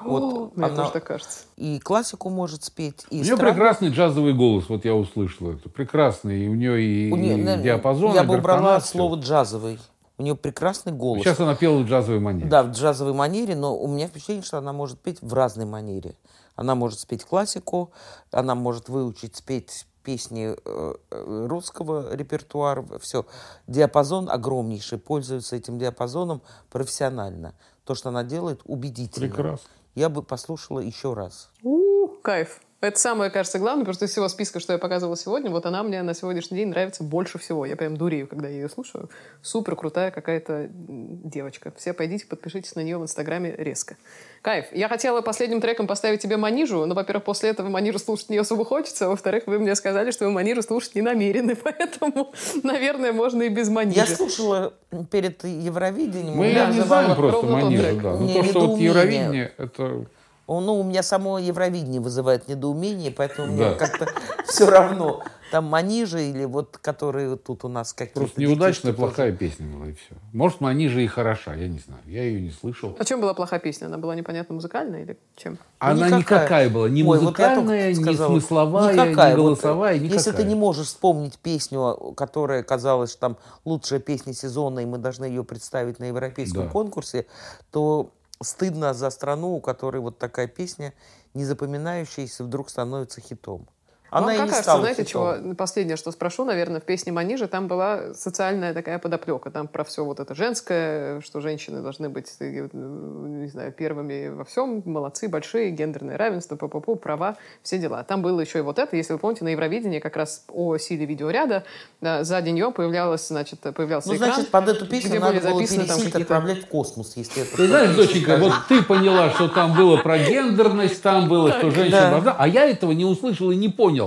Вот 0.00 0.56
Мне 0.56 0.66
она 0.66 0.76
тоже 0.76 0.90
так 0.92 1.04
кажется. 1.04 1.40
и 1.56 1.78
классику 1.78 2.30
может 2.30 2.64
спеть, 2.64 3.06
и 3.10 3.20
У 3.20 3.22
нее 3.22 3.34
эстраду. 3.34 3.52
прекрасный 3.52 3.88
джазовый 3.90 4.34
голос, 4.34 4.68
вот 4.68 4.84
я 4.84 4.94
услышал 4.94 5.50
это. 5.52 5.68
Прекрасный. 5.68 6.44
И 6.44 6.48
у 6.48 6.54
нее 6.54 6.82
и, 6.82 7.12
У 7.12 7.16
неё, 7.16 7.34
и 7.34 7.36
наверное, 7.42 7.62
диапазон, 7.62 8.14
Я 8.14 8.22
и 8.22 8.26
бы 8.26 8.36
убрала 8.38 8.80
слово 8.80 9.16
джазовый. 9.16 9.78
У 10.16 10.22
нее 10.22 10.36
прекрасный 10.36 10.92
голос. 10.92 11.22
Сейчас 11.24 11.40
она 11.40 11.54
пела 11.56 11.78
в 11.78 11.86
джазовой 11.86 12.20
манере. 12.20 12.48
Да, 12.48 12.62
в 12.62 12.70
джазовой 12.70 13.14
манере, 13.14 13.56
но 13.56 13.76
у 13.76 13.88
меня 13.88 14.06
впечатление, 14.06 14.44
что 14.44 14.58
она 14.58 14.72
может 14.72 15.00
петь 15.00 15.18
в 15.20 15.32
разной 15.34 15.66
манере. 15.66 16.14
Она 16.54 16.76
может 16.76 17.00
спеть 17.00 17.24
классику, 17.24 17.90
она 18.30 18.54
может 18.54 18.88
выучить 18.88 19.34
спеть 19.36 19.86
песни 20.04 20.54
э, 20.64 20.94
э, 21.10 21.46
русского 21.48 22.14
репертуара, 22.14 22.84
все. 23.00 23.26
Диапазон 23.66 24.28
огромнейший, 24.30 24.98
пользуется 24.98 25.56
этим 25.56 25.78
диапазоном 25.78 26.42
профессионально. 26.70 27.54
То, 27.84 27.94
что 27.94 28.10
она 28.10 28.22
делает, 28.22 28.60
убедительно. 28.64 29.26
Прекрасно. 29.28 29.68
Я 29.94 30.08
бы 30.08 30.22
послушала 30.22 30.80
еще 30.80 31.14
раз. 31.14 31.50
У, 31.62 32.08
кайф. 32.22 32.60
Это 32.84 33.00
самое, 33.00 33.30
кажется, 33.30 33.58
главное, 33.58 33.84
потому 33.84 33.94
что 33.94 34.04
из 34.04 34.10
всего 34.10 34.28
списка, 34.28 34.60
что 34.60 34.74
я 34.74 34.78
показывала 34.78 35.16
сегодня, 35.16 35.50
вот 35.50 35.64
она 35.64 35.82
мне 35.82 36.02
на 36.02 36.12
сегодняшний 36.12 36.58
день 36.58 36.68
нравится 36.68 37.02
больше 37.02 37.38
всего. 37.38 37.64
Я 37.64 37.76
прям 37.76 37.96
дурею, 37.96 38.26
когда 38.26 38.48
я 38.48 38.56
ее 38.56 38.68
слушаю. 38.68 39.08
Супер 39.40 39.74
крутая 39.74 40.10
какая-то 40.10 40.68
девочка. 40.70 41.72
Все 41.78 41.94
пойдите, 41.94 42.26
подпишитесь 42.26 42.74
на 42.74 42.80
нее 42.80 42.98
в 42.98 43.02
Инстаграме 43.02 43.54
резко. 43.56 43.96
Кайф. 44.42 44.66
Я 44.72 44.88
хотела 44.90 45.22
последним 45.22 45.62
треком 45.62 45.86
поставить 45.86 46.20
тебе 46.20 46.36
Манижу, 46.36 46.84
но, 46.84 46.94
во-первых, 46.94 47.24
после 47.24 47.48
этого 47.48 47.70
Манижу 47.70 47.98
слушать 47.98 48.28
не 48.28 48.36
особо 48.36 48.66
хочется, 48.66 49.06
а 49.06 49.08
во-вторых, 49.08 49.44
вы 49.46 49.58
мне 49.58 49.74
сказали, 49.76 50.10
что 50.10 50.26
вы 50.26 50.32
Манижу 50.32 50.62
слушать 50.62 50.94
не 50.94 51.00
намерены, 51.00 51.56
поэтому, 51.62 52.34
наверное, 52.62 53.14
можно 53.14 53.44
и 53.44 53.48
без 53.48 53.70
Манижи. 53.70 53.98
Я 53.98 54.06
слушала 54.06 54.74
перед 55.10 55.42
Евровидением. 55.42 56.36
Мы 56.36 56.48
меня 56.48 56.66
не 56.66 56.82
знаем 56.82 57.16
просто 57.16 57.46
манижу, 57.46 58.00
да. 58.02 58.12
Но 58.12 58.26
Не, 58.26 58.34
то, 58.34 58.44
что 58.44 58.66
вот. 58.66 58.78
Евровидение, 58.78 59.52
это... 59.56 60.04
О, 60.46 60.60
Ну, 60.60 60.80
у 60.80 60.82
меня 60.82 61.02
само 61.02 61.38
Евровидение 61.38 62.00
вызывает 62.00 62.48
недоумение, 62.48 63.10
поэтому 63.10 63.48
мне 63.52 63.70
Да. 63.70 63.74
как-то 63.74 64.06
все 64.46 64.68
равно. 64.68 65.22
Там 65.50 65.66
Манижа 65.66 66.18
или 66.18 66.44
вот, 66.46 66.78
которые 66.78 67.36
тут 67.36 67.64
у 67.64 67.68
нас 67.68 67.92
какие-то... 67.92 68.20
Просто 68.20 68.40
неудачная, 68.40 68.92
тоже. 68.92 69.06
плохая 69.06 69.30
песня 69.32 69.66
была, 69.66 69.86
и 69.88 69.92
все. 69.92 70.14
Может, 70.32 70.60
Манижа 70.60 70.98
и 71.00 71.06
хороша, 71.06 71.54
я 71.54 71.68
не 71.68 71.78
знаю. 71.78 72.00
Я 72.06 72.24
ее 72.24 72.40
не 72.40 72.50
слышал. 72.50 72.96
А 72.98 73.04
чем 73.04 73.20
была 73.20 73.34
плохая 73.34 73.60
песня? 73.60 73.86
Она 73.86 73.96
была 73.98 74.16
непонятно 74.16 74.54
музыкальная 74.56 75.02
или 75.02 75.16
чем? 75.36 75.58
Она 75.78 76.06
никакая. 76.08 76.18
никакая 76.18 76.70
была. 76.70 76.88
Ни 76.88 77.02
Ой, 77.02 77.18
вот 77.18 77.20
музыкальная, 77.22 77.90
ни 77.90 78.02
сказала, 78.02 78.30
смысловая, 78.32 78.92
никакая. 78.94 79.32
ни 79.34 79.36
Вот, 79.36 79.44
голосовая, 79.44 79.94
никакая. 79.98 80.16
Если 80.18 80.32
ты 80.32 80.42
не 80.44 80.54
можешь 80.56 80.88
вспомнить 80.88 81.38
песню, 81.38 82.14
которая 82.16 82.64
казалась 82.64 83.14
там 83.14 83.36
лучшая 83.64 84.00
песня 84.00 84.34
сезона, 84.34 84.80
и 84.80 84.86
мы 84.86 84.98
должны 84.98 85.26
ее 85.26 85.44
представить 85.44 86.00
на 86.00 86.04
европейском 86.06 86.64
Да. 86.64 86.68
конкурсе, 86.70 87.26
то 87.70 88.10
стыдно 88.44 88.94
за 88.94 89.10
страну, 89.10 89.54
у 89.54 89.60
которой 89.60 89.98
вот 89.98 90.18
такая 90.18 90.46
песня, 90.46 90.94
не 91.34 91.44
запоминающаяся, 91.44 92.44
вдруг 92.44 92.70
становится 92.70 93.20
хитом. 93.20 93.68
Она 94.10 94.28
Вам 94.28 94.36
как 94.36 94.44
не 94.44 94.50
кажется, 94.50 94.62
стала 94.62 94.80
знаете, 94.80 95.04
хитом. 95.04 95.42
чего? 95.42 95.54
Последнее, 95.56 95.96
что 95.96 96.12
спрошу, 96.12 96.44
наверное, 96.44 96.80
в 96.80 96.84
песне 96.84 97.10
Манижа, 97.10 97.48
там 97.48 97.66
была 97.66 98.14
социальная 98.14 98.72
такая 98.72 99.00
подоплека. 99.00 99.50
Там 99.50 99.66
про 99.66 99.82
все 99.82 100.04
вот 100.04 100.20
это 100.20 100.36
женское, 100.36 101.20
что 101.20 101.40
женщины 101.40 101.82
должны 101.82 102.08
быть, 102.08 102.32
э, 102.38 102.68
не 102.72 103.48
знаю, 103.48 103.72
первыми 103.72 104.28
во 104.28 104.44
всем, 104.44 104.82
молодцы, 104.84 105.28
большие, 105.28 105.72
гендерное 105.72 106.16
равенство, 106.16 106.54
пу 106.54 106.68
пу 106.68 106.94
права, 106.94 107.36
все 107.62 107.78
дела. 107.78 108.04
Там 108.04 108.22
было 108.22 108.40
еще 108.40 108.58
и 108.60 108.62
вот 108.62 108.78
это, 108.78 108.94
если 108.96 109.14
вы 109.14 109.18
помните, 109.18 109.42
на 109.42 109.48
Евровидении 109.48 109.98
как 109.98 110.16
раз 110.16 110.44
о 110.48 110.76
силе 110.76 111.06
видеоряда, 111.06 111.64
да, 112.00 112.22
сзади 112.22 112.50
нее 112.50 112.70
появлялась, 112.70 113.26
значит, 113.26 113.60
появлялся 113.60 114.10
Ну, 114.10 114.16
экран, 114.16 114.34
значит, 114.34 114.50
под 114.50 114.68
эту 114.68 114.86
песню 114.86 115.10
где 115.10 115.18
надо 115.18 115.32
были 115.32 115.42
было 115.42 115.54
записаны 115.54 115.86
там 115.86 115.96
пересилить, 115.96 116.12
какие-то... 116.12 116.36
отправлять 116.36 116.64
в 116.64 116.68
космос, 116.68 117.12
если 117.16 117.42
это... 117.42 117.56
Ты 117.56 117.66
знаешь, 117.66 117.96
доченька, 117.96 118.36
вот 118.36 118.52
ты 118.68 118.80
поняла, 118.82 119.30
что 119.30 119.48
там 119.48 119.74
было 119.74 119.96
про 119.96 120.18
гендерность, 120.18 121.02
там 121.02 121.28
было, 121.28 121.50
что 121.52 121.72
женщина 121.72 122.10
должна, 122.10 122.36
а 122.38 122.46
я 122.46 122.64
этого 122.64 122.92
не 122.92 123.04
услышал 123.04 123.50
и 123.50 123.56
не 123.56 123.68
понял. 123.68 124.03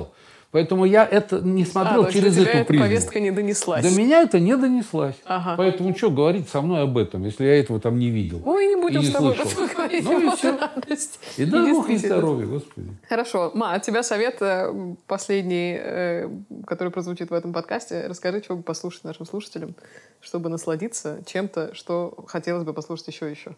Поэтому 0.50 0.86
я 0.86 1.06
это 1.06 1.42
не 1.42 1.64
А, 1.64 1.66
смотрел 1.66 2.04
есть 2.04 2.14
через 2.14 2.38
эту 2.38 2.66
призму. 2.66 2.86
повестка 2.86 3.20
не 3.20 3.32
донеслась. 3.32 3.84
До 3.84 3.92
меня 3.92 4.22
это 4.22 4.40
не 4.40 4.56
донеслась. 4.56 5.16
Ага. 5.26 5.56
Поэтому 5.58 5.96
что 5.96 6.10
говорить 6.10 6.48
со 6.50 6.62
мной 6.62 6.84
об 6.84 6.98
этом, 6.98 7.26
если 7.26 7.44
я 7.44 7.60
этого 7.60 7.82
там 7.82 8.00
не 8.00 8.10
видел? 8.10 8.42
Ой, 8.46 8.68
не 8.68 8.76
будем 8.82 9.02
и 9.02 9.04
не 9.04 9.10
с 9.10 9.14
тобой 9.14 9.36
слышал. 9.36 9.68
говорить. 9.76 10.04
Ну 10.06 10.20
и 10.22 10.24
вот 10.24 10.42
радость. 10.44 11.20
И 11.36 11.44
дай 11.44 11.70
бог 11.74 11.88
Действительно. 11.90 12.16
здоровья, 12.22 12.46
господи. 12.48 12.88
Хорошо. 13.10 13.52
Ма, 13.56 13.74
от 13.74 13.84
тебя 13.84 14.04
совет 14.04 14.38
э, 14.42 14.74
последний, 15.06 15.78
э, 15.78 16.30
который 16.66 16.94
прозвучит 16.94 17.30
в 17.30 17.34
этом 17.34 17.52
подкасте. 17.52 18.06
Расскажи, 18.08 18.40
чего 18.42 18.56
бы 18.56 18.64
послушать 18.64 19.04
нашим 19.04 19.26
слушателям, 19.26 19.76
чтобы 20.22 20.48
насладиться 20.50 21.20
чем-то, 21.26 21.76
что 21.76 22.24
хотелось 22.28 22.64
бы 22.64 22.74
послушать 22.74 23.08
еще 23.10 23.28
и 23.28 23.32
еще. 23.32 23.52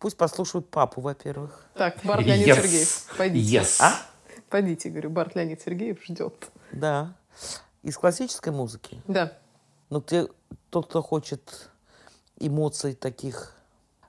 Пусть 0.00 0.16
послушают 0.16 0.68
папу, 0.68 1.00
во-первых. 1.00 1.64
Так, 1.76 1.94
Барт 2.02 2.26
Леонид 2.26 2.48
Yes. 2.48 2.54
Сергеев, 2.60 3.04
пойдите. 3.16 3.56
Yes. 3.58 3.76
А? 3.80 3.92
Пойдите, 4.50 4.90
говорю, 4.90 5.10
Барт 5.10 5.34
Леонид 5.34 5.60
Сергеев 5.60 6.04
ждет. 6.04 6.50
Да. 6.72 7.16
Из 7.82 7.96
классической 7.96 8.52
музыки. 8.52 9.02
Да. 9.06 9.36
Но 9.90 10.00
те, 10.00 10.28
тот, 10.70 10.86
кто 10.86 11.02
хочет 11.02 11.70
эмоций 12.38 12.94
таких 12.94 13.56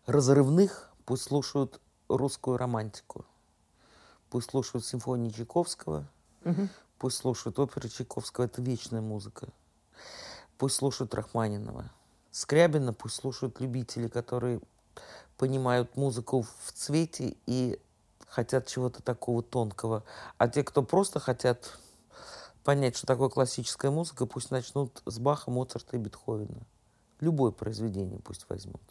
разрывных, 0.05 0.91
пусть 1.05 1.23
слушают 1.23 1.79
русскую 2.07 2.57
романтику. 2.57 3.25
Пусть 4.29 4.51
слушают 4.51 4.85
симфонии 4.85 5.29
Чайковского. 5.29 6.07
Пусть 6.97 7.17
слушают 7.17 7.59
оперы 7.59 7.89
Чайковского. 7.89 8.45
Это 8.45 8.61
вечная 8.61 9.01
музыка. 9.01 9.47
Пусть 10.57 10.75
слушают 10.75 11.13
Рахманинова. 11.13 11.91
Скрябина 12.31 12.93
пусть 12.93 13.15
слушают 13.15 13.59
любители, 13.59 14.07
которые 14.07 14.61
понимают 15.37 15.97
музыку 15.97 16.41
в 16.43 16.71
цвете 16.71 17.35
и 17.45 17.79
хотят 18.27 18.67
чего-то 18.67 19.01
такого 19.01 19.43
тонкого. 19.43 20.03
А 20.37 20.47
те, 20.47 20.63
кто 20.63 20.83
просто 20.83 21.19
хотят 21.19 21.77
понять, 22.63 22.97
что 22.97 23.07
такое 23.07 23.29
классическая 23.29 23.91
музыка, 23.91 24.25
пусть 24.25 24.51
начнут 24.51 25.01
с 25.05 25.19
Баха, 25.19 25.51
Моцарта 25.51 25.95
и 25.95 25.99
Бетховена. 25.99 26.61
Любое 27.21 27.51
произведение 27.51 28.19
пусть 28.19 28.45
возьмут. 28.49 28.81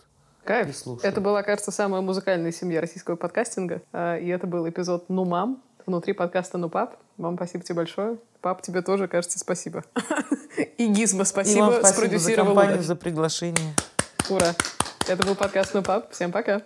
И 0.43 0.47
Кайф. 0.47 0.77
Это 1.03 1.21
была, 1.21 1.43
кажется, 1.43 1.71
самая 1.71 2.01
музыкальная 2.01 2.53
семья 2.53 2.81
российского 2.81 3.17
подкастинга. 3.17 3.83
А, 3.93 4.17
И 4.17 4.29
это 4.29 4.47
был 4.47 4.69
эпизод 4.69 5.07
«Ну, 5.09 5.25
мам» 5.25 5.63
внутри 5.87 6.13
подкаста 6.13 6.59
«Ну, 6.59 6.69
пап». 6.69 6.97
Мам, 7.17 7.37
спасибо 7.37 7.65
тебе 7.65 7.77
большое. 7.77 8.19
Пап, 8.41 8.63
тебе 8.63 8.83
тоже, 8.83 9.09
кажется, 9.09 9.39
спасибо. 9.39 9.85
И 10.79 10.87
Гизма 10.87 11.23
и 11.23 11.27
спасибо, 11.27 11.65
вам 11.65 11.75
спасибо 11.81 12.19
за 12.19 12.35
компанию, 12.35 12.83
за 12.83 12.97
приглашение. 12.97 13.75
Ура. 14.29 14.55
Это 15.09 15.27
был 15.27 15.35
подкаст 15.35 15.75
«Ну, 15.75 15.83
пап». 15.83 16.13
Всем 16.13 16.31
пока. 16.31 16.63